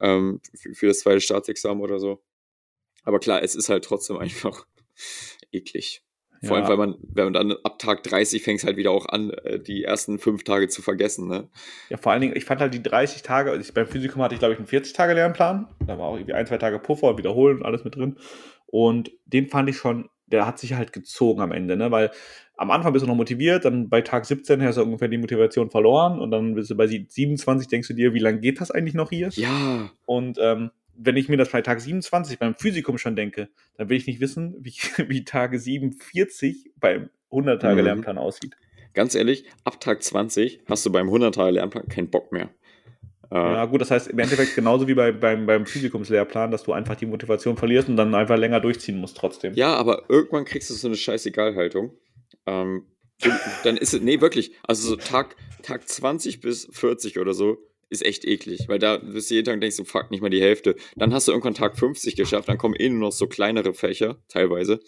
ähm, 0.01 0.41
für, 0.55 0.75
für 0.75 0.87
das 0.87 1.01
zweite 1.01 1.21
Staatsexamen 1.21 1.83
oder 1.83 1.99
so. 1.99 2.23
Aber 3.05 3.19
klar, 3.19 3.43
es 3.43 3.55
ist 3.55 3.69
halt 3.69 3.85
trotzdem 3.85 4.17
einfach 4.19 4.67
eklig. 5.53 6.03
Ja. 6.43 6.49
Vor 6.49 6.57
allem, 6.57 6.69
weil 6.69 6.77
man, 6.77 6.97
wenn 7.01 7.25
man 7.25 7.33
dann 7.33 7.53
ab 7.65 7.79
Tag 7.79 8.03
30 8.03 8.43
fängt 8.43 8.63
halt 8.65 8.77
wieder 8.77 8.91
auch 8.91 9.07
an, 9.07 9.31
äh, 9.31 9.59
die 9.59 9.85
ersten 9.85 10.19
fünf 10.19 10.45
Tage 10.45 10.69
zu 10.69 10.83
vergessen, 10.83 11.29
ne? 11.29 11.49
Ja, 11.89 11.97
vor 11.97 12.13
allen 12.13 12.21
Dingen, 12.21 12.37
ich 12.37 12.45
fand 12.45 12.61
halt 12.61 12.75
die 12.75 12.83
30 12.83 13.23
Tage, 13.23 13.51
also 13.51 13.63
ich, 13.63 13.73
beim 13.73 13.87
Physikum 13.87 14.23
hatte 14.23 14.35
ich, 14.35 14.39
glaube 14.39 14.53
ich, 14.55 14.59
einen 14.59 14.69
40-Tage-Lernplan. 14.69 15.69
Da 15.87 15.99
war 15.99 16.09
auch 16.09 16.17
irgendwie 16.17 16.35
ein, 16.35 16.47
zwei 16.47 16.59
Tage 16.59 16.79
Puffer 16.79 17.09
und 17.09 17.19
Wiederholen 17.19 17.59
und 17.59 17.65
alles 17.65 17.85
mit 17.85 17.97
drin. 17.97 18.17
Und 18.67 19.13
den 19.25 19.49
fand 19.49 19.71
ich 19.71 19.77
schon, 19.77 20.11
der 20.27 20.47
hat 20.47 20.59
sich 20.59 20.75
halt 20.75 20.93
gezogen 20.93 21.41
am 21.41 21.53
Ende, 21.53 21.77
ne? 21.77 21.91
Weil 21.91 22.11
am 22.57 22.71
Anfang 22.71 22.93
bist 22.93 23.05
du 23.05 23.09
noch 23.09 23.17
motiviert, 23.17 23.65
dann 23.65 23.89
bei 23.89 24.01
Tag 24.01 24.25
17 24.25 24.63
hast 24.63 24.77
du 24.77 24.83
ungefähr 24.83 25.09
die 25.09 25.19
Motivation 25.19 25.71
verloren 25.71 26.19
und 26.19 26.31
dann 26.31 26.55
bist 26.55 26.71
du 26.71 26.75
bei 26.75 26.87
27, 26.87 27.69
denkst 27.69 27.89
du 27.89 27.95
dir, 27.95 28.15
wie 28.15 28.19
lange 28.19 28.41
geht 28.41 28.61
das 28.61 28.71
eigentlich 28.71 28.95
noch 28.95 29.11
hier? 29.11 29.29
Ja, 29.35 29.91
Und 30.07 30.39
ähm, 30.41 30.71
wenn 30.97 31.17
ich 31.17 31.29
mir 31.29 31.37
das 31.37 31.51
bei 31.51 31.61
Tag 31.61 31.81
27 31.81 32.39
beim 32.39 32.55
Physikum 32.55 32.97
schon 32.99 33.17
denke, 33.17 33.51
dann 33.77 33.89
will 33.89 33.99
ich 33.99 34.07
nicht 34.07 34.21
wissen, 34.21 34.55
wie, 34.61 34.73
wie 35.09 35.25
Tage 35.25 35.59
47 35.59 36.73
beim 36.77 37.11
100-Tage-Lernplan 37.31 38.19
aussieht. 38.19 38.57
ganz 38.95 39.15
ehrlich, 39.15 39.45
ab 39.65 39.81
Tag 39.81 40.03
20 40.03 40.63
hast 40.69 40.87
du 40.87 40.93
beim 40.93 41.09
100-Tage-Lernplan 41.09 41.89
keinen 41.89 42.11
Bock 42.11 42.33
mehr. 42.33 42.49
Äh, 43.31 43.35
Ja, 43.37 43.65
gut, 43.67 43.81
das 43.81 43.91
heißt 43.91 44.09
im 44.09 44.19
Endeffekt 44.19 44.55
genauso 44.55 44.87
wie 44.89 44.95
bei, 44.95 45.13
beim, 45.13 45.47
beim 45.47 45.67
Physikumslehrplan, 45.67 46.51
dass 46.51 46.63
du 46.65 46.73
einfach 46.73 46.97
die 46.97 47.07
Motivation 47.07 47.57
verlierst 47.57 47.89
und 47.89 47.97
dann 47.97 48.15
einfach 48.15 48.37
länger 48.37 48.61
durchziehen 48.61 48.99
musst 48.99 49.17
trotzdem. 49.17 49.55
Ja, 49.55 49.75
aber 49.75 50.05
irgendwann 50.09 50.45
kriegst 50.45 50.71
du 50.71 50.75
so 50.75 50.89
eine 50.89 50.97
Scheißegal-Haltung. 50.97 51.93
Ähm, 52.47 52.87
dann 53.65 53.77
ist 53.77 53.95
es, 53.95 54.01
nee, 54.03 54.21
wirklich, 54.21 54.53
also 54.63 54.89
so 54.89 54.97
Tag, 54.97 55.37
Tag 55.63 55.89
20 55.89 56.41
bis 56.41 56.69
40 56.73 57.19
oder 57.19 57.35
so 57.35 57.59
ist 57.89 58.05
echt 58.05 58.25
eklig, 58.25 58.69
weil 58.69 58.79
da 58.79 58.97
bist 58.99 59.31
du 59.31 59.35
jeden 59.35 59.45
Tag 59.45 59.55
und 59.55 59.61
denkst 59.61 59.77
du, 59.77 59.85
fuck, 59.85 60.11
nicht 60.11 60.21
mal 60.21 60.29
die 60.29 60.41
Hälfte. 60.43 60.75
Dann 60.97 61.15
hast 61.15 61.29
du 61.29 61.33
irgendwann 61.33 61.55
Tag 61.55 61.79
50 61.79 62.17
geschafft, 62.17 62.49
dann 62.49 62.59
kommen 62.59 62.75
eh 62.75 62.89
nur 62.89 62.99
noch 63.01 63.13
so 63.13 63.27
kleinere 63.27 63.75
Fächer, 63.75 64.19
teilweise. 64.29 64.81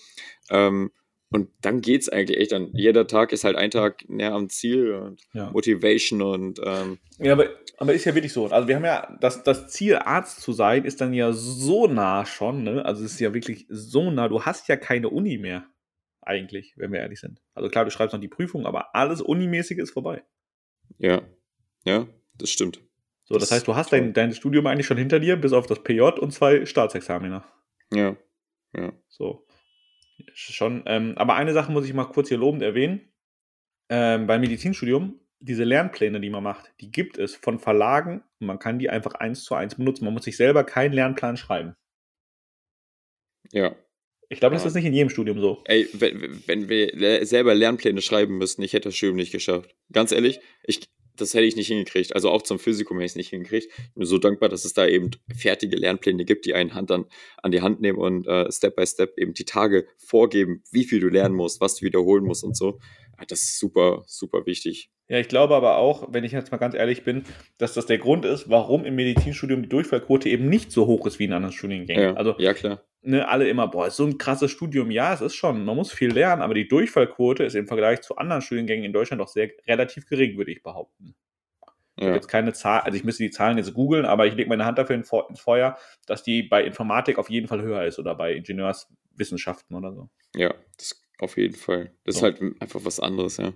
Ähm, 0.50 0.90
und 1.30 1.50
dann 1.60 1.80
geht's 1.80 2.08
eigentlich 2.08 2.38
echt 2.38 2.52
dann. 2.52 2.70
Jeder 2.74 3.06
Tag 3.06 3.32
ist 3.32 3.44
halt 3.44 3.56
ein 3.56 3.70
Tag 3.70 4.08
näher 4.08 4.32
am 4.32 4.48
Ziel 4.48 4.92
und 4.92 5.20
Ja. 5.32 5.50
Motivation 5.50 6.22
und 6.22 6.60
ähm, 6.64 6.98
Ja, 7.18 7.32
aber, 7.32 7.48
aber 7.76 7.92
ist 7.94 8.04
ja 8.06 8.14
wirklich 8.14 8.32
so. 8.32 8.46
Also 8.46 8.66
wir 8.68 8.76
haben 8.76 8.84
ja, 8.84 9.16
das, 9.20 9.42
das 9.44 9.68
Ziel, 9.68 9.96
Arzt 9.96 10.40
zu 10.40 10.52
sein, 10.52 10.84
ist 10.84 11.00
dann 11.00 11.12
ja 11.12 11.32
so 11.32 11.86
nah 11.86 12.24
schon, 12.24 12.62
ne? 12.62 12.84
Also 12.84 13.04
es 13.04 13.12
ist 13.12 13.20
ja 13.20 13.34
wirklich 13.34 13.66
so 13.68 14.10
nah. 14.10 14.28
Du 14.28 14.42
hast 14.44 14.68
ja 14.68 14.76
keine 14.76 15.10
Uni 15.10 15.36
mehr, 15.38 15.66
eigentlich, 16.22 16.74
wenn 16.76 16.92
wir 16.92 17.00
ehrlich 17.00 17.20
sind. 17.20 17.40
Also 17.54 17.68
klar, 17.68 17.84
du 17.84 17.90
schreibst 17.90 18.14
noch 18.14 18.20
die 18.20 18.28
Prüfung, 18.28 18.64
aber 18.66 18.94
alles 18.94 19.20
Unimäßige 19.20 19.78
ist 19.78 19.90
vorbei. 19.90 20.22
ja, 20.98 21.22
ja, 21.84 22.06
das 22.36 22.50
stimmt. 22.50 22.80
So, 23.24 23.34
das, 23.34 23.48
Das 23.50 23.56
heißt, 23.56 23.68
du 23.68 23.76
hast 23.76 23.92
dein, 23.92 24.14
dein 24.14 24.32
Studium 24.32 24.66
eigentlich 24.66 24.86
schon 24.86 24.96
hinter 24.96 25.20
dir, 25.20 25.36
bis 25.36 25.52
auf 25.52 25.66
das 25.66 25.82
PJ 25.82 26.00
und 26.00 26.32
zwei 26.32 26.64
Staatsexaminer. 26.64 27.44
Ja, 27.92 28.16
ja. 28.74 28.92
So. 29.08 29.46
Schon. 30.34 30.82
Ähm, 30.86 31.14
aber 31.16 31.36
eine 31.36 31.52
Sache 31.52 31.70
muss 31.72 31.86
ich 31.86 31.94
mal 31.94 32.04
kurz 32.04 32.28
hier 32.28 32.38
lobend 32.38 32.62
erwähnen. 32.62 33.12
Ähm, 33.90 34.26
beim 34.26 34.40
Medizinstudium, 34.40 35.20
diese 35.40 35.64
Lernpläne, 35.64 36.20
die 36.20 36.30
man 36.30 36.42
macht, 36.42 36.72
die 36.80 36.90
gibt 36.90 37.16
es 37.18 37.36
von 37.36 37.58
Verlagen 37.58 38.22
und 38.40 38.46
man 38.46 38.58
kann 38.58 38.78
die 38.78 38.90
einfach 38.90 39.14
eins 39.14 39.44
zu 39.44 39.54
eins 39.54 39.76
benutzen. 39.76 40.04
Man 40.04 40.14
muss 40.14 40.24
sich 40.24 40.36
selber 40.36 40.64
keinen 40.64 40.92
Lernplan 40.92 41.36
schreiben. 41.36 41.74
Ja. 43.52 43.74
Ich 44.30 44.40
glaube, 44.40 44.54
das 44.56 44.64
Ja. 44.64 44.68
ist 44.68 44.74
nicht 44.74 44.84
in 44.84 44.92
jedem 44.92 45.08
Studium 45.08 45.40
so. 45.40 45.62
Ey, 45.64 45.88
wenn, 45.94 46.46
wenn 46.46 46.68
wir 46.68 47.24
selber 47.24 47.54
Lernpläne 47.54 48.02
schreiben 48.02 48.36
müssten, 48.36 48.62
ich 48.62 48.74
hätte 48.74 48.88
das 48.90 48.96
Studium 48.96 49.16
nicht 49.16 49.32
geschafft. 49.32 49.74
Ganz 49.90 50.12
ehrlich, 50.12 50.40
ich, 50.64 50.80
das 51.20 51.34
hätte 51.34 51.44
ich 51.44 51.56
nicht 51.56 51.68
hingekriegt. 51.68 52.14
Also 52.14 52.30
auch 52.30 52.42
zum 52.42 52.58
Physikum 52.58 52.96
hätte 52.96 53.06
ich 53.06 53.12
es 53.12 53.16
nicht 53.16 53.30
hingekriegt. 53.30 53.68
Ich 53.70 53.94
bin 53.94 54.06
so 54.06 54.18
dankbar, 54.18 54.48
dass 54.48 54.64
es 54.64 54.72
da 54.72 54.86
eben 54.86 55.10
fertige 55.36 55.76
Lernpläne 55.76 56.24
gibt, 56.24 56.46
die 56.46 56.54
einen 56.54 56.74
Hand 56.74 56.90
an, 56.90 57.06
an 57.42 57.50
die 57.52 57.60
Hand 57.60 57.80
nehmen 57.80 57.98
und 57.98 58.26
äh, 58.26 58.50
Step 58.50 58.76
by 58.76 58.86
Step 58.86 59.18
eben 59.18 59.34
die 59.34 59.44
Tage 59.44 59.86
vorgeben, 59.98 60.62
wie 60.70 60.84
viel 60.84 61.00
du 61.00 61.08
lernen 61.08 61.34
musst, 61.34 61.60
was 61.60 61.76
du 61.76 61.86
wiederholen 61.86 62.24
musst 62.24 62.44
und 62.44 62.56
so. 62.56 62.78
Ja, 63.18 63.24
das 63.26 63.42
ist 63.42 63.58
super, 63.58 64.04
super 64.06 64.46
wichtig. 64.46 64.90
Ja, 65.08 65.18
ich 65.18 65.28
glaube 65.28 65.54
aber 65.54 65.78
auch, 65.78 66.08
wenn 66.12 66.24
ich 66.24 66.32
jetzt 66.32 66.52
mal 66.52 66.58
ganz 66.58 66.74
ehrlich 66.74 67.02
bin, 67.02 67.24
dass 67.56 67.72
das 67.72 67.86
der 67.86 67.98
Grund 67.98 68.24
ist, 68.26 68.50
warum 68.50 68.84
im 68.84 68.94
Medizinstudium 68.94 69.62
die 69.62 69.68
Durchfallquote 69.68 70.28
eben 70.28 70.48
nicht 70.48 70.70
so 70.70 70.86
hoch 70.86 71.06
ist 71.06 71.18
wie 71.18 71.24
in 71.24 71.32
anderen 71.32 71.54
Studiengängen. 71.54 72.02
Ja, 72.02 72.14
Also 72.14 72.34
ja 72.38 72.52
klar. 72.52 72.84
Ne, 73.02 73.28
alle 73.28 73.48
immer, 73.48 73.68
boah, 73.68 73.86
ist 73.88 73.96
so 73.96 74.04
ein 74.06 74.18
krasses 74.18 74.50
Studium. 74.50 74.90
Ja, 74.90 75.14
es 75.14 75.20
ist 75.20 75.34
schon, 75.34 75.64
man 75.64 75.76
muss 75.76 75.92
viel 75.92 76.10
lernen, 76.12 76.42
aber 76.42 76.54
die 76.54 76.68
Durchfallquote 76.68 77.44
ist 77.44 77.54
im 77.54 77.66
Vergleich 77.68 78.00
zu 78.02 78.16
anderen 78.16 78.42
Studiengängen 78.42 78.84
in 78.84 78.92
Deutschland 78.92 79.20
doch 79.20 79.28
sehr 79.28 79.50
relativ 79.66 80.06
gering, 80.06 80.36
würde 80.38 80.52
ich 80.52 80.62
behaupten. 80.62 81.14
Ich 82.00 82.06
habe 82.06 82.14
Ja. 82.14 82.16
jetzt 82.16 82.28
keine 82.28 82.52
Zahl, 82.52 82.80
also 82.82 82.96
ich 82.96 83.04
müsste 83.04 83.24
die 83.24 83.30
Zahlen 83.30 83.58
jetzt 83.58 83.74
googeln, 83.74 84.04
aber 84.06 84.26
ich 84.26 84.34
lege 84.34 84.48
meine 84.48 84.64
Hand 84.64 84.78
dafür 84.78 84.96
ins 84.96 85.10
Feuer, 85.40 85.76
dass 86.06 86.22
die 86.22 86.42
bei 86.44 86.64
Informatik 86.64 87.18
auf 87.18 87.30
jeden 87.30 87.48
Fall 87.48 87.62
höher 87.62 87.84
ist 87.84 87.98
oder 87.98 88.14
bei 88.14 88.34
Ingenieurswissenschaften 88.34 89.76
oder 89.76 89.92
so. 89.94 90.10
ja, 90.36 90.54
das 90.76 91.02
auf 91.18 91.36
jeden 91.36 91.54
Fall. 91.56 91.92
Das 92.04 92.16
ist 92.16 92.22
So. 92.22 92.22
halt 92.22 92.40
einfach 92.60 92.84
was 92.84 93.00
anderes, 93.00 93.38
ja. 93.38 93.52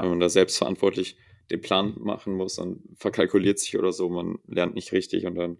Wenn 0.00 0.08
Ja. 0.08 0.10
man 0.10 0.20
da 0.20 0.28
selbstverantwortlich 0.28 1.16
den 1.50 1.60
Plan 1.60 1.94
machen 1.98 2.34
muss 2.34 2.58
und 2.58 2.82
verkalkuliert 2.98 3.58
sich 3.58 3.76
oder 3.78 3.92
so, 3.92 4.08
man 4.08 4.38
lernt 4.46 4.74
nicht 4.74 4.92
richtig 4.92 5.26
und 5.26 5.34
dann, 5.36 5.58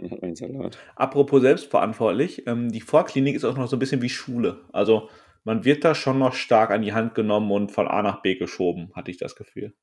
dann 0.00 0.10
hat 0.10 0.20
man 0.22 0.30
den 0.30 0.36
Salat. 0.36 0.78
Apropos 0.96 1.40
selbstverantwortlich, 1.42 2.46
ähm, 2.46 2.70
die 2.72 2.80
Vorklinik 2.80 3.36
ist 3.36 3.44
auch 3.44 3.56
noch 3.56 3.68
so 3.68 3.76
ein 3.76 3.80
bisschen 3.80 4.02
wie 4.02 4.08
Schule. 4.08 4.64
Also 4.72 5.08
man 5.44 5.64
wird 5.64 5.84
da 5.84 5.94
schon 5.94 6.18
noch 6.18 6.34
stark 6.34 6.70
an 6.70 6.82
die 6.82 6.92
Hand 6.92 7.14
genommen 7.14 7.50
und 7.50 7.70
von 7.72 7.88
A 7.88 8.02
nach 8.02 8.22
B 8.22 8.34
geschoben, 8.34 8.90
hatte 8.94 9.10
ich 9.10 9.16
das 9.18 9.36
Gefühl. 9.36 9.74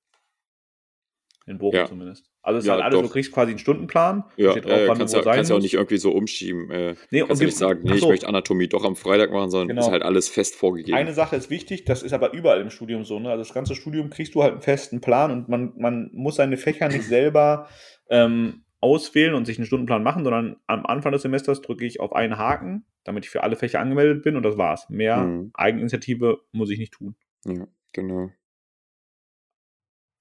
In 1.46 1.60
Bochum 1.60 1.80
Ja. 1.80 1.86
zumindest. 1.86 2.30
Also 2.42 2.58
es 2.58 2.66
ist 2.66 2.68
Ja, 2.68 2.74
halt 2.74 2.84
alles, 2.84 3.00
du 3.00 3.06
doch. 3.08 3.14
kriegst 3.14 3.32
quasi 3.32 3.52
einen 3.52 3.60
Stundenplan. 3.60 4.26
Ja, 4.36 4.52
steht 4.52 4.66
drauf, 4.66 4.74
äh, 4.74 4.88
wann 4.90 4.98
kannst, 4.98 5.14
du 5.14 5.18
ja, 5.18 5.22
wo 5.22 5.26
sein 5.26 5.36
kannst 5.38 5.50
ja 5.50 5.56
auch 5.56 5.62
nicht 5.62 5.74
irgendwie 5.76 5.98
so 5.98 6.12
umschieben. 6.12 6.70
Äh, 6.72 6.96
Nee, 7.10 7.20
kannst 7.20 7.32
und 7.32 7.40
du 7.40 7.46
nicht 7.46 7.58
sagen, 7.58 7.80
nee, 7.84 7.92
ach 7.92 7.96
ich 7.96 8.02
so. 8.02 8.10
möchte 8.10 8.28
Anatomie 8.28 8.68
doch 8.68 8.84
am 8.84 8.98
Freitag 8.98 9.32
machen, 9.32 9.50
sondern 9.50 9.70
Genau. 9.70 9.86
ist 9.88 9.92
halt 9.92 10.04
alles 10.04 10.28
fest 10.28 10.56
vorgegeben. 10.56 10.98
Eine 10.98 11.14
Sache 11.14 11.38
ist 11.38 11.50
wichtig, 11.50 11.86
das 11.86 12.04
ist 12.04 12.12
aber 12.12 12.34
überall 12.34 12.60
im 12.60 12.70
Studium 12.70 13.06
so. 13.06 13.18
Ne? 13.20 13.30
Also 13.30 13.44
das 13.46 13.54
ganze 13.54 13.76
Studium 13.76 14.10
kriegst 14.10 14.36
du 14.36 14.44
halt 14.44 14.52
einen 14.54 14.62
festen 14.62 15.00
Plan 15.00 15.32
und 15.32 15.48
man, 15.48 15.72
man 15.78 16.10
muss 16.14 16.36
seine 16.36 16.58
Fächer 16.58 16.90
nicht 16.90 17.06
selber 17.08 17.70
ähm, 18.10 18.66
auswählen 18.80 19.34
und 19.34 19.46
sich 19.46 19.58
einen 19.58 19.66
Stundenplan 19.66 20.04
machen, 20.04 20.24
sondern 20.24 20.58
am 20.68 20.86
Anfang 20.86 21.12
des 21.12 21.24
Semesters 21.24 21.62
drücke 21.62 21.86
ich 21.86 22.00
auf 22.00 22.14
einen 22.14 22.38
Haken, 22.38 22.86
damit 23.04 23.26
ich 23.26 23.30
für 23.30 23.44
alle 23.44 23.56
Fächer 23.56 23.80
angemeldet 23.80 24.24
bin 24.24 24.36
und 24.36 24.44
das 24.44 24.58
war's. 24.58 24.90
Mehr 24.90 25.18
Mhm. 25.18 25.52
Eigeninitiative 25.54 26.42
muss 26.52 26.70
ich 26.70 26.80
nicht 26.80 26.94
tun. 26.94 27.16
Ja, 27.46 27.68
genau. 27.94 28.30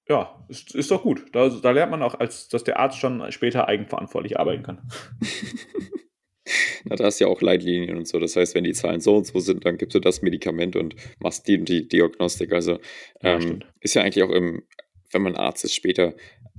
Ja, 0.09 0.45
ist, 0.47 0.73
ist 0.73 0.89
doch 0.89 1.03
gut. 1.03 1.25
Da, 1.33 1.49
da 1.49 1.71
lernt 1.71 1.91
man 1.91 2.01
auch, 2.01 2.15
als 2.15 2.47
dass 2.47 2.63
der 2.63 2.79
Arzt 2.79 2.97
schon 2.97 3.29
später 3.31 3.67
eigenverantwortlich 3.67 4.39
arbeiten 4.39 4.63
kann. 4.63 4.89
Na, 6.85 6.95
da 6.95 7.05
hast 7.05 7.19
du 7.19 7.25
ja 7.25 7.29
auch 7.29 7.41
Leitlinien 7.41 7.97
und 7.97 8.07
so. 8.07 8.17
Das 8.17 8.37
heißt, 8.37 8.55
wenn 8.55 8.63
die 8.63 8.71
Zahlen 8.71 9.01
so 9.01 9.17
und 9.17 9.25
so 9.25 9.39
sind, 9.39 9.65
dann 9.65 9.77
gibst 9.77 9.95
du 9.95 9.99
das 9.99 10.21
Medikament 10.21 10.77
und 10.77 10.95
machst 11.19 11.47
die 11.47 11.59
und 11.59 11.67
die 11.67 11.87
Diagnostik. 11.87 12.53
Also 12.53 12.79
ähm, 13.21 13.63
ist 13.81 13.95
ja 13.95 14.03
eigentlich 14.03 14.23
auch 14.23 14.29
im, 14.29 14.63
wenn 15.11 15.21
man 15.21 15.35
Arzt 15.35 15.63
ist, 15.63 15.73
später 15.75 16.13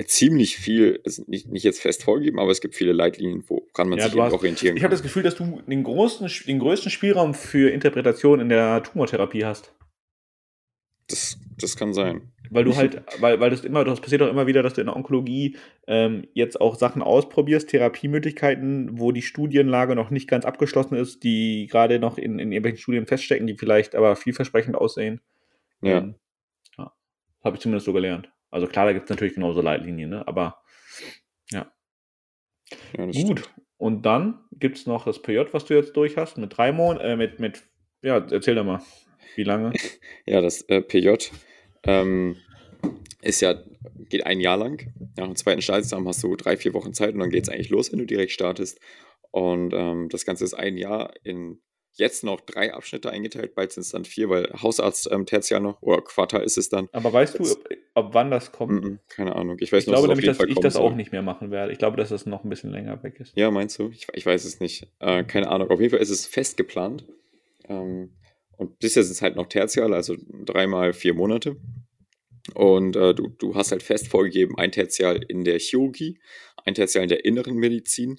ziemlich 0.06 0.56
viel, 0.56 1.00
also 1.04 1.24
nicht, 1.26 1.48
nicht 1.48 1.64
jetzt 1.64 1.80
fest 1.80 2.04
vorgegeben, 2.04 2.38
aber 2.38 2.50
es 2.52 2.60
gibt 2.60 2.74
viele 2.74 2.92
Leitlinien, 2.92 3.42
woran 3.48 3.88
man 3.88 3.98
Ja, 3.98 4.08
sich 4.08 4.18
hast- 4.18 4.32
orientieren 4.32 4.76
Ich 4.76 4.82
habe 4.82 4.90
kann. 4.90 4.98
das 4.98 5.02
Gefühl, 5.02 5.22
dass 5.24 5.34
du 5.34 5.60
den, 5.66 5.82
großen, 5.82 6.28
den 6.46 6.58
größten 6.58 6.90
Spielraum 6.90 7.34
für 7.34 7.70
Interpretation 7.70 8.40
in 8.40 8.48
der 8.48 8.82
Tumortherapie 8.82 9.44
hast. 9.44 9.74
Das, 11.08 11.38
das 11.58 11.76
kann 11.76 11.94
sein. 11.94 12.32
Weil 12.50 12.64
du 12.64 12.76
halt, 12.76 13.02
weil, 13.20 13.40
weil 13.40 13.50
das 13.50 13.64
immer, 13.64 13.84
das 13.84 14.00
passiert 14.00 14.22
auch 14.22 14.28
immer 14.28 14.46
wieder, 14.46 14.62
dass 14.62 14.74
du 14.74 14.80
in 14.80 14.86
der 14.86 14.96
Onkologie 14.96 15.56
ähm, 15.86 16.26
jetzt 16.32 16.60
auch 16.60 16.76
Sachen 16.76 17.02
ausprobierst, 17.02 17.68
Therapiemöglichkeiten, 17.68 18.98
wo 18.98 19.12
die 19.12 19.22
Studienlage 19.22 19.94
noch 19.94 20.10
nicht 20.10 20.28
ganz 20.28 20.44
abgeschlossen 20.44 20.94
ist, 20.94 21.24
die 21.24 21.66
gerade 21.70 21.98
noch 21.98 22.16
in, 22.18 22.38
in 22.38 22.52
irgendwelchen 22.52 22.78
Studien 22.80 23.06
feststecken, 23.06 23.46
die 23.46 23.54
vielleicht 23.56 23.94
aber 23.94 24.16
vielversprechend 24.16 24.76
aussehen. 24.76 25.20
Ja. 25.82 25.98
Ähm, 25.98 26.14
ja. 26.78 26.92
Habe 27.44 27.56
ich 27.56 27.62
zumindest 27.62 27.86
so 27.86 27.92
gelernt. 27.92 28.30
Also 28.50 28.66
klar, 28.66 28.86
da 28.86 28.92
gibt 28.92 29.04
es 29.04 29.10
natürlich 29.10 29.34
genauso 29.34 29.60
Leitlinien, 29.60 30.10
ne? 30.10 30.26
aber 30.26 30.62
ja 32.98 33.06
das 33.06 33.16
gut. 33.16 33.40
stimmt. 33.40 33.54
Und 33.76 34.02
dann 34.02 34.40
gibt 34.52 34.78
es 34.78 34.86
noch 34.86 35.04
das 35.04 35.22
PJ, 35.22 35.40
was 35.52 35.64
du 35.64 35.74
jetzt 35.74 35.96
durch 35.96 36.16
hast, 36.16 36.36
mit 36.38 36.56
drei 36.56 36.72
Monaten, 36.72 37.04
äh, 37.04 37.16
mit, 37.16 37.38
mit, 37.38 37.62
ja, 38.02 38.18
erzähl 38.30 38.54
doch 38.54 38.64
mal, 38.64 38.82
wie 39.36 39.44
lange? 39.44 39.72
Ja, 40.26 40.42
das 40.42 40.62
äh, 40.62 40.82
PJ 40.82 41.30
ähm, 41.84 42.36
ist 43.22 43.40
ja, 43.40 43.54
geht 44.10 44.26
ein 44.26 44.40
Jahr 44.40 44.58
lang. 44.58 44.92
Nach 45.16 45.26
dem 45.26 45.36
zweiten 45.36 45.62
Staatsexamen 45.62 46.06
hast 46.06 46.22
du 46.22 46.36
drei, 46.36 46.56
vier 46.56 46.74
Wochen 46.74 46.92
Zeit 46.92 47.14
und 47.14 47.20
dann 47.20 47.30
geht 47.30 47.44
es 47.44 47.48
eigentlich 47.48 47.70
los, 47.70 47.90
wenn 47.90 47.98
du 47.98 48.04
direkt 48.04 48.32
startest. 48.32 48.78
Und 49.30 49.72
ähm, 49.72 50.08
das 50.10 50.26
Ganze 50.26 50.44
ist 50.44 50.54
ein 50.54 50.76
Jahr 50.76 51.12
in 51.22 51.62
jetzt 51.94 52.22
noch 52.24 52.40
drei 52.40 52.72
Abschnitte 52.72 53.10
eingeteilt, 53.10 53.54
bald 53.54 53.72
sind 53.72 53.80
es 53.82 53.90
dann 53.90 54.04
vier, 54.04 54.28
weil 54.28 54.52
Hausarzt 54.62 55.08
ähm, 55.10 55.26
Tertial 55.26 55.60
noch, 55.60 55.82
oder 55.82 56.00
Quartal 56.02 56.42
ist 56.44 56.56
es 56.56 56.68
dann. 56.68 56.88
Aber 56.92 57.12
weißt 57.12 57.34
du, 57.34 57.38
Das- 57.38 57.56
ob, 57.56 57.68
ob 57.94 58.14
wann 58.14 58.30
das 58.30 58.52
kommt? 58.52 58.84
Mhm, 58.84 58.98
keine 59.08 59.34
Ahnung. 59.34 59.56
Ich 59.60 59.72
weiß 59.72 59.82
Ich 59.82 59.86
nur, 59.86 59.94
dass 59.96 60.00
glaube 60.02 60.08
nämlich, 60.08 60.26
dass 60.26 60.36
Fall 60.36 60.48
ich 60.48 60.54
das 60.60 60.76
auch 60.76 60.88
soll. 60.88 60.94
nicht 60.96 61.10
mehr 61.12 61.22
machen 61.22 61.50
werde. 61.50 61.72
Ich 61.72 61.78
glaube, 61.78 61.96
dass 61.96 62.10
das 62.10 62.24
noch 62.26 62.44
ein 62.44 62.50
bisschen 62.50 62.70
länger 62.70 63.02
weg 63.02 63.18
ist. 63.18 63.32
Ja, 63.36 63.50
meinst 63.50 63.78
du? 63.78 63.88
Ich, 63.90 64.06
ich 64.12 64.24
weiß 64.24 64.44
es 64.44 64.60
nicht. 64.60 64.86
Äh, 65.00 65.24
keine 65.24 65.48
Ahnung. 65.48 65.70
Auf 65.70 65.80
jeden 65.80 65.90
Fall 65.90 66.00
ist 66.00 66.10
es 66.10 66.26
fest 66.26 66.56
geplant. 66.56 67.04
Ähm, 67.68 68.12
und 68.56 68.78
bisher 68.78 69.02
sind 69.02 69.12
es 69.12 69.22
halt 69.22 69.36
noch 69.36 69.46
Tertial, 69.46 69.92
also 69.94 70.14
dreimal 70.44 70.92
vier 70.92 71.14
Monate. 71.14 71.56
Und 72.54 72.96
äh, 72.96 73.14
du, 73.14 73.28
du 73.28 73.54
hast 73.54 73.72
halt 73.72 73.82
fest 73.82 74.08
vorgegeben, 74.08 74.56
ein 74.56 74.72
Tertial 74.72 75.20
in 75.28 75.44
der 75.44 75.58
Chirurgie, 75.58 76.18
ein 76.64 76.74
Tertial 76.74 77.02
in 77.02 77.08
der 77.08 77.24
inneren 77.24 77.56
Medizin 77.56 78.18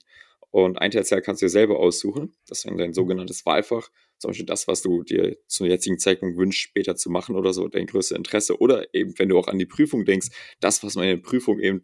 Und 0.51 0.81
ein 0.81 0.91
Tertial 0.91 1.21
kannst 1.21 1.41
du 1.41 1.45
dir 1.45 1.51
selber 1.51 1.79
aussuchen. 1.79 2.33
Das 2.47 2.59
ist 2.59 2.67
dann 2.67 2.77
dein 2.77 2.93
sogenanntes 2.93 3.45
Wahlfach. 3.45 3.89
Zum 4.17 4.29
Beispiel 4.29 4.45
das, 4.45 4.67
was 4.67 4.81
du 4.81 5.03
dir 5.03 5.37
zum 5.47 5.67
jetzigen 5.67 5.99
Zeitpunkt 5.99 6.37
wünschst, 6.37 6.61
später 6.61 6.95
zu 6.95 7.09
machen 7.09 7.35
oder 7.35 7.53
so, 7.53 7.67
dein 7.67 7.85
größtes 7.85 8.17
Interesse. 8.17 8.59
Oder 8.59 8.93
eben, 8.93 9.13
wenn 9.17 9.29
du 9.29 9.37
auch 9.37 9.47
an 9.47 9.59
die 9.59 9.67
Prüfung 9.67 10.05
denkst, 10.05 10.29
das, 10.59 10.83
was 10.83 10.95
man 10.95 11.05
in 11.05 11.17
der 11.17 11.23
Prüfung 11.23 11.59
eben 11.59 11.81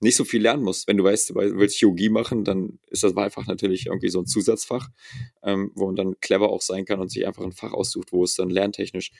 nicht 0.00 0.16
so 0.16 0.24
viel 0.24 0.42
lernen 0.42 0.62
muss. 0.62 0.86
Wenn 0.86 0.96
du 0.96 1.04
weißt, 1.04 1.30
du 1.30 1.34
willst 1.34 1.78
Chirurgie 1.78 2.08
machen, 2.08 2.44
dann 2.44 2.78
ist 2.88 3.04
das 3.04 3.16
Wahlfach 3.16 3.46
natürlich 3.46 3.86
irgendwie 3.86 4.10
so 4.10 4.20
ein 4.20 4.26
Zusatzfach, 4.26 4.88
ähm, 5.42 5.72
wo 5.74 5.86
man 5.86 5.96
dann 5.96 6.20
clever 6.20 6.50
auch 6.50 6.62
sein 6.62 6.84
kann 6.84 7.00
und 7.00 7.10
sich 7.10 7.26
einfach 7.26 7.44
ein 7.44 7.52
Fach 7.52 7.72
aussucht, 7.72 8.12
wo 8.12 8.24
es 8.24 8.34
dann 8.34 8.50
lerntechnisch 8.50 9.12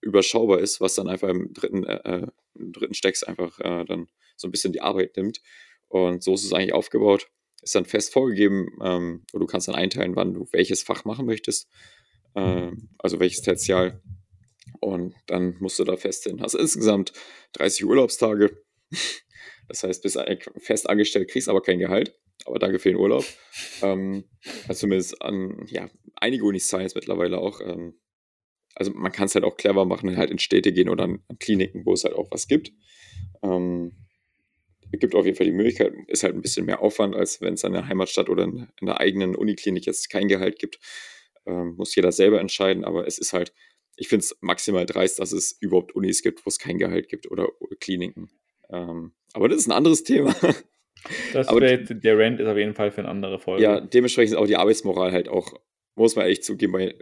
überschaubar 0.00 0.60
ist, 0.60 0.80
was 0.80 0.94
dann 0.94 1.08
einfach 1.08 1.28
im 1.28 1.52
dritten, 1.52 1.84
äh, 1.84 2.00
äh 2.04 2.26
im 2.54 2.72
dritten 2.72 2.94
Stecks 2.94 3.22
einfach 3.22 3.58
äh, 3.60 3.84
dann 3.84 4.08
so 4.36 4.48
ein 4.48 4.50
bisschen 4.50 4.72
die 4.72 4.80
Arbeit 4.80 5.16
nimmt. 5.16 5.40
Und 5.88 6.22
so 6.22 6.34
ist 6.34 6.44
es 6.44 6.52
eigentlich 6.52 6.74
aufgebaut. 6.74 7.28
Ist 7.62 7.74
dann 7.74 7.84
fest 7.84 8.12
vorgegeben, 8.12 8.68
ähm, 8.82 9.24
du 9.32 9.46
kannst 9.46 9.68
dann 9.68 9.74
einteilen, 9.74 10.16
wann 10.16 10.34
du 10.34 10.48
welches 10.52 10.82
Fach 10.82 11.04
machen 11.04 11.26
möchtest. 11.26 11.68
Ähm, 12.34 12.88
also 12.98 13.20
welches 13.20 13.42
Tertial. 13.42 14.00
Und 14.80 15.14
dann 15.26 15.56
musst 15.60 15.78
du 15.78 15.84
da 15.84 15.96
fest 15.96 16.24
hin. 16.24 16.40
Hast 16.40 16.54
insgesamt 16.54 17.12
30 17.52 17.84
Urlaubstage. 17.84 18.62
Das 19.68 19.84
heißt, 19.84 20.02
bist 20.02 20.18
fest 20.56 20.90
angestellt, 20.90 21.30
kriegst 21.30 21.48
aber 21.48 21.62
kein 21.62 21.78
Gehalt. 21.78 22.18
Aber 22.44 22.58
danke 22.58 22.80
für 22.80 22.88
den 22.88 22.98
Urlaub. 22.98 23.24
Ähm, 23.82 24.24
also 24.66 24.80
zumindest 24.80 25.22
an, 25.22 25.64
ja, 25.68 25.88
einige 26.16 26.44
Unis 26.44 26.66
Science 26.66 26.96
mittlerweile 26.96 27.38
auch. 27.38 27.60
Ähm, 27.60 28.00
also 28.74 28.92
man 28.92 29.12
kann 29.12 29.26
es 29.26 29.34
halt 29.34 29.44
auch 29.44 29.56
clever 29.56 29.84
machen, 29.84 30.16
halt 30.16 30.30
in 30.30 30.38
Städte 30.38 30.72
gehen 30.72 30.88
oder 30.88 31.04
an, 31.04 31.22
an 31.28 31.38
Kliniken, 31.38 31.86
wo 31.86 31.92
es 31.92 32.04
halt 32.04 32.14
auch 32.14 32.30
was 32.30 32.48
gibt. 32.48 32.72
Ähm, 33.42 34.08
gibt 34.98 35.14
auf 35.14 35.24
jeden 35.24 35.36
Fall 35.36 35.46
die 35.46 35.52
Möglichkeit, 35.52 35.92
ist 36.08 36.24
halt 36.24 36.34
ein 36.34 36.42
bisschen 36.42 36.66
mehr 36.66 36.80
Aufwand, 36.80 37.14
als 37.14 37.40
wenn 37.40 37.54
es 37.54 37.64
an 37.64 37.72
der 37.72 37.86
Heimatstadt 37.86 38.28
oder 38.28 38.44
in, 38.44 38.68
in 38.80 38.86
der 38.86 39.00
eigenen 39.00 39.36
Uniklinik 39.36 39.86
jetzt 39.86 40.10
kein 40.10 40.28
Gehalt 40.28 40.58
gibt. 40.58 40.78
Ähm, 41.46 41.74
muss 41.76 41.94
jeder 41.94 42.12
selber 42.12 42.40
entscheiden, 42.40 42.84
aber 42.84 43.06
es 43.06 43.18
ist 43.18 43.32
halt, 43.32 43.52
ich 43.96 44.08
finde 44.08 44.24
es 44.24 44.36
maximal 44.40 44.86
dreist, 44.86 45.18
dass 45.18 45.32
es 45.32 45.56
überhaupt 45.60 45.94
Unis 45.94 46.22
gibt, 46.22 46.44
wo 46.44 46.48
es 46.48 46.58
kein 46.58 46.78
Gehalt 46.78 47.08
gibt 47.08 47.30
oder 47.30 47.48
Kliniken. 47.78 48.30
Ähm, 48.70 49.12
aber 49.32 49.48
das 49.48 49.58
ist 49.58 49.68
ein 49.68 49.72
anderes 49.72 50.02
Thema. 50.02 50.34
Das 51.32 51.48
aber 51.48 51.60
der 51.60 52.18
Rand 52.18 52.40
ist 52.40 52.46
auf 52.46 52.58
jeden 52.58 52.74
Fall 52.74 52.90
für 52.90 53.00
eine 53.00 53.08
andere 53.08 53.38
Folge. 53.38 53.62
Ja, 53.62 53.80
dementsprechend 53.80 54.34
ist 54.34 54.38
auch 54.38 54.46
die 54.46 54.56
Arbeitsmoral 54.56 55.12
halt 55.12 55.30
auch, 55.30 55.54
muss 55.94 56.14
man 56.14 56.24
ehrlich 56.24 56.42
zugeben, 56.42 56.74
weil 56.74 56.98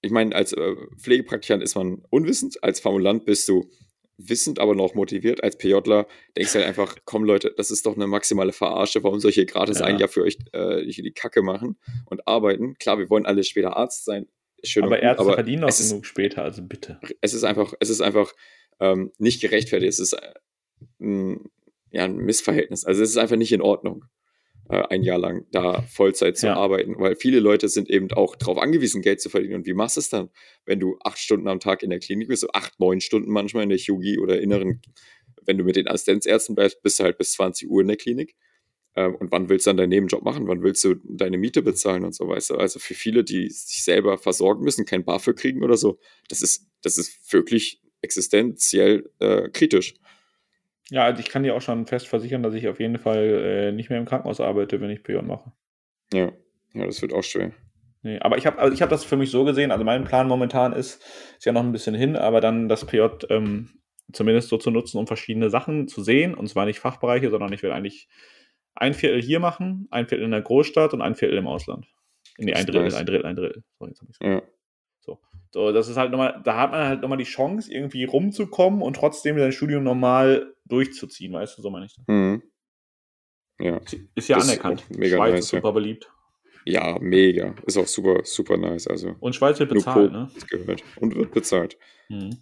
ich 0.00 0.10
meine, 0.10 0.34
als 0.34 0.54
äh, 0.54 0.74
Pflegepraktikant 0.98 1.62
ist 1.62 1.74
man 1.74 2.02
unwissend, 2.08 2.62
als 2.64 2.80
Formulant 2.80 3.26
bist 3.26 3.48
du 3.48 3.70
wissend, 4.18 4.58
aber 4.58 4.74
noch 4.74 4.94
motiviert. 4.94 5.42
Als 5.42 5.56
PJler 5.56 6.06
denkst 6.36 6.52
du 6.52 6.58
halt 6.58 6.68
einfach, 6.68 6.96
komm 7.04 7.24
Leute, 7.24 7.52
das 7.56 7.70
ist 7.70 7.86
doch 7.86 7.96
eine 7.96 8.06
maximale 8.06 8.52
Verarsche, 8.52 9.02
warum 9.02 9.20
soll 9.20 9.30
ich 9.30 9.36
hier 9.36 9.46
gratis 9.46 9.80
ja. 9.80 9.86
ein 9.86 9.98
Jahr 9.98 10.08
für 10.08 10.22
euch 10.22 10.38
äh, 10.52 10.84
die 10.84 11.12
Kacke 11.12 11.42
machen 11.42 11.78
und 12.06 12.26
arbeiten? 12.26 12.74
Klar, 12.78 12.98
wir 12.98 13.10
wollen 13.10 13.26
alle 13.26 13.44
später 13.44 13.76
Arzt 13.76 14.04
sein. 14.04 14.26
Schön 14.64 14.84
aber 14.84 14.96
gut, 14.96 15.04
Ärzte 15.04 15.22
aber 15.22 15.34
verdienen 15.34 15.64
auch 15.64 15.76
genug 15.76 16.06
später, 16.06 16.42
also 16.44 16.62
bitte. 16.62 17.00
Es 17.20 17.34
ist 17.34 17.42
einfach, 17.42 17.74
es 17.80 17.90
ist 17.90 18.00
einfach 18.00 18.32
ähm, 18.78 19.12
nicht 19.18 19.40
gerechtfertigt. 19.40 19.90
Es 19.90 19.98
ist 19.98 20.12
äh, 20.12 20.34
ein, 21.00 21.50
ja, 21.90 22.04
ein 22.04 22.16
Missverhältnis. 22.16 22.84
Also 22.84 23.02
es 23.02 23.10
ist 23.10 23.16
einfach 23.16 23.36
nicht 23.36 23.52
in 23.52 23.60
Ordnung 23.60 24.04
äh, 24.72 24.86
ein 24.88 25.02
Jahr 25.02 25.18
lang 25.18 25.44
da 25.52 25.82
Vollzeit 25.82 26.38
zu 26.38 26.46
ja. 26.46 26.54
arbeiten, 26.54 26.94
weil 26.98 27.14
viele 27.14 27.40
Leute 27.40 27.68
sind 27.68 27.90
eben 27.90 28.10
auch 28.12 28.36
darauf 28.36 28.56
angewiesen, 28.56 29.02
Geld 29.02 29.20
zu 29.20 29.28
verdienen. 29.28 29.56
Und 29.56 29.66
wie 29.66 29.74
machst 29.74 29.96
du 29.96 30.00
es 30.00 30.08
dann, 30.08 30.30
wenn 30.64 30.80
du 30.80 30.96
acht 31.04 31.18
Stunden 31.18 31.46
am 31.46 31.60
Tag 31.60 31.82
in 31.82 31.90
der 31.90 31.98
Klinik 31.98 32.28
bist, 32.28 32.40
so 32.40 32.48
acht, 32.54 32.80
neun 32.80 33.02
Stunden 33.02 33.30
manchmal 33.30 33.64
in 33.64 33.68
der 33.68 33.76
Chirurgie 33.76 34.18
oder 34.18 34.40
inneren, 34.40 34.80
wenn 35.44 35.58
du 35.58 35.64
mit 35.64 35.76
den 35.76 35.88
Assistenzärzten 35.88 36.54
bleibst, 36.54 36.82
bist 36.82 36.98
du 36.98 37.04
halt 37.04 37.18
bis 37.18 37.32
20 37.32 37.68
Uhr 37.68 37.82
in 37.82 37.88
der 37.88 37.98
Klinik. 37.98 38.34
Ähm, 38.96 39.14
und 39.16 39.30
wann 39.30 39.50
willst 39.50 39.66
du 39.66 39.70
dann 39.70 39.76
deinen 39.76 39.90
Nebenjob 39.90 40.22
machen? 40.22 40.48
Wann 40.48 40.62
willst 40.62 40.82
du 40.84 40.94
deine 41.04 41.36
Miete 41.36 41.60
bezahlen 41.60 42.04
und 42.04 42.14
so 42.14 42.28
weiter? 42.28 42.58
Also 42.58 42.78
für 42.78 42.94
viele, 42.94 43.24
die 43.24 43.50
sich 43.50 43.84
selber 43.84 44.16
versorgen 44.16 44.64
müssen, 44.64 44.86
kein 44.86 45.04
BAföG 45.04 45.36
kriegen 45.36 45.62
oder 45.62 45.76
so, 45.76 45.98
das 46.30 46.40
ist, 46.40 46.66
das 46.80 46.96
ist 46.96 47.30
wirklich 47.30 47.82
existenziell 48.00 49.10
äh, 49.18 49.50
kritisch. 49.50 49.94
Ja, 50.92 51.04
also 51.04 51.20
ich 51.20 51.30
kann 51.30 51.42
dir 51.42 51.54
auch 51.54 51.62
schon 51.62 51.86
fest 51.86 52.06
versichern, 52.06 52.42
dass 52.42 52.52
ich 52.52 52.68
auf 52.68 52.78
jeden 52.78 52.98
Fall 52.98 53.24
äh, 53.24 53.72
nicht 53.72 53.88
mehr 53.88 53.98
im 53.98 54.04
Krankenhaus 54.04 54.42
arbeite, 54.42 54.78
wenn 54.82 54.90
ich 54.90 55.02
PJ 55.02 55.22
mache. 55.22 55.50
Ja, 56.12 56.32
ja, 56.74 56.84
das 56.84 57.00
wird 57.00 57.14
auch 57.14 57.22
schwer. 57.22 57.52
Nee, 58.02 58.18
aber 58.18 58.36
ich 58.36 58.44
habe 58.44 58.58
also 58.58 58.78
hab 58.78 58.90
das 58.90 59.02
für 59.02 59.16
mich 59.16 59.30
so 59.30 59.44
gesehen, 59.44 59.70
also 59.70 59.84
mein 59.84 60.04
Plan 60.04 60.28
momentan 60.28 60.74
ist, 60.74 61.02
ist 61.38 61.46
ja 61.46 61.52
noch 61.52 61.62
ein 61.62 61.72
bisschen 61.72 61.94
hin, 61.94 62.14
aber 62.14 62.42
dann 62.42 62.68
das 62.68 62.84
PJ 62.84 63.06
ähm, 63.30 63.70
zumindest 64.12 64.50
so 64.50 64.58
zu 64.58 64.70
nutzen, 64.70 64.98
um 64.98 65.06
verschiedene 65.06 65.48
Sachen 65.48 65.88
zu 65.88 66.02
sehen, 66.02 66.34
und 66.34 66.46
zwar 66.48 66.66
nicht 66.66 66.78
Fachbereiche, 66.78 67.30
sondern 67.30 67.54
ich 67.54 67.62
will 67.62 67.72
eigentlich 67.72 68.06
ein 68.74 68.92
Viertel 68.92 69.22
hier 69.22 69.40
machen, 69.40 69.88
ein 69.90 70.06
Viertel 70.06 70.26
in 70.26 70.30
der 70.30 70.42
Großstadt 70.42 70.92
und 70.92 71.00
ein 71.00 71.14
Viertel 71.14 71.38
im 71.38 71.46
Ausland. 71.46 71.86
Nee, 72.36 72.52
ein 72.52 72.66
Drittel, 72.66 72.82
nice. 72.82 72.96
ein 72.96 73.06
Drittel, 73.06 73.24
ein 73.24 73.36
Drittel. 73.36 73.64
So, 73.78 73.88
ja. 74.20 74.42
So. 75.52 75.72
Das 75.72 75.88
ist 75.88 75.96
halt 75.96 76.10
nochmal, 76.10 76.40
da 76.44 76.58
hat 76.58 76.70
man 76.72 76.86
halt 76.86 77.02
nochmal 77.02 77.18
die 77.18 77.24
Chance, 77.24 77.72
irgendwie 77.72 78.04
rumzukommen 78.04 78.82
und 78.82 78.96
trotzdem 78.96 79.38
sein 79.38 79.52
Studium 79.52 79.84
normal 79.84 80.54
durchzuziehen, 80.66 81.32
weißt 81.32 81.58
du, 81.58 81.62
so 81.62 81.70
meine 81.70 81.86
ich 81.86 81.94
das. 81.94 82.04
Mhm. 82.08 82.42
Ja. 83.60 83.80
Ist 84.14 84.28
ja 84.28 84.36
das 84.36 84.48
anerkannt. 84.48 84.82
Ist 84.90 84.98
mega 84.98 85.16
Schweiz 85.16 85.32
nice, 85.32 85.40
ist 85.40 85.50
super 85.50 85.68
ja. 85.68 85.72
beliebt. 85.72 86.10
Ja, 86.64 86.98
mega. 87.00 87.54
Ist 87.66 87.76
auch 87.76 87.86
super, 87.86 88.20
super 88.24 88.56
nice. 88.56 88.86
Also 88.86 89.14
und 89.20 89.34
Schweiz 89.34 89.58
wird 89.58 89.70
bezahlt, 89.70 90.12
ne? 90.12 90.30
Gehört. 90.48 90.82
Und 90.96 91.14
wird 91.14 91.32
bezahlt. 91.32 91.76
Mhm. 92.08 92.38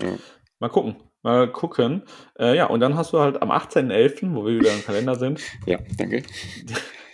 Ja. 0.00 0.16
Mal 0.60 0.68
gucken. 0.68 0.96
Mal 1.22 1.50
gucken. 1.50 2.04
Äh, 2.38 2.56
ja, 2.56 2.66
und 2.66 2.80
dann 2.80 2.96
hast 2.96 3.12
du 3.12 3.18
halt 3.18 3.42
am 3.42 3.50
18.11., 3.50 4.34
wo 4.34 4.46
wir 4.46 4.58
wieder 4.60 4.72
im 4.72 4.84
Kalender 4.84 5.16
sind. 5.16 5.40
ja, 5.66 5.78
danke. 5.96 6.22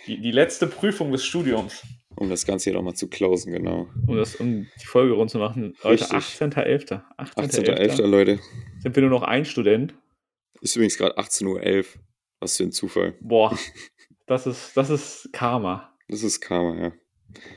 Die, 0.07 0.21
die 0.21 0.31
letzte 0.31 0.67
Prüfung 0.67 1.11
des 1.11 1.25
Studiums. 1.25 1.83
Um 2.17 2.29
das 2.29 2.45
Ganze 2.45 2.65
hier 2.65 2.73
nochmal 2.73 2.95
zu 2.95 3.09
closen, 3.09 3.51
genau. 3.51 3.89
Um, 4.07 4.15
das, 4.15 4.35
um 4.35 4.67
die 4.81 4.85
Folge 4.85 5.13
rund 5.13 5.29
zu 5.29 5.37
machen. 5.37 5.75
Leute, 5.83 6.05
18.11. 6.05 7.01
18.11., 7.17 7.91
18. 7.91 8.05
Leute. 8.05 8.39
Sind 8.79 8.95
wir 8.95 9.01
nur 9.01 9.11
noch 9.11 9.23
ein 9.23 9.43
Student? 9.43 9.93
Ist 10.61 10.75
übrigens 10.75 10.97
gerade 10.97 11.17
18.11 11.17 11.79
Uhr. 11.79 11.85
Was 12.39 12.57
für 12.57 12.63
ein 12.63 12.71
Zufall. 12.71 13.15
Boah, 13.21 13.57
das 14.27 14.47
ist, 14.47 14.75
das 14.77 14.89
ist 14.89 15.29
Karma. 15.33 15.93
Das 16.07 16.23
ist 16.23 16.39
Karma, 16.41 16.77
ja. 16.79 16.93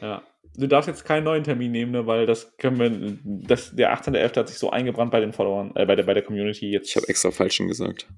Ja. 0.00 0.22
Du 0.56 0.66
darfst 0.66 0.88
jetzt 0.88 1.04
keinen 1.04 1.22
neuen 1.22 1.44
Termin 1.44 1.70
nehmen, 1.70 1.92
ne, 1.92 2.06
weil 2.06 2.26
das 2.26 2.56
können 2.56 2.80
wir. 2.80 3.18
Das, 3.46 3.76
der 3.76 3.96
18.11. 3.96 4.36
hat 4.36 4.48
sich 4.48 4.58
so 4.58 4.70
eingebrannt 4.70 5.12
bei 5.12 5.20
den 5.20 5.32
Followern, 5.32 5.70
äh, 5.76 5.86
bei, 5.86 5.94
der, 5.94 6.02
bei 6.02 6.14
der 6.14 6.24
Community 6.24 6.68
jetzt. 6.70 6.88
Ich 6.88 6.96
habe 6.96 7.06
extra 7.08 7.30
falschen 7.30 7.68
gesagt. 7.68 8.08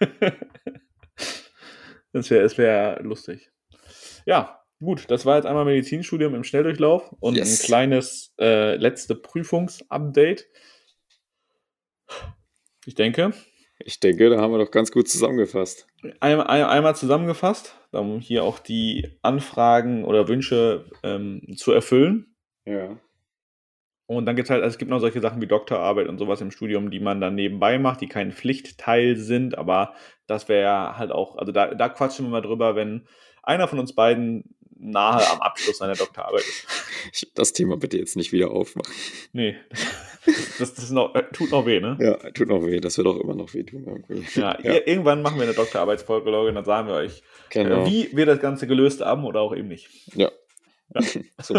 das 2.12 2.30
wäre 2.30 2.56
wär 2.56 3.02
lustig. 3.02 3.50
Ja, 4.24 4.57
Gut, 4.80 5.10
das 5.10 5.26
war 5.26 5.36
jetzt 5.36 5.46
einmal 5.46 5.64
Medizinstudium 5.64 6.34
im 6.34 6.44
Schnelldurchlauf 6.44 7.12
und 7.18 7.36
yes. 7.36 7.60
ein 7.60 7.66
kleines 7.66 8.32
äh, 8.38 8.76
letzte 8.76 9.16
Prüfungsupdate. 9.16 10.46
Ich 12.86 12.94
denke. 12.94 13.32
Ich 13.80 14.00
denke, 14.00 14.30
da 14.30 14.40
haben 14.40 14.52
wir 14.52 14.58
doch 14.58 14.70
ganz 14.70 14.92
gut 14.92 15.08
zusammengefasst. 15.08 15.86
Ein, 16.20 16.40
ein, 16.40 16.64
einmal 16.64 16.96
zusammengefasst, 16.96 17.76
um 17.92 18.20
hier 18.20 18.44
auch 18.44 18.58
die 18.58 19.18
Anfragen 19.22 20.04
oder 20.04 20.28
Wünsche 20.28 20.90
ähm, 21.02 21.42
zu 21.56 21.72
erfüllen. 21.72 22.36
Ja. 22.64 22.98
Und 24.06 24.26
dann 24.26 24.36
gibt 24.36 24.46
es 24.46 24.50
halt, 24.50 24.62
also 24.62 24.74
es 24.74 24.78
gibt 24.78 24.90
noch 24.90 25.00
solche 25.00 25.20
Sachen 25.20 25.42
wie 25.42 25.46
Doktorarbeit 25.46 26.08
und 26.08 26.18
sowas 26.18 26.40
im 26.40 26.50
Studium, 26.50 26.90
die 26.90 26.98
man 26.98 27.20
dann 27.20 27.34
nebenbei 27.34 27.78
macht, 27.78 28.00
die 28.00 28.08
kein 28.08 28.32
Pflichtteil 28.32 29.16
sind, 29.16 29.58
aber 29.58 29.94
das 30.26 30.48
wäre 30.48 30.96
halt 30.96 31.12
auch, 31.12 31.36
also 31.36 31.52
da, 31.52 31.74
da 31.74 31.88
quatschen 31.88 32.24
wir 32.24 32.30
mal 32.30 32.40
drüber, 32.40 32.74
wenn 32.74 33.06
einer 33.42 33.68
von 33.68 33.78
uns 33.78 33.94
beiden 33.94 34.56
nahe 34.78 35.28
am 35.30 35.40
Abschluss 35.40 35.78
seiner 35.78 35.94
Doktorarbeit 35.94 36.40
ist. 36.42 36.66
Das 37.34 37.52
Thema 37.52 37.76
bitte 37.76 37.96
jetzt 37.96 38.16
nicht 38.16 38.32
wieder 38.32 38.50
aufmachen. 38.50 38.92
Nee, 39.32 39.56
das, 40.58 40.74
das 40.74 40.90
noch, 40.90 41.14
äh, 41.14 41.22
tut 41.32 41.50
noch 41.50 41.64
weh, 41.66 41.80
ne? 41.80 41.96
Ja, 42.00 42.30
tut 42.32 42.48
noch 42.48 42.64
weh, 42.64 42.80
das 42.80 42.98
wird 42.98 43.06
auch 43.06 43.18
immer 43.18 43.34
noch 43.34 43.54
weh 43.54 43.62
tun. 43.62 43.84
Irgendwie. 43.86 44.40
Ja, 44.40 44.58
ja. 44.60 44.74
irgendwann 44.86 45.22
machen 45.22 45.36
wir 45.36 45.44
eine 45.44 45.54
Doktorarbeitsfolge, 45.54 46.30
und 46.30 46.54
dann 46.54 46.64
sagen 46.64 46.88
wir 46.88 46.94
euch, 46.94 47.22
genau. 47.50 47.86
wie 47.86 48.10
wir 48.12 48.26
das 48.26 48.40
Ganze 48.40 48.66
gelöst 48.66 49.00
haben 49.00 49.24
oder 49.24 49.40
auch 49.40 49.54
eben 49.54 49.68
nicht. 49.68 49.88
Ja. 50.14 50.30
ja. 50.94 51.00
so 51.42 51.54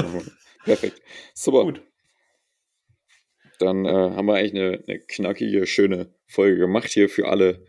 Perfekt. 0.64 1.02
Super. 1.34 1.64
Gut. 1.64 1.82
Dann 3.60 3.86
äh, 3.86 3.90
haben 3.90 4.26
wir 4.26 4.36
eigentlich 4.36 4.56
eine, 4.56 4.84
eine 4.88 5.00
knackige, 5.00 5.68
schöne 5.68 6.14
Folge 6.28 6.58
gemacht 6.58 6.90
hier 6.90 7.10
für 7.10 7.28
alle 7.28 7.66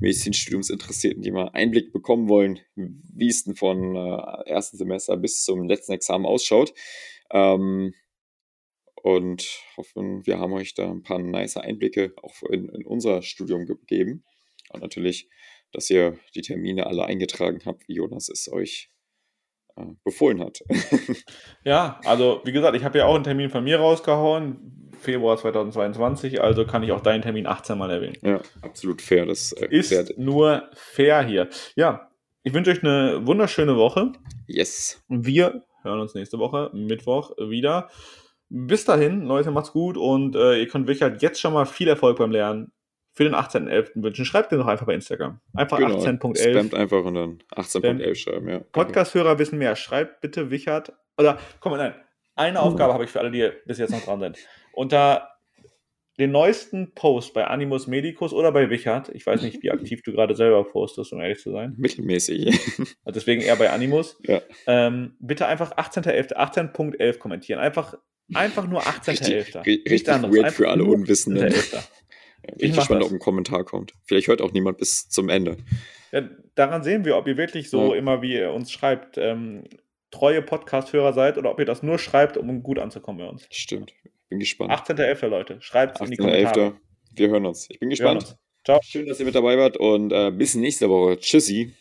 Medizinstudiumsinteressierten, 0.00 1.22
die 1.22 1.30
mal 1.30 1.50
Einblick 1.52 1.92
bekommen 1.92 2.28
wollen, 2.28 2.60
wie 2.74 3.28
es 3.28 3.44
denn 3.44 3.54
von 3.54 3.96
äh, 3.96 4.48
ersten 4.50 4.76
Semester 4.76 5.16
bis 5.16 5.42
zum 5.42 5.66
letzten 5.66 5.92
Examen 5.92 6.26
ausschaut. 6.26 6.74
Ähm, 7.30 7.94
und 9.02 9.62
hoffen, 9.76 10.26
wir 10.26 10.38
haben 10.38 10.52
euch 10.52 10.74
da 10.74 10.90
ein 10.90 11.02
paar 11.02 11.18
nice 11.18 11.56
Einblicke 11.56 12.12
auch 12.22 12.42
in, 12.50 12.68
in 12.68 12.84
unser 12.84 13.22
Studium 13.22 13.64
gegeben. 13.64 14.24
Und 14.70 14.82
natürlich, 14.82 15.28
dass 15.72 15.88
ihr 15.88 16.18
die 16.34 16.42
Termine 16.42 16.86
alle 16.86 17.04
eingetragen 17.04 17.60
habt, 17.64 17.88
wie 17.88 17.94
Jonas 17.94 18.28
es 18.28 18.50
euch 18.50 18.90
befohlen 20.04 20.40
hat. 20.40 20.60
ja, 21.64 22.00
also 22.04 22.40
wie 22.44 22.52
gesagt, 22.52 22.76
ich 22.76 22.84
habe 22.84 22.98
ja 22.98 23.06
auch 23.06 23.14
einen 23.14 23.24
Termin 23.24 23.50
von 23.50 23.64
mir 23.64 23.78
rausgehauen. 23.78 24.90
Februar 25.00 25.36
2022, 25.36 26.42
also 26.42 26.66
kann 26.66 26.82
ich 26.82 26.90
auch 26.90 27.00
deinen 27.00 27.22
Termin 27.22 27.46
18 27.46 27.78
mal 27.78 27.90
erwähnen. 27.90 28.16
Ja, 28.22 28.40
absolut 28.62 29.00
fair. 29.00 29.26
Das 29.26 29.52
äh, 29.52 29.68
ist 29.70 29.92
wert. 29.92 30.18
nur 30.18 30.64
fair 30.74 31.22
hier. 31.22 31.48
Ja, 31.76 32.10
Ich 32.42 32.52
wünsche 32.52 32.72
euch 32.72 32.82
eine 32.82 33.24
wunderschöne 33.24 33.76
Woche. 33.76 34.12
Yes. 34.48 35.04
Wir 35.08 35.62
hören 35.82 36.00
uns 36.00 36.14
nächste 36.14 36.38
Woche, 36.38 36.70
Mittwoch, 36.72 37.30
wieder. 37.38 37.90
Bis 38.48 38.84
dahin, 38.84 39.22
Leute, 39.22 39.50
macht's 39.50 39.72
gut 39.72 39.96
und 39.96 40.34
äh, 40.34 40.58
ihr 40.58 40.68
könnt 40.68 40.86
wirklich 40.86 41.02
halt 41.02 41.22
jetzt 41.22 41.40
schon 41.40 41.52
mal 41.52 41.66
viel 41.66 41.86
Erfolg 41.86 42.18
beim 42.18 42.30
Lernen 42.30 42.72
für 43.18 43.24
den 43.24 43.34
18.11. 43.34 44.00
wünschen. 44.00 44.24
Schreibt 44.24 44.52
den 44.52 44.60
doch 44.60 44.68
einfach 44.68 44.86
bei 44.86 44.94
Instagram. 44.94 45.40
Einfach 45.52 45.78
Genau. 45.78 45.98
18.11. 45.98 46.50
Spammt 46.52 46.72
einfach 46.74 47.04
und 47.04 47.14
dann 47.14 47.38
18.11 47.56 48.14
schreiben, 48.14 48.48
ja. 48.48 48.60
Podcast-Hörer 48.60 49.40
wissen 49.40 49.58
mehr. 49.58 49.74
Schreibt 49.74 50.20
bitte 50.20 50.52
Wichert. 50.52 50.92
Oder, 51.18 51.36
komm 51.58 51.72
mal, 51.72 51.78
nein. 51.78 51.94
Eine 52.36 52.60
Aufgabe 52.62 52.92
habe 52.94 53.02
ich 53.02 53.10
für 53.10 53.18
alle, 53.18 53.32
die 53.32 53.50
bis 53.66 53.78
jetzt 53.78 53.90
noch 53.90 54.04
dran 54.04 54.20
sind. 54.20 54.38
Unter 54.72 55.30
den 56.20 56.30
neuesten 56.30 56.94
Post 56.94 57.34
bei 57.34 57.44
Animus 57.48 57.88
Medicus 57.88 58.32
oder 58.32 58.52
bei 58.52 58.70
Wichert, 58.70 59.08
ich 59.12 59.26
weiß 59.26 59.42
nicht, 59.42 59.64
wie 59.64 59.70
aktiv 59.72 60.00
du 60.04 60.12
gerade 60.12 60.36
selber 60.36 60.62
postest, 60.62 61.12
um 61.12 61.20
ehrlich 61.20 61.40
zu 61.40 61.50
sein, 61.50 61.74
Mittelmäßig. 61.76 62.46
also 62.78 63.14
deswegen 63.14 63.42
eher 63.42 63.56
bei 63.56 63.70
Animus, 63.70 64.16
Ja. 64.22 64.40
ähm, 64.68 65.16
bitte 65.18 65.46
einfach 65.46 65.72
18.11., 65.76 66.34
18.11 66.36 67.18
kommentieren. 67.18 67.58
Einfach, 67.58 67.94
einfach 68.32 68.68
nur 68.68 68.82
18.11. 68.82 69.64
Richtig, 69.66 69.90
richtig 69.90 70.06
weird 70.32 70.52
für 70.52 70.68
alle 70.68 70.84
Unwissenden. 70.84 71.52
18.11.. 72.48 72.52
Ich 72.56 72.58
bin 72.60 72.72
gespannt, 72.72 73.04
ob 73.04 73.12
ein 73.12 73.18
Kommentar 73.18 73.64
kommt. 73.64 73.92
Vielleicht 74.04 74.28
hört 74.28 74.40
auch 74.42 74.52
niemand 74.52 74.78
bis 74.78 75.08
zum 75.08 75.28
Ende. 75.28 75.56
Ja, 76.12 76.22
daran 76.54 76.82
sehen 76.82 77.04
wir, 77.04 77.16
ob 77.16 77.26
ihr 77.28 77.36
wirklich 77.36 77.70
so 77.70 77.92
Ja. 77.92 77.98
immer, 77.98 78.22
wie 78.22 78.34
ihr 78.34 78.52
uns 78.52 78.72
schreibt, 78.72 79.18
ähm, 79.18 79.64
treue 80.10 80.40
Podcast-Hörer 80.42 81.12
seid 81.12 81.36
oder 81.38 81.50
ob 81.50 81.58
ihr 81.58 81.66
das 81.66 81.82
nur 81.82 81.98
schreibt, 81.98 82.36
um 82.36 82.62
gut 82.62 82.78
anzukommen 82.78 83.18
bei 83.18 83.30
uns. 83.30 83.46
Stimmt. 83.50 83.92
Bin 84.30 84.38
gespannt. 84.38 84.70
18.11. 84.72 85.26
Leute, 85.28 85.56
schreibt 85.60 86.00
in 86.00 86.10
die 86.10 86.16
Kommentare. 86.16 86.60
18.11. 86.68 86.74
Wir 87.14 87.28
hören 87.28 87.46
uns. 87.46 87.66
Ich 87.70 87.78
bin 87.78 87.90
gespannt. 87.90 88.36
Ciao. 88.64 88.80
Schön, 88.82 89.06
dass 89.06 89.18
ihr 89.20 89.26
mit 89.26 89.34
dabei 89.34 89.56
wart 89.58 89.76
und 89.76 90.12
äh, 90.12 90.30
bis 90.30 90.54
nächste 90.54 90.88
Woche. 90.88 91.18
Tschüssi. 91.18 91.72